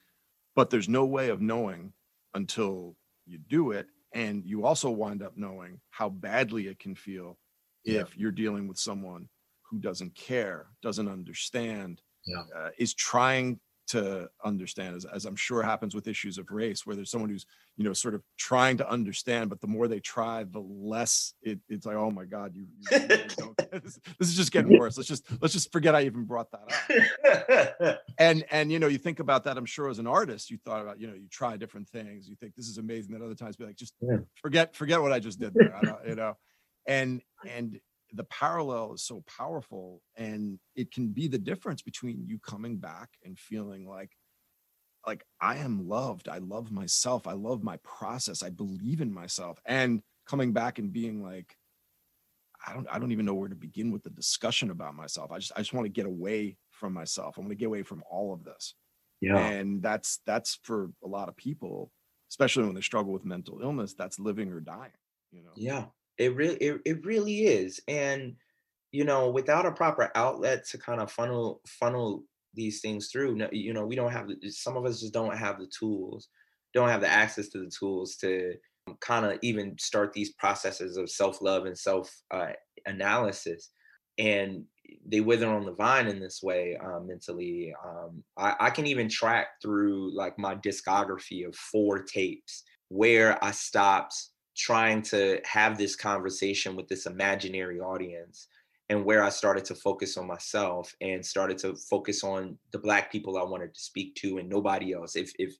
but 0.55 0.69
there's 0.69 0.89
no 0.89 1.05
way 1.05 1.29
of 1.29 1.41
knowing 1.41 1.93
until 2.33 2.95
you 3.25 3.37
do 3.37 3.71
it 3.71 3.87
and 4.13 4.45
you 4.45 4.65
also 4.65 4.89
wind 4.89 5.21
up 5.23 5.33
knowing 5.35 5.79
how 5.89 6.09
badly 6.09 6.67
it 6.67 6.79
can 6.79 6.95
feel 6.95 7.37
if 7.85 7.95
yeah. 7.95 8.03
you're 8.15 8.31
dealing 8.31 8.67
with 8.67 8.77
someone 8.77 9.29
who 9.69 9.79
doesn't 9.79 10.15
care, 10.15 10.67
doesn't 10.81 11.07
understand, 11.07 12.01
yeah. 12.25 12.43
uh, 12.55 12.69
is 12.77 12.93
trying 12.93 13.59
to 13.87 14.27
understand, 14.43 14.95
as, 14.95 15.05
as 15.05 15.25
I'm 15.25 15.35
sure 15.35 15.61
happens 15.61 15.93
with 15.93 16.07
issues 16.07 16.39
of 16.39 16.49
race, 16.49 16.85
where 16.85 16.95
there's 16.95 17.11
someone 17.11 17.29
who's, 17.29 17.45
you 17.77 17.83
know, 17.83 17.93
sort 17.93 18.15
of 18.15 18.23
trying 18.37 18.77
to 18.77 18.89
understand, 18.89 19.49
but 19.49 19.61
the 19.61 19.67
more 19.67 19.87
they 19.87 19.99
try, 19.99 20.43
the 20.43 20.59
less 20.59 21.33
it, 21.43 21.59
it's 21.69 21.85
like, 21.85 21.95
oh 21.95 22.09
my 22.09 22.25
God, 22.25 22.55
you, 22.55 22.65
you 22.79 22.97
really 22.97 23.07
this, 23.71 23.99
this, 24.17 24.27
is 24.29 24.35
just 24.35 24.51
getting 24.51 24.79
worse. 24.79 24.97
Let's 24.97 25.07
just 25.07 25.25
let's 25.39 25.53
just 25.53 25.71
forget 25.71 25.93
I 25.93 26.01
even 26.01 26.23
brought 26.23 26.47
that 26.51 27.83
up. 27.83 27.99
and 28.17 28.43
and 28.49 28.71
you 28.71 28.79
know, 28.79 28.87
you 28.87 28.97
think 28.97 29.19
about 29.19 29.43
that. 29.43 29.57
I'm 29.57 29.65
sure 29.65 29.89
as 29.89 29.99
an 29.99 30.07
artist, 30.07 30.49
you 30.49 30.57
thought 30.65 30.81
about, 30.81 30.99
you 30.99 31.07
know, 31.07 31.13
you 31.13 31.27
try 31.29 31.55
different 31.55 31.87
things. 31.89 32.27
You 32.27 32.35
think 32.35 32.55
this 32.55 32.67
is 32.67 32.79
amazing. 32.79 33.13
That 33.13 33.23
other 33.23 33.35
times 33.35 33.55
be 33.55 33.65
like, 33.65 33.75
just 33.75 33.93
yeah. 34.01 34.17
forget 34.41 34.75
forget 34.75 34.99
what 35.01 35.11
I 35.11 35.19
just 35.19 35.39
did 35.39 35.53
there. 35.53 35.79
you 36.07 36.15
know 36.15 36.35
and 36.87 37.21
and 37.47 37.79
the 38.13 38.23
parallel 38.25 38.93
is 38.93 39.03
so 39.03 39.23
powerful 39.27 40.01
and 40.15 40.59
it 40.75 40.91
can 40.91 41.09
be 41.09 41.27
the 41.27 41.37
difference 41.37 41.81
between 41.81 42.23
you 42.25 42.39
coming 42.39 42.77
back 42.77 43.09
and 43.23 43.37
feeling 43.37 43.87
like 43.87 44.11
like 45.05 45.23
i 45.41 45.57
am 45.57 45.87
loved 45.87 46.29
i 46.29 46.37
love 46.37 46.71
myself 46.71 47.27
i 47.27 47.33
love 47.33 47.63
my 47.63 47.77
process 47.83 48.41
i 48.41 48.49
believe 48.49 49.01
in 49.01 49.13
myself 49.13 49.59
and 49.65 50.01
coming 50.25 50.53
back 50.53 50.79
and 50.79 50.93
being 50.93 51.21
like 51.21 51.55
i 52.65 52.73
don't 52.73 52.87
i 52.91 52.97
don't 52.99 53.11
even 53.11 53.25
know 53.25 53.33
where 53.33 53.49
to 53.49 53.55
begin 53.55 53.91
with 53.91 54.03
the 54.03 54.09
discussion 54.09 54.71
about 54.71 54.95
myself. 54.95 55.31
I 55.31 55.39
just 55.39 55.51
i 55.55 55.59
just 55.59 55.73
want 55.73 55.85
to 55.85 55.89
get 55.89 56.05
away 56.05 56.57
from 56.71 56.93
myself. 56.93 57.35
I 57.37 57.41
want 57.41 57.51
to 57.51 57.55
get 57.55 57.67
away 57.67 57.83
from 57.83 58.03
all 58.09 58.33
of 58.33 58.43
this. 58.43 58.75
Yeah. 59.21 59.37
And 59.37 59.81
that's 59.81 60.19
that's 60.25 60.59
for 60.63 60.91
a 61.03 61.07
lot 61.07 61.29
of 61.29 61.37
people 61.37 61.91
especially 62.29 62.65
when 62.65 62.75
they 62.75 62.81
struggle 62.81 63.13
with 63.13 63.23
mental 63.23 63.61
illness 63.61 63.93
that's 63.93 64.19
living 64.19 64.51
or 64.51 64.59
dying 64.59 64.91
you 65.31 65.43
know? 65.43 65.51
Yeah 65.55 65.85
it 66.17 66.35
really 66.35 66.57
it, 66.57 66.81
it 66.85 67.05
really 67.05 67.45
is 67.45 67.79
and 67.87 68.35
you 68.95 69.03
know, 69.03 69.29
without 69.29 69.65
a 69.65 69.73
proper 69.73 70.09
outlet 70.15 70.65
to 70.65 70.77
kind 70.77 71.01
of 71.01 71.11
funnel 71.11 71.59
funnel 71.67 72.23
these 72.53 72.79
things 72.79 73.09
through, 73.11 73.37
you 73.51 73.73
know, 73.73 73.85
we 73.85 73.93
don't 73.93 74.13
have 74.13 74.29
some 74.47 74.77
of 74.77 74.85
us 74.85 75.01
just 75.01 75.13
don't 75.13 75.37
have 75.37 75.59
the 75.59 75.69
tools, 75.77 76.29
don't 76.73 76.87
have 76.87 77.01
the 77.01 77.09
access 77.09 77.49
to 77.49 77.57
the 77.59 77.69
tools 77.77 78.15
to 78.15 78.53
kind 79.01 79.25
of 79.25 79.37
even 79.41 79.75
start 79.77 80.13
these 80.13 80.31
processes 80.35 80.95
of 80.95 81.09
self 81.09 81.41
love 81.41 81.65
and 81.65 81.77
self 81.77 82.09
uh, 82.31 82.53
analysis. 82.85 83.71
And 84.17 84.63
they 85.05 85.19
wither 85.19 85.49
on 85.49 85.65
the 85.65 85.73
vine 85.73 86.07
in 86.07 86.21
this 86.21 86.39
way 86.41 86.77
um, 86.81 87.07
mentally. 87.07 87.73
Um, 87.85 88.23
I, 88.37 88.55
I 88.61 88.69
can 88.69 88.87
even 88.87 89.09
track 89.09 89.47
through 89.61 90.15
like 90.15 90.39
my 90.39 90.55
discography 90.55 91.45
of 91.45 91.53
four 91.53 92.01
tapes 92.01 92.63
where 92.87 93.43
I 93.43 93.51
stopped 93.51 94.15
trying 94.55 95.01
to 95.01 95.39
have 95.45 95.77
this 95.77 95.95
conversation 95.95 96.75
with 96.75 96.87
this 96.87 97.05
imaginary 97.05 97.79
audience 97.79 98.47
and 98.89 99.03
where 99.03 99.23
I 99.23 99.29
started 99.29 99.65
to 99.65 99.75
focus 99.75 100.17
on 100.17 100.27
myself 100.27 100.95
and 101.01 101.25
started 101.25 101.57
to 101.59 101.75
focus 101.75 102.23
on 102.23 102.57
the 102.71 102.79
black 102.79 103.11
people 103.11 103.37
I 103.37 103.43
wanted 103.43 103.73
to 103.73 103.79
speak 103.79 104.15
to 104.15 104.37
and 104.37 104.47
nobody 104.47 104.93
else. 104.93 105.15
If 105.15 105.33
if 105.39 105.55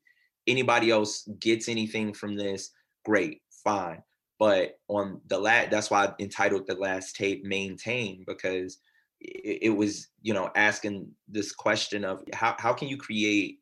anybody 0.47 0.91
else 0.91 1.27
gets 1.39 1.67
anything 1.67 2.13
from 2.13 2.35
this, 2.35 2.71
great, 3.03 3.41
fine. 3.63 4.03
But 4.37 4.79
on 4.89 5.21
the 5.27 5.39
last, 5.39 5.71
that's 5.71 5.89
why 5.89 6.05
I 6.05 6.13
entitled 6.19 6.67
the 6.67 6.75
last 6.75 7.15
tape 7.15 7.43
"Maintain" 7.43 8.23
because 8.27 8.79
it, 9.19 9.59
it 9.63 9.69
was, 9.69 10.09
you 10.21 10.33
know, 10.33 10.51
asking 10.55 11.09
this 11.27 11.51
question 11.51 12.05
of 12.05 12.23
how 12.33 12.55
how 12.59 12.73
can 12.73 12.87
you 12.87 12.97
create 12.97 13.59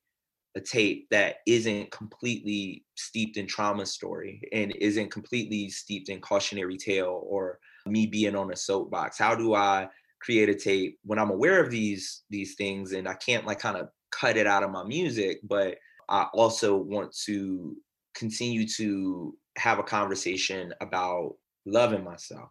a 0.55 0.61
tape 0.61 1.07
that 1.09 1.37
isn't 1.47 1.91
completely 1.91 2.85
steeped 2.95 3.37
in 3.37 3.47
trauma 3.47 3.85
story 3.85 4.41
and 4.51 4.75
isn't 4.79 5.11
completely 5.11 5.69
steeped 5.69 6.09
in 6.09 6.21
cautionary 6.21 6.77
tale 6.77 7.23
or 7.27 7.59
me 7.87 8.05
being 8.05 8.35
on 8.35 8.51
a 8.51 8.55
soapbox. 8.55 9.17
How 9.17 9.35
do 9.35 9.55
i 9.55 9.87
create 10.23 10.47
a 10.47 10.55
tape 10.55 10.97
when 11.03 11.19
i'm 11.19 11.29
aware 11.29 11.61
of 11.61 11.69
these 11.69 12.23
these 12.29 12.55
things 12.55 12.93
and 12.93 13.07
i 13.07 13.13
can't 13.15 13.45
like 13.45 13.59
kind 13.59 13.77
of 13.77 13.89
cut 14.11 14.37
it 14.37 14.47
out 14.47 14.63
of 14.63 14.71
my 14.71 14.83
music 14.83 15.39
but 15.43 15.77
i 16.07 16.25
also 16.33 16.77
want 16.77 17.13
to 17.13 17.75
continue 18.15 18.65
to 18.65 19.35
have 19.57 19.79
a 19.79 19.83
conversation 19.83 20.73
about 20.79 21.35
loving 21.65 22.03
myself 22.03 22.49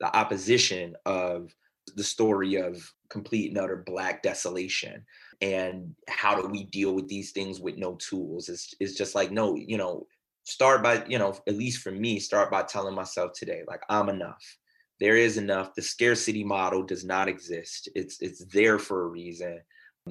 the 0.00 0.16
opposition 0.16 0.94
of 1.06 1.54
the 1.94 2.02
story 2.02 2.56
of 2.56 2.92
complete 3.08 3.50
and 3.50 3.58
utter 3.58 3.84
black 3.86 4.22
desolation 4.22 5.04
and 5.42 5.94
how 6.08 6.40
do 6.40 6.46
we 6.46 6.64
deal 6.64 6.94
with 6.94 7.08
these 7.08 7.32
things 7.32 7.60
with 7.60 7.76
no 7.76 7.96
tools? 7.96 8.48
It's, 8.48 8.72
it's 8.80 8.94
just 8.94 9.14
like 9.14 9.30
no 9.30 9.56
you 9.56 9.76
know 9.76 10.06
start 10.44 10.82
by 10.82 11.04
you 11.06 11.18
know 11.18 11.36
at 11.46 11.56
least 11.56 11.82
for 11.82 11.90
me 11.90 12.18
start 12.18 12.50
by 12.50 12.62
telling 12.62 12.94
myself 12.96 13.32
today 13.34 13.62
like 13.68 13.82
i'm 13.90 14.08
enough. 14.08 14.42
There 15.00 15.16
is 15.16 15.36
enough. 15.36 15.74
The 15.74 15.82
scarcity 15.82 16.44
model 16.44 16.84
does 16.84 17.04
not 17.04 17.28
exist. 17.28 17.88
It's 17.96 18.22
it's 18.22 18.44
there 18.46 18.78
for 18.78 19.02
a 19.02 19.08
reason. 19.08 19.60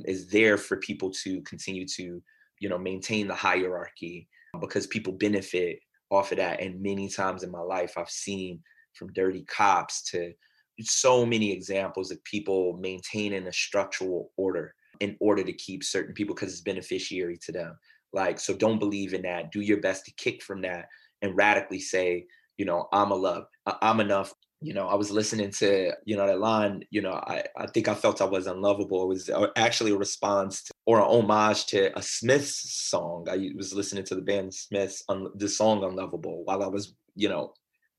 It's 0.03 0.25
there 0.25 0.57
for 0.57 0.77
people 0.77 1.11
to 1.23 1.41
continue 1.43 1.87
to 1.95 2.21
you 2.59 2.69
know 2.69 2.77
maintain 2.77 3.27
the 3.27 3.35
hierarchy 3.35 4.27
because 4.59 4.87
people 4.87 5.13
benefit 5.13 5.79
off 6.09 6.33
of 6.33 6.39
that. 6.39 6.59
And 6.59 6.81
many 6.81 7.07
times 7.07 7.43
in 7.43 7.51
my 7.51 7.61
life 7.61 7.97
i've 7.97 8.09
seen 8.09 8.61
from 8.93 9.13
dirty 9.13 9.43
cops 9.43 10.03
to 10.11 10.33
so 10.81 11.25
many 11.25 11.51
examples 11.51 12.11
of 12.11 12.23
people 12.25 12.77
maintaining 12.81 13.47
a 13.47 13.53
structural 13.53 14.31
order 14.35 14.73
in 15.01 15.17
order 15.19 15.43
to 15.43 15.51
keep 15.51 15.83
certain 15.83 16.13
people 16.13 16.33
because 16.33 16.53
it's 16.53 16.61
beneficiary 16.61 17.37
to 17.45 17.51
them. 17.51 17.77
Like, 18.13 18.39
so 18.39 18.55
don't 18.55 18.79
believe 18.79 19.13
in 19.13 19.23
that. 19.23 19.51
Do 19.51 19.61
your 19.61 19.81
best 19.81 20.05
to 20.05 20.13
kick 20.13 20.41
from 20.41 20.61
that 20.61 20.85
and 21.21 21.35
radically 21.35 21.79
say, 21.79 22.25
you 22.57 22.65
know, 22.65 22.87
I'm 22.93 23.11
a 23.11 23.15
love, 23.15 23.45
I'm 23.65 23.99
enough. 23.99 24.33
You 24.63 24.75
know, 24.75 24.87
I 24.87 24.93
was 24.93 25.09
listening 25.09 25.49
to, 25.53 25.91
you 26.05 26.15
know, 26.15 26.27
that 26.27 26.39
line, 26.39 26.83
you 26.91 27.01
know, 27.01 27.13
I, 27.13 27.43
I 27.57 27.65
think 27.65 27.87
I 27.87 27.95
felt 27.95 28.21
I 28.21 28.25
was 28.25 28.45
unlovable. 28.45 29.01
It 29.03 29.07
was 29.07 29.27
uh, 29.27 29.47
actually 29.55 29.91
a 29.91 29.97
response 29.97 30.61
to, 30.65 30.73
or 30.85 30.99
an 30.99 31.07
homage 31.07 31.65
to 31.67 31.97
a 31.97 32.01
Smiths 32.03 32.71
song. 32.89 33.27
I 33.27 33.49
was 33.55 33.73
listening 33.73 34.03
to 34.03 34.13
the 34.13 34.21
band 34.21 34.53
Smiths 34.53 35.03
on 35.09 35.31
the 35.33 35.49
song 35.49 35.83
Unlovable 35.83 36.43
while 36.45 36.61
I 36.61 36.67
was, 36.67 36.93
you 37.15 37.27
know, 37.27 37.53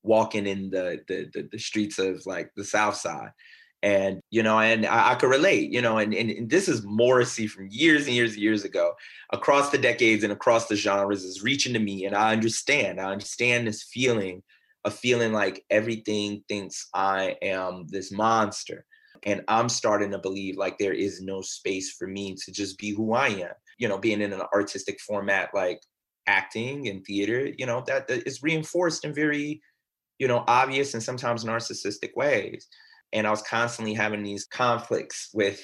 walking 0.04 0.46
in 0.46 0.70
the, 0.70 1.00
the 1.08 1.28
the, 1.32 1.48
the 1.50 1.58
streets 1.58 1.98
of 1.98 2.24
like 2.26 2.52
the 2.54 2.64
South 2.64 2.94
Side, 2.94 3.32
and 3.82 4.20
you 4.30 4.42
know, 4.42 4.58
and 4.58 4.86
I, 4.86 5.12
I 5.12 5.14
could 5.16 5.30
relate, 5.30 5.72
you 5.72 5.82
know, 5.82 5.98
and, 5.98 6.14
and, 6.14 6.30
and 6.30 6.50
this 6.50 6.68
is 6.68 6.84
Morrissey 6.84 7.46
from 7.46 7.68
years 7.70 8.06
and 8.06 8.14
years 8.14 8.34
and 8.34 8.42
years 8.42 8.64
ago, 8.64 8.94
across 9.32 9.70
the 9.70 9.78
decades 9.78 10.24
and 10.24 10.32
across 10.32 10.66
the 10.66 10.76
genres 10.76 11.24
is 11.24 11.42
reaching 11.42 11.72
to 11.72 11.78
me, 11.78 12.04
and 12.04 12.14
I 12.14 12.32
understand. 12.32 13.00
I 13.00 13.10
understand 13.10 13.66
this 13.66 13.82
feeling 13.82 14.42
of 14.84 14.94
feeling 14.94 15.32
like 15.32 15.64
everything 15.70 16.42
thinks 16.48 16.88
I 16.92 17.36
am 17.42 17.86
this 17.88 18.10
monster. 18.10 18.84
And 19.24 19.42
I'm 19.46 19.68
starting 19.68 20.10
to 20.10 20.18
believe 20.18 20.56
like 20.56 20.78
there 20.78 20.92
is 20.92 21.22
no 21.22 21.42
space 21.42 21.92
for 21.92 22.08
me 22.08 22.34
to 22.44 22.50
just 22.50 22.76
be 22.78 22.90
who 22.90 23.12
I 23.12 23.28
am. 23.28 23.52
You 23.78 23.86
know, 23.86 23.98
being 23.98 24.20
in 24.20 24.32
an 24.32 24.42
artistic 24.52 25.00
format 25.00 25.50
like 25.54 25.80
acting 26.26 26.88
and 26.88 27.04
theater, 27.04 27.48
you 27.56 27.66
know, 27.66 27.84
that, 27.86 28.08
that 28.08 28.26
is 28.26 28.42
reinforced 28.42 29.04
in 29.04 29.14
very 29.14 29.62
you 30.22 30.28
know, 30.28 30.44
obvious 30.46 30.94
and 30.94 31.02
sometimes 31.02 31.44
narcissistic 31.44 32.14
ways. 32.14 32.68
And 33.12 33.26
I 33.26 33.30
was 33.30 33.42
constantly 33.42 33.94
having 33.94 34.22
these 34.22 34.44
conflicts 34.44 35.30
with 35.34 35.60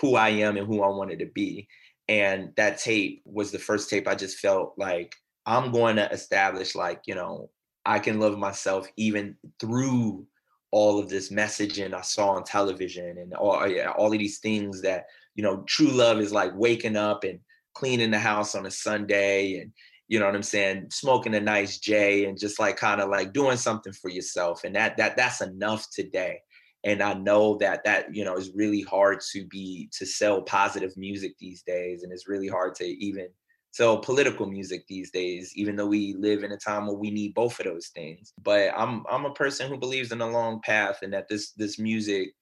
who 0.00 0.16
I 0.16 0.30
am 0.30 0.56
and 0.56 0.66
who 0.66 0.82
I 0.82 0.88
wanted 0.88 1.18
to 1.20 1.26
be. 1.26 1.68
And 2.08 2.50
that 2.56 2.78
tape 2.78 3.22
was 3.24 3.52
the 3.52 3.58
first 3.58 3.88
tape 3.88 4.08
I 4.08 4.14
just 4.14 4.38
felt 4.38 4.74
like 4.76 5.14
I'm 5.46 5.70
going 5.70 5.96
to 5.96 6.10
establish, 6.10 6.74
like, 6.74 7.02
you 7.06 7.14
know, 7.14 7.50
I 7.86 7.98
can 7.98 8.18
love 8.18 8.36
myself 8.38 8.88
even 8.96 9.36
through 9.58 10.26
all 10.72 10.98
of 10.98 11.08
this 11.08 11.30
messaging 11.30 11.94
I 11.94 12.02
saw 12.02 12.30
on 12.30 12.44
television 12.44 13.18
and 13.18 13.34
all, 13.34 13.54
uh, 13.54 13.90
all 13.96 14.12
of 14.12 14.18
these 14.18 14.38
things 14.38 14.82
that, 14.82 15.06
you 15.34 15.42
know, 15.42 15.64
true 15.66 15.88
love 15.88 16.20
is 16.20 16.32
like 16.32 16.52
waking 16.54 16.96
up 16.96 17.24
and 17.24 17.40
cleaning 17.74 18.10
the 18.10 18.18
house 18.18 18.54
on 18.54 18.66
a 18.66 18.70
Sunday 18.70 19.60
and, 19.60 19.72
you 20.08 20.18
know 20.18 20.26
what 20.26 20.34
I'm 20.34 20.42
saying, 20.42 20.88
smoking 20.90 21.36
a 21.36 21.40
nice 21.40 21.78
J 21.78 22.24
and 22.24 22.38
just 22.38 22.58
like 22.58 22.76
kind 22.76 23.00
of 23.00 23.08
like 23.08 23.32
doing 23.32 23.56
something 23.56 23.92
for 23.92 24.10
yourself. 24.10 24.64
And 24.64 24.74
that 24.74 24.96
that 24.96 25.16
that's 25.16 25.40
enough 25.40 25.88
today. 25.90 26.40
And 26.84 27.02
I 27.02 27.14
know 27.14 27.56
that 27.58 27.84
that, 27.84 28.14
you 28.14 28.24
know, 28.24 28.36
is 28.36 28.52
really 28.54 28.82
hard 28.82 29.20
to 29.32 29.46
be 29.46 29.88
to 29.92 30.06
sell 30.06 30.42
positive 30.42 30.96
music 30.96 31.32
these 31.38 31.62
days. 31.62 32.02
And 32.02 32.12
it's 32.12 32.28
really 32.28 32.48
hard 32.48 32.74
to 32.76 32.84
even 32.84 33.28
sell 33.72 33.98
political 33.98 34.46
music 34.46 34.86
these 34.88 35.10
days, 35.10 35.52
even 35.54 35.76
though 35.76 35.86
we 35.86 36.14
live 36.18 36.42
in 36.42 36.52
a 36.52 36.56
time 36.56 36.86
where 36.86 36.96
we 36.96 37.10
need 37.10 37.34
both 37.34 37.58
of 37.60 37.66
those 37.66 37.88
things. 37.88 38.32
But 38.42 38.72
I'm 38.76 39.04
I'm 39.10 39.26
a 39.26 39.34
person 39.34 39.68
who 39.68 39.76
believes 39.76 40.12
in 40.12 40.20
a 40.20 40.30
long 40.30 40.60
path 40.62 41.00
and 41.02 41.12
that 41.12 41.28
this 41.28 41.52
this 41.52 41.78
music 41.78 42.32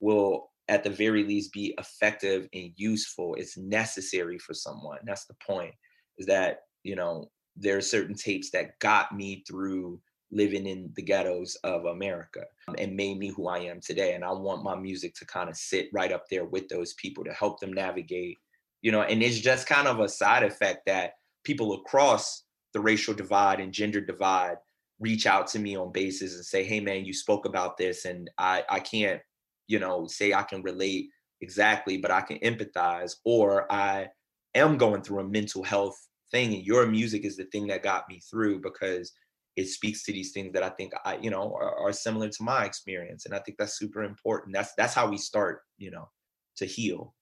will 0.00 0.50
at 0.68 0.82
the 0.82 0.90
very 0.90 1.24
least 1.24 1.52
be 1.52 1.74
effective 1.78 2.48
and 2.52 2.72
useful. 2.76 3.34
It's 3.34 3.56
necessary 3.56 4.38
for 4.38 4.54
someone. 4.54 4.98
That's 5.04 5.26
the 5.26 5.36
point. 5.46 5.74
Is 6.18 6.26
that 6.26 6.60
you 6.82 6.96
know, 6.96 7.30
there 7.56 7.76
are 7.76 7.82
certain 7.82 8.14
tapes 8.14 8.50
that 8.50 8.78
got 8.78 9.16
me 9.16 9.42
through 9.48 10.00
living 10.30 10.66
in 10.66 10.90
the 10.96 11.02
ghettos 11.02 11.56
of 11.64 11.84
America 11.84 12.42
um, 12.68 12.74
and 12.78 12.96
made 12.96 13.18
me 13.18 13.28
who 13.28 13.46
I 13.46 13.58
am 13.58 13.80
today. 13.80 14.14
And 14.14 14.24
I 14.24 14.32
want 14.32 14.64
my 14.64 14.74
music 14.74 15.14
to 15.16 15.26
kind 15.26 15.48
of 15.48 15.56
sit 15.56 15.88
right 15.92 16.12
up 16.12 16.24
there 16.28 16.44
with 16.44 16.68
those 16.68 16.94
people 16.94 17.24
to 17.24 17.32
help 17.32 17.60
them 17.60 17.72
navigate, 17.72 18.38
you 18.82 18.90
know, 18.90 19.02
and 19.02 19.22
it's 19.22 19.38
just 19.38 19.66
kind 19.66 19.86
of 19.86 20.00
a 20.00 20.08
side 20.08 20.42
effect 20.42 20.86
that 20.86 21.12
people 21.44 21.74
across 21.74 22.44
the 22.72 22.80
racial 22.80 23.14
divide 23.14 23.60
and 23.60 23.72
gender 23.72 24.00
divide 24.00 24.56
reach 25.00 25.26
out 25.26 25.46
to 25.48 25.58
me 25.58 25.76
on 25.76 25.92
basis 25.92 26.34
and 26.34 26.44
say, 26.44 26.64
hey 26.64 26.80
man, 26.80 27.04
you 27.04 27.12
spoke 27.12 27.46
about 27.46 27.76
this 27.76 28.04
and 28.04 28.30
I, 28.38 28.64
I 28.68 28.80
can't, 28.80 29.20
you 29.66 29.78
know, 29.78 30.06
say 30.06 30.32
I 30.32 30.42
can 30.42 30.62
relate 30.62 31.08
exactly, 31.40 31.98
but 31.98 32.10
I 32.10 32.20
can 32.20 32.38
empathize 32.38 33.16
or 33.24 33.70
I 33.72 34.08
am 34.54 34.78
going 34.78 35.02
through 35.02 35.20
a 35.20 35.28
mental 35.28 35.62
health 35.62 35.96
thing 36.30 36.54
and 36.54 36.64
your 36.64 36.86
music 36.86 37.24
is 37.24 37.36
the 37.36 37.44
thing 37.44 37.66
that 37.68 37.82
got 37.82 38.08
me 38.08 38.20
through 38.30 38.60
because 38.60 39.12
it 39.56 39.68
speaks 39.68 40.04
to 40.04 40.12
these 40.12 40.32
things 40.32 40.52
that 40.52 40.62
I 40.62 40.70
think 40.70 40.92
I, 41.04 41.16
you 41.18 41.30
know, 41.30 41.54
are, 41.54 41.76
are, 41.76 41.92
similar 41.92 42.28
to 42.28 42.42
my 42.42 42.64
experience. 42.64 43.24
And 43.26 43.34
I 43.34 43.38
think 43.38 43.56
that's 43.58 43.78
super 43.78 44.02
important. 44.02 44.54
That's 44.54 44.72
that's 44.76 44.94
how 44.94 45.08
we 45.08 45.16
start, 45.16 45.60
you 45.78 45.90
know, 45.90 46.08
to 46.56 46.66
heal. 46.66 47.14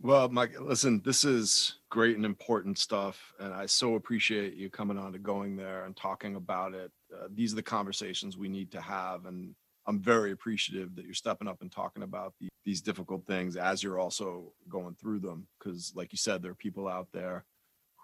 Well, 0.00 0.28
Mike, 0.28 0.54
listen, 0.60 1.02
this 1.04 1.24
is 1.24 1.76
great 1.90 2.16
and 2.16 2.24
important 2.24 2.78
stuff. 2.78 3.32
And 3.40 3.52
I 3.52 3.66
so 3.66 3.96
appreciate 3.96 4.54
you 4.54 4.70
coming 4.70 4.96
on 4.96 5.12
to 5.12 5.18
going 5.18 5.56
there 5.56 5.86
and 5.86 5.96
talking 5.96 6.36
about 6.36 6.72
it. 6.72 6.92
Uh, 7.12 7.26
these 7.34 7.52
are 7.52 7.56
the 7.56 7.62
conversations 7.62 8.36
we 8.36 8.48
need 8.48 8.70
to 8.72 8.80
have. 8.80 9.26
And 9.26 9.56
I'm 9.86 10.00
very 10.00 10.30
appreciative 10.30 10.94
that 10.94 11.04
you're 11.04 11.14
stepping 11.14 11.48
up 11.48 11.62
and 11.62 11.72
talking 11.72 12.04
about 12.04 12.34
the, 12.40 12.48
these 12.64 12.80
difficult 12.80 13.26
things 13.26 13.56
as 13.56 13.82
you're 13.82 13.98
also 13.98 14.52
going 14.68 14.94
through 14.94 15.18
them. 15.18 15.48
Because, 15.58 15.92
like 15.96 16.12
you 16.12 16.18
said, 16.18 16.42
there 16.42 16.52
are 16.52 16.56
people 16.56 16.86
out 16.86 17.08
there 17.12 17.44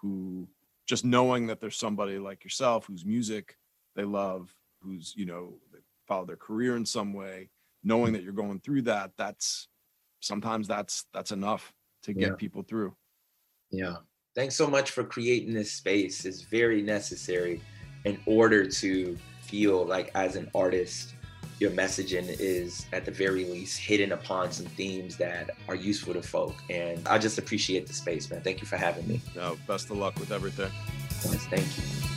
who 0.01 0.49
just 0.85 1.05
knowing 1.05 1.47
that 1.47 1.61
there's 1.61 1.77
somebody 1.77 2.19
like 2.19 2.43
yourself 2.43 2.87
whose 2.87 3.05
music 3.05 3.57
they 3.95 4.03
love, 4.03 4.53
who's, 4.81 5.13
you 5.15 5.25
know, 5.25 5.53
follow 6.07 6.25
their 6.25 6.35
career 6.35 6.75
in 6.75 6.85
some 6.85 7.13
way, 7.13 7.49
knowing 7.83 8.13
that 8.13 8.23
you're 8.23 8.33
going 8.33 8.59
through 8.59 8.83
that, 8.83 9.11
that's 9.17 9.67
sometimes 10.19 10.67
that's 10.67 11.05
that's 11.13 11.31
enough 11.31 11.73
to 12.03 12.13
get 12.13 12.29
yeah. 12.29 12.35
people 12.35 12.63
through. 12.63 12.95
Yeah. 13.71 13.97
Thanks 14.35 14.55
so 14.55 14.67
much 14.67 14.91
for 14.91 15.03
creating 15.03 15.53
this 15.53 15.71
space. 15.71 16.25
It's 16.25 16.41
very 16.41 16.81
necessary 16.81 17.61
in 18.03 18.19
order 18.25 18.67
to 18.67 19.17
feel 19.41 19.85
like 19.85 20.11
as 20.15 20.35
an 20.35 20.49
artist 20.53 21.15
your 21.59 21.71
messaging 21.71 22.35
is 22.39 22.85
at 22.91 23.05
the 23.05 23.11
very 23.11 23.45
least 23.45 23.79
hidden 23.79 24.11
upon 24.11 24.51
some 24.51 24.65
themes 24.65 25.15
that 25.15 25.51
are 25.69 25.75
useful 25.75 26.13
to 26.13 26.21
folk. 26.21 26.55
And 26.69 27.07
I 27.07 27.17
just 27.17 27.37
appreciate 27.37 27.87
the 27.87 27.93
space, 27.93 28.29
man. 28.29 28.41
Thank 28.41 28.59
you 28.59 28.67
for 28.67 28.77
having 28.77 29.07
me. 29.07 29.21
No, 29.35 29.57
best 29.67 29.89
of 29.89 29.97
luck 29.97 30.19
with 30.19 30.31
everything. 30.31 30.71
Yes, 31.23 31.45
thank 31.45 31.65
you. 31.77 32.14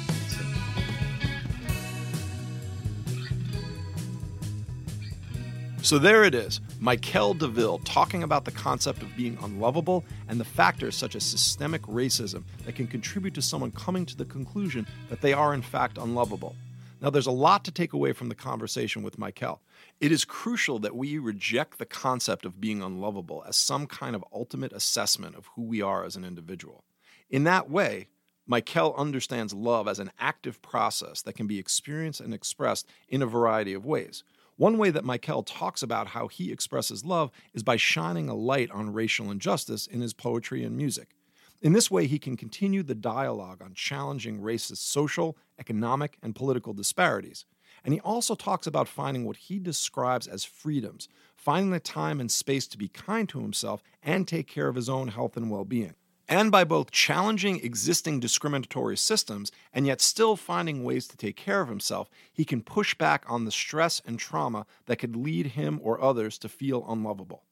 So 5.81 5.99
there 5.99 6.25
it 6.25 6.35
is, 6.35 6.61
Mykele 6.81 7.39
Deville 7.39 7.79
talking 7.79 8.23
about 8.23 8.45
the 8.45 8.51
concept 8.51 9.01
of 9.01 9.17
being 9.17 9.39
unlovable 9.43 10.05
and 10.29 10.39
the 10.39 10.45
factors 10.45 10.97
such 10.97 11.15
as 11.15 11.25
systemic 11.25 11.83
racism 11.83 12.43
that 12.67 12.75
can 12.75 12.89
contribute 12.89 13.33
to 13.35 13.43
someone 13.43 13.71
coming 13.71 14.05
to 14.07 14.17
the 14.17 14.25
conclusion 14.25 14.87
that 15.09 15.21
they 15.21 15.33
are 15.33 15.55
in 15.55 15.63
fact 15.63 15.97
unlovable. 15.97 16.57
Now, 17.01 17.11
there's 17.11 17.29
a 17.29 17.33
lot 17.33 17.65
to 17.65 17.71
take 17.71 17.93
away 17.93 18.13
from 18.13 18.29
the 18.29 18.35
conversation 18.35 19.05
with 19.05 19.19
Mykele. 19.19 19.61
It 20.01 20.11
is 20.11 20.25
crucial 20.25 20.81
that 20.81 20.97
we 20.97 21.17
reject 21.19 21.79
the 21.79 21.87
concept 21.87 22.45
of 22.45 22.61
being 22.61 22.83
unlovable 22.83 23.45
as 23.47 23.57
some 23.57 23.87
kind 23.87 24.17
of 24.17 24.25
ultimate 24.33 24.73
assessment 24.73 25.37
of 25.37 25.47
who 25.55 25.63
we 25.63 25.81
are 25.81 26.05
as 26.05 26.17
an 26.17 26.25
individual. 26.25 26.83
In 27.31 27.45
that 27.45 27.71
way, 27.71 28.09
Mykele 28.51 28.97
understands 28.97 29.55
love 29.55 29.87
as 29.87 30.01
an 30.01 30.11
active 30.19 30.61
process 30.61 31.23
that 31.23 31.37
can 31.37 31.47
be 31.47 31.59
experienced 31.59 32.21
and 32.21 32.35
expressed 32.35 32.89
in 33.09 33.23
a 33.23 33.27
variety 33.27 33.75
of 33.75 33.87
ways. 33.87 34.25
One 34.59 34.77
way 34.77 34.91
that 34.91 35.05
Mykele 35.05 35.45
talks 35.47 35.85
about 35.85 36.09
how 36.09 36.27
he 36.27 36.51
expresses 36.51 37.05
love 37.05 37.31
is 37.55 37.63
by 37.63 37.77
shining 37.77 38.29
a 38.29 38.35
light 38.35 38.73
on 38.73 38.93
racial 38.93 39.31
injustice 39.31 39.87
in 39.87 40.01
his 40.01 40.13
poetry 40.13 40.65
and 40.65 40.77
music. 40.77 41.15
In 41.63 41.75
this 41.75 41.93
way, 41.93 42.09
he 42.09 42.19
can 42.19 42.37
continue 42.37 42.83
the 42.83 42.97
dialogue 42.97 43.63
on 43.63 43.75
challenging 43.75 44.41
racist 44.41 44.79
social, 44.79 45.39
economic, 45.61 46.19
and 46.25 46.35
political 46.35 46.73
disparities. 46.73 47.45
And 47.85 47.95
he 47.95 48.01
also 48.01 48.35
talks 48.35 48.67
about 48.67 48.89
finding 48.89 49.25
what 49.25 49.37
he 49.37 49.61
describes 49.61 50.27
as 50.27 50.45
freedoms, 50.45 51.09
finding 51.37 51.71
the 51.71 51.79
time 51.79 52.19
and 52.19 52.31
space 52.31 52.67
to 52.67 52.79
be 52.79 52.89
kind 52.89 53.29
to 53.29 53.41
himself 53.41 53.81
and 54.03 54.27
take 54.27 54.49
care 54.49 54.67
of 54.67 54.75
his 54.75 54.89
own 54.89 55.07
health 55.07 55.37
and 55.37 55.53
well 55.53 55.65
being 55.65 55.95
and 56.29 56.53
by 56.53 56.63
both 56.63 56.91
challenging 56.91 57.65
existing 57.65 58.21
discriminatory 58.21 58.97
systems 58.97 59.51
and 59.73 59.87
yet 59.87 60.01
still 60.01 60.37
finding 60.37 60.85
ways 60.85 61.09
to 61.09 61.17
take 61.17 61.37
care 61.37 61.61
of 61.63 61.69
himself, 61.69 62.11
he 62.33 62.45
can 62.45 62.63
push 62.63 62.95
back 62.95 63.25
on 63.29 63.45
the 63.45 63.51
stress 63.51 64.03
and 64.05 64.19
trauma 64.19 64.67
that 64.87 64.99
could 64.99 65.17
lead 65.17 65.47
him 65.49 65.81
or 65.83 66.03
others 66.03 66.37
to 66.39 66.49
feel 66.49 66.85
unlovable. 66.89 67.45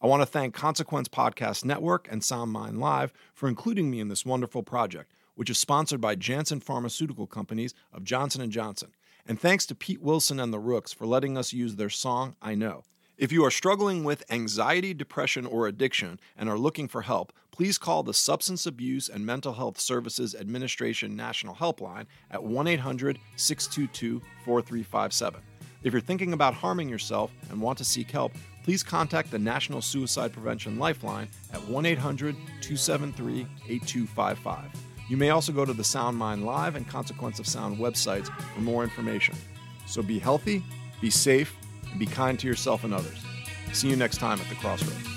I 0.00 0.06
want 0.06 0.22
to 0.22 0.26
thank 0.26 0.54
Consequence 0.54 1.08
Podcast 1.08 1.64
Network 1.64 2.08
and 2.10 2.24
Sound 2.24 2.52
Mind 2.52 2.78
Live 2.80 3.12
for 3.34 3.48
including 3.48 3.90
me 3.90 4.00
in 4.00 4.08
this 4.08 4.24
wonderful 4.24 4.62
project, 4.62 5.12
which 5.34 5.50
is 5.50 5.58
sponsored 5.58 6.00
by 6.00 6.14
Janssen 6.14 6.60
Pharmaceutical 6.60 7.26
Companies 7.26 7.74
of 7.92 8.04
Johnson 8.04 8.48
& 8.50 8.52
Johnson. 8.52 8.94
And 9.26 9.38
thanks 9.38 9.66
to 9.66 9.74
Pete 9.74 10.00
Wilson 10.00 10.40
and 10.40 10.52
the 10.52 10.58
Rooks 10.58 10.92
for 10.92 11.06
letting 11.06 11.36
us 11.36 11.52
use 11.52 11.76
their 11.76 11.90
song 11.90 12.36
I 12.40 12.54
Know. 12.54 12.84
If 13.20 13.30
you 13.32 13.44
are 13.44 13.50
struggling 13.50 14.02
with 14.02 14.24
anxiety, 14.30 14.94
depression, 14.94 15.44
or 15.44 15.66
addiction 15.66 16.18
and 16.38 16.48
are 16.48 16.56
looking 16.56 16.88
for 16.88 17.02
help, 17.02 17.34
please 17.50 17.76
call 17.76 18.02
the 18.02 18.14
Substance 18.14 18.64
Abuse 18.64 19.10
and 19.10 19.26
Mental 19.26 19.52
Health 19.52 19.78
Services 19.78 20.34
Administration 20.34 21.16
National 21.16 21.54
Helpline 21.54 22.06
at 22.30 22.42
1 22.42 22.66
800 22.66 23.18
622 23.36 24.22
4357. 24.46 25.42
If 25.82 25.92
you're 25.92 26.00
thinking 26.00 26.32
about 26.32 26.54
harming 26.54 26.88
yourself 26.88 27.30
and 27.50 27.60
want 27.60 27.76
to 27.76 27.84
seek 27.84 28.10
help, 28.10 28.32
please 28.64 28.82
contact 28.82 29.30
the 29.30 29.38
National 29.38 29.82
Suicide 29.82 30.32
Prevention 30.32 30.78
Lifeline 30.78 31.28
at 31.52 31.62
1 31.68 31.84
800 31.84 32.34
273 32.62 33.46
8255. 33.68 34.64
You 35.10 35.18
may 35.18 35.28
also 35.28 35.52
go 35.52 35.66
to 35.66 35.74
the 35.74 35.84
Sound 35.84 36.16
Mind 36.16 36.46
Live 36.46 36.74
and 36.74 36.88
Consequence 36.88 37.38
of 37.38 37.46
Sound 37.46 37.76
websites 37.76 38.34
for 38.54 38.60
more 38.62 38.82
information. 38.82 39.36
So 39.86 40.00
be 40.00 40.18
healthy, 40.18 40.64
be 41.02 41.10
safe, 41.10 41.54
and 41.90 41.98
be 41.98 42.06
kind 42.06 42.38
to 42.38 42.46
yourself 42.46 42.84
and 42.84 42.94
others. 42.94 43.18
See 43.72 43.88
you 43.88 43.96
next 43.96 44.18
time 44.18 44.40
at 44.40 44.48
the 44.48 44.54
crossroads. 44.56 45.10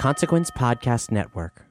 Consequence 0.00 0.50
Podcast 0.50 1.10
Network. 1.10 1.67